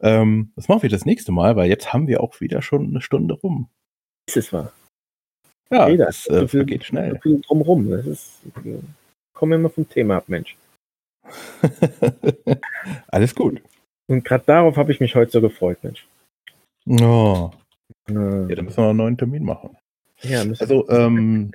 ähm, 0.00 0.52
das 0.56 0.68
machen 0.68 0.82
wir 0.82 0.90
das 0.90 1.04
nächste 1.04 1.32
Mal, 1.32 1.56
weil 1.56 1.68
jetzt 1.68 1.92
haben 1.92 2.06
wir 2.08 2.20
auch 2.22 2.40
wieder 2.40 2.62
schon 2.62 2.88
eine 2.88 3.00
Stunde 3.00 3.34
rum. 3.34 3.68
Ist 4.28 4.36
es 4.36 4.52
wahr? 4.52 4.72
Ja, 5.70 5.88
Jeder. 5.88 6.06
das 6.06 6.26
äh, 6.28 6.40
So 6.40 6.48
viel- 6.48 6.60
vergeht 6.60 6.84
schnell. 6.84 7.12
So 7.14 7.20
viel 7.20 7.40
drumrum. 7.40 7.90
Das 7.90 8.06
ist, 8.06 8.40
komm 9.34 9.52
immer 9.52 9.70
vom 9.70 9.88
Thema 9.88 10.16
ab, 10.18 10.24
Mensch. 10.28 10.56
Alles 13.08 13.34
gut. 13.34 13.62
Und 14.06 14.24
gerade 14.24 14.44
darauf 14.44 14.76
habe 14.76 14.92
ich 14.92 15.00
mich 15.00 15.14
heute 15.14 15.30
so 15.30 15.40
gefreut, 15.40 15.78
Mensch. 15.82 16.06
Oh, 16.86 17.50
Äh, 18.08 18.12
ja, 18.12 18.54
dann 18.54 18.64
müssen 18.66 18.76
wir 18.76 18.82
noch 18.82 18.90
einen 18.90 18.98
neuen 18.98 19.16
Termin 19.18 19.44
machen. 19.44 19.76
Ja, 20.28 20.44
Also 20.58 20.88
ähm, 20.88 21.52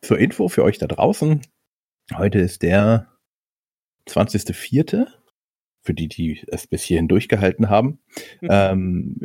zur 0.00 0.18
Info 0.18 0.48
für 0.48 0.64
euch 0.64 0.78
da 0.78 0.86
draußen. 0.86 1.42
Heute 2.14 2.38
ist 2.38 2.62
der 2.62 3.08
20.04. 4.08 5.06
Für 5.82 5.94
die, 5.94 6.08
die 6.08 6.42
es 6.46 6.66
bis 6.66 6.82
hierhin 6.82 7.08
durchgehalten 7.08 7.68
haben. 7.68 7.98
ähm, 8.42 9.16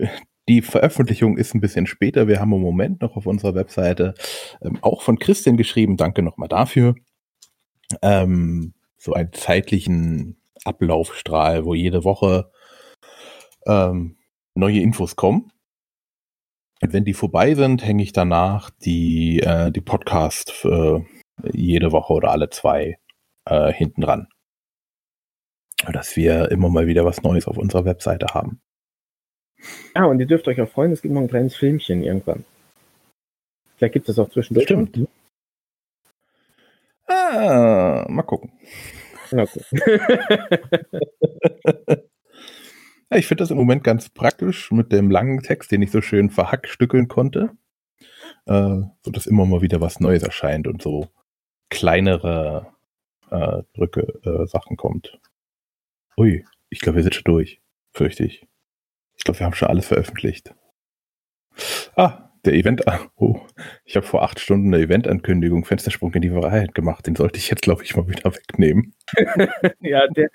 die 0.49 0.61
Veröffentlichung 0.61 1.37
ist 1.37 1.53
ein 1.53 1.61
bisschen 1.61 1.85
später. 1.85 2.27
Wir 2.27 2.39
haben 2.39 2.51
im 2.53 2.61
Moment 2.61 3.01
noch 3.01 3.15
auf 3.15 3.27
unserer 3.27 3.55
Webseite 3.55 4.15
ähm, 4.61 4.79
auch 4.81 5.01
von 5.01 5.19
Christian 5.19 5.57
geschrieben. 5.57 5.95
Danke 5.95 6.21
nochmal 6.21 6.49
dafür. 6.49 6.95
Ähm, 8.01 8.73
so 8.97 9.13
einen 9.13 9.31
zeitlichen 9.31 10.41
Ablaufstrahl, 10.65 11.65
wo 11.65 11.73
jede 11.73 12.03
Woche 12.03 12.51
ähm, 13.65 14.17
neue 14.55 14.79
Infos 14.79 15.15
kommen. 15.15 15.51
Und 16.81 16.93
wenn 16.93 17.05
die 17.05 17.13
vorbei 17.13 17.55
sind, 17.55 17.85
hänge 17.85 18.03
ich 18.03 18.13
danach 18.13 18.69
die, 18.69 19.39
äh, 19.39 19.71
die 19.71 19.81
Podcast 19.81 20.51
für 20.51 21.05
jede 21.51 21.91
Woche 21.91 22.13
oder 22.13 22.31
alle 22.31 22.49
zwei 22.49 22.97
äh, 23.45 23.73
hinten 23.73 24.01
dran. 24.01 24.27
Dass 25.91 26.15
wir 26.15 26.51
immer 26.51 26.69
mal 26.69 26.87
wieder 26.87 27.05
was 27.05 27.23
Neues 27.23 27.47
auf 27.47 27.57
unserer 27.57 27.85
Webseite 27.85 28.27
haben. 28.33 28.61
Ah, 29.93 30.05
und 30.05 30.19
ihr 30.19 30.25
dürft 30.25 30.47
euch 30.47 30.59
auch 30.61 30.69
freuen, 30.69 30.91
es 30.91 31.01
gibt 31.01 31.13
noch 31.13 31.21
ein 31.21 31.27
kleines 31.27 31.55
Filmchen 31.55 32.03
irgendwann. 32.03 32.45
Vielleicht 33.77 33.93
gibt 33.93 34.09
es 34.09 34.19
auch 34.19 34.29
zwischendurch. 34.29 34.65
Stimmt. 34.65 35.07
Ah, 37.07 37.09
Ah, 37.09 38.05
mal 38.09 38.23
gucken. 38.23 38.51
Gut. 39.31 39.49
Ja, 43.11 43.17
ich 43.17 43.27
finde 43.27 43.43
das 43.43 43.51
im 43.51 43.57
Moment 43.57 43.83
ganz 43.83 44.09
praktisch 44.09 44.71
mit 44.71 44.91
dem 44.91 45.09
langen 45.09 45.41
Text, 45.41 45.71
den 45.71 45.81
ich 45.81 45.91
so 45.91 46.01
schön 46.01 46.29
verhackstückeln 46.29 47.07
konnte. 47.07 47.51
Äh, 48.45 48.81
so 49.03 49.11
dass 49.11 49.27
immer 49.27 49.45
mal 49.45 49.61
wieder 49.61 49.81
was 49.81 49.99
Neues 49.99 50.23
erscheint 50.23 50.67
und 50.67 50.81
so 50.81 51.07
kleinere 51.69 52.67
äh, 53.31 53.63
Brücke 53.73 54.01
äh, 54.23 54.47
Sachen 54.47 54.77
kommt. 54.77 55.19
Ui, 56.17 56.45
ich 56.69 56.81
glaube, 56.81 56.97
wir 56.97 57.03
sind 57.03 57.15
schon 57.15 57.23
durch. 57.25 57.61
Fürchte 57.93 58.25
ich. 58.25 58.45
Ich 59.17 59.23
glaube, 59.23 59.39
wir 59.39 59.45
haben 59.45 59.55
schon 59.55 59.69
alles 59.69 59.87
veröffentlicht. 59.87 60.53
Ah, 61.95 62.29
der 62.45 62.53
Event. 62.53 62.83
Oh, 63.15 63.41
ich 63.85 63.95
habe 63.95 64.05
vor 64.05 64.23
acht 64.23 64.39
Stunden 64.39 64.73
eine 64.73 64.83
Eventankündigung 64.83 65.65
Fenstersprung 65.65 66.13
in 66.13 66.21
die 66.21 66.33
Wahrheit 66.33 66.73
gemacht. 66.73 67.05
Den 67.07 67.15
sollte 67.15 67.37
ich 67.37 67.49
jetzt, 67.49 67.63
glaube 67.63 67.83
ich, 67.83 67.95
mal 67.95 68.07
wieder 68.07 68.33
wegnehmen. 68.33 68.93
ja, 69.81 70.07
der 70.07 70.29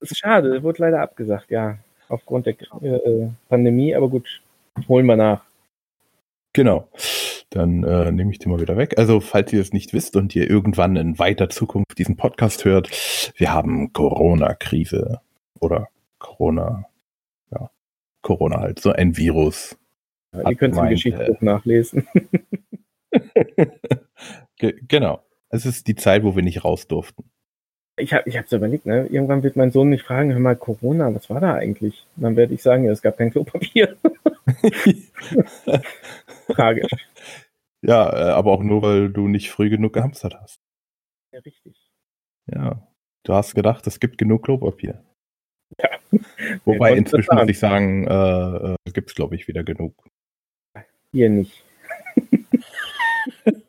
ist 0.00 0.18
schade. 0.18 0.50
Der 0.50 0.62
wurde 0.62 0.82
leider 0.82 1.00
abgesagt, 1.00 1.50
ja. 1.50 1.78
Aufgrund 2.14 2.46
der 2.46 2.54
äh, 2.82 3.28
Pandemie, 3.48 3.94
aber 3.94 4.08
gut, 4.08 4.40
holen 4.88 5.06
wir 5.06 5.16
nach. 5.16 5.44
Genau. 6.52 6.88
Dann 7.50 7.82
äh, 7.82 8.12
nehme 8.12 8.30
ich 8.30 8.38
den 8.38 8.52
mal 8.52 8.60
wieder 8.60 8.76
weg. 8.76 8.98
Also, 8.98 9.20
falls 9.20 9.52
ihr 9.52 9.60
es 9.60 9.72
nicht 9.72 9.92
wisst 9.92 10.14
und 10.14 10.34
ihr 10.36 10.48
irgendwann 10.48 10.94
in 10.94 11.18
weiter 11.18 11.48
Zukunft 11.48 11.98
diesen 11.98 12.16
Podcast 12.16 12.64
hört, 12.64 12.88
wir 13.36 13.52
haben 13.52 13.92
Corona-Krise 13.92 15.20
oder 15.58 15.88
Corona, 16.18 16.84
ja, 17.50 17.70
Corona 18.22 18.60
halt, 18.60 18.78
so 18.78 18.92
ein 18.92 19.16
Virus. 19.16 19.76
Ja, 20.32 20.50
ihr 20.50 20.56
könnt 20.56 20.74
es 20.74 20.80
im 20.80 20.88
Geschichtsbuch 20.88 21.42
äh, 21.42 21.44
nachlesen. 21.44 22.06
genau. 24.88 25.24
Es 25.48 25.66
ist 25.66 25.88
die 25.88 25.96
Zeit, 25.96 26.22
wo 26.22 26.36
wir 26.36 26.42
nicht 26.44 26.64
raus 26.64 26.86
durften. 26.86 27.24
Ich 27.96 28.12
habe 28.12 28.28
ich 28.28 28.36
hab's 28.36 28.52
überlegt, 28.52 28.86
ne? 28.86 29.06
Irgendwann 29.06 29.44
wird 29.44 29.56
mein 29.56 29.70
Sohn 29.70 29.88
mich 29.88 30.02
fragen, 30.02 30.32
hör 30.32 30.40
mal, 30.40 30.56
Corona, 30.56 31.14
was 31.14 31.30
war 31.30 31.40
da 31.40 31.54
eigentlich? 31.54 32.06
Und 32.16 32.24
dann 32.24 32.36
werde 32.36 32.54
ich 32.54 32.62
sagen, 32.62 32.84
ja, 32.84 32.92
es 32.92 33.02
gab 33.02 33.16
kein 33.16 33.30
Klopapier. 33.30 33.96
Tragisch. 36.48 36.90
Ja, 37.82 38.12
äh, 38.12 38.32
aber 38.32 38.52
auch 38.52 38.62
nur, 38.62 38.82
weil 38.82 39.10
du 39.10 39.28
nicht 39.28 39.50
früh 39.50 39.70
genug 39.70 39.92
gehamstert 39.92 40.34
hast. 40.40 40.58
Ja, 41.32 41.40
richtig. 41.40 41.76
Ja. 42.46 42.86
Du 43.24 43.34
hast 43.34 43.54
gedacht, 43.54 43.86
es 43.86 44.00
gibt 44.00 44.18
genug 44.18 44.44
Klopapier. 44.44 45.02
Ja. 45.80 45.88
Wobei 46.64 46.96
inzwischen 46.96 47.34
muss 47.34 47.48
ich 47.48 47.58
sagen, 47.58 48.06
äh, 48.06 48.72
äh, 48.72 48.76
gibt 48.92 49.10
es, 49.10 49.14
glaube 49.14 49.34
ich, 49.34 49.48
wieder 49.48 49.64
genug. 49.64 49.94
Hier 51.12 51.30
nicht. 51.30 51.63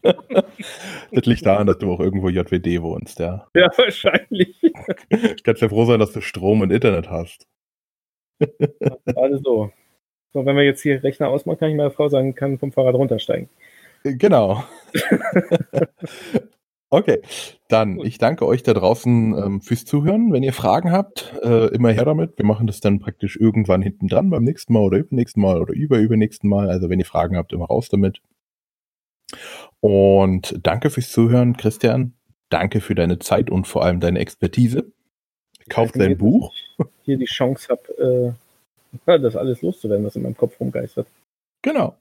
das 1.11 1.25
liegt 1.25 1.45
daran, 1.45 1.67
dass 1.67 1.77
du 1.77 1.91
auch 1.91 1.99
irgendwo 1.99 2.29
JWD 2.29 2.81
wohnst, 2.81 3.19
ja. 3.19 3.47
Ja, 3.55 3.69
wahrscheinlich. 3.77 4.61
Kannst 5.43 5.61
ja 5.61 5.69
froh 5.69 5.85
sein, 5.85 5.99
dass 5.99 6.11
du 6.11 6.21
Strom 6.21 6.61
und 6.61 6.71
Internet 6.71 7.09
hast. 7.09 7.47
Alles 9.15 9.41
so. 9.43 9.71
So, 10.33 10.45
wenn 10.45 10.57
wir 10.57 10.63
jetzt 10.63 10.81
hier 10.81 11.01
Rechner 11.01 11.29
ausmachen, 11.29 11.59
kann 11.59 11.69
ich 11.69 11.77
meiner 11.77 11.91
Frau 11.91 12.09
sagen, 12.09 12.35
kann 12.35 12.59
vom 12.59 12.73
Fahrrad 12.73 12.95
runtersteigen. 12.95 13.49
Genau. 14.03 14.63
okay, 16.89 17.21
dann 17.69 17.99
ich 17.99 18.17
danke 18.17 18.45
euch 18.45 18.61
da 18.61 18.73
draußen 18.73 19.33
ähm, 19.33 19.61
fürs 19.61 19.85
Zuhören. 19.85 20.33
Wenn 20.33 20.43
ihr 20.43 20.51
Fragen 20.51 20.91
habt, 20.91 21.33
äh, 21.41 21.73
immer 21.73 21.91
her 21.91 22.05
damit. 22.05 22.37
Wir 22.37 22.45
machen 22.45 22.67
das 22.67 22.81
dann 22.81 22.99
praktisch 22.99 23.37
irgendwann 23.37 23.81
hinten 23.81 24.07
dran 24.07 24.29
beim 24.29 24.43
nächsten 24.43 24.73
Mal 24.73 24.83
oder 24.83 24.97
übernächsten 24.97 25.41
Mal 25.41 25.61
oder 25.61 25.73
überübernächsten 25.73 26.49
Mal. 26.49 26.69
Also 26.69 26.89
wenn 26.89 26.99
ihr 26.99 27.05
Fragen 27.05 27.37
habt, 27.37 27.53
immer 27.53 27.65
raus 27.65 27.87
damit. 27.89 28.21
Und 29.79 30.55
danke 30.63 30.89
fürs 30.89 31.11
Zuhören, 31.11 31.57
Christian. 31.57 32.13
Danke 32.49 32.81
für 32.81 32.95
deine 32.95 33.19
Zeit 33.19 33.49
und 33.49 33.67
vor 33.67 33.83
allem 33.83 33.99
deine 33.99 34.19
Expertise. 34.19 34.91
Kauf 35.69 35.91
dein 35.91 36.17
Buch. 36.17 36.53
Hier 37.03 37.17
die 37.17 37.25
Chance 37.25 37.69
habe, 37.69 38.35
äh, 39.07 39.17
das 39.19 39.35
alles 39.35 39.61
loszuwerden, 39.61 40.05
was 40.05 40.15
in 40.15 40.23
meinem 40.23 40.37
Kopf 40.37 40.59
rumgeistert. 40.59 41.07
Genau. 41.61 41.95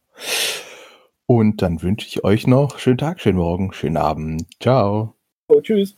Und 1.26 1.62
dann 1.62 1.82
wünsche 1.82 2.06
ich 2.06 2.22
euch 2.24 2.46
noch 2.46 2.78
schönen 2.78 2.98
Tag, 2.98 3.20
schönen 3.20 3.38
Morgen, 3.38 3.72
schönen 3.72 3.96
Abend. 3.96 4.46
Ciao. 4.60 5.14
Oh, 5.48 5.60
tschüss. 5.60 5.96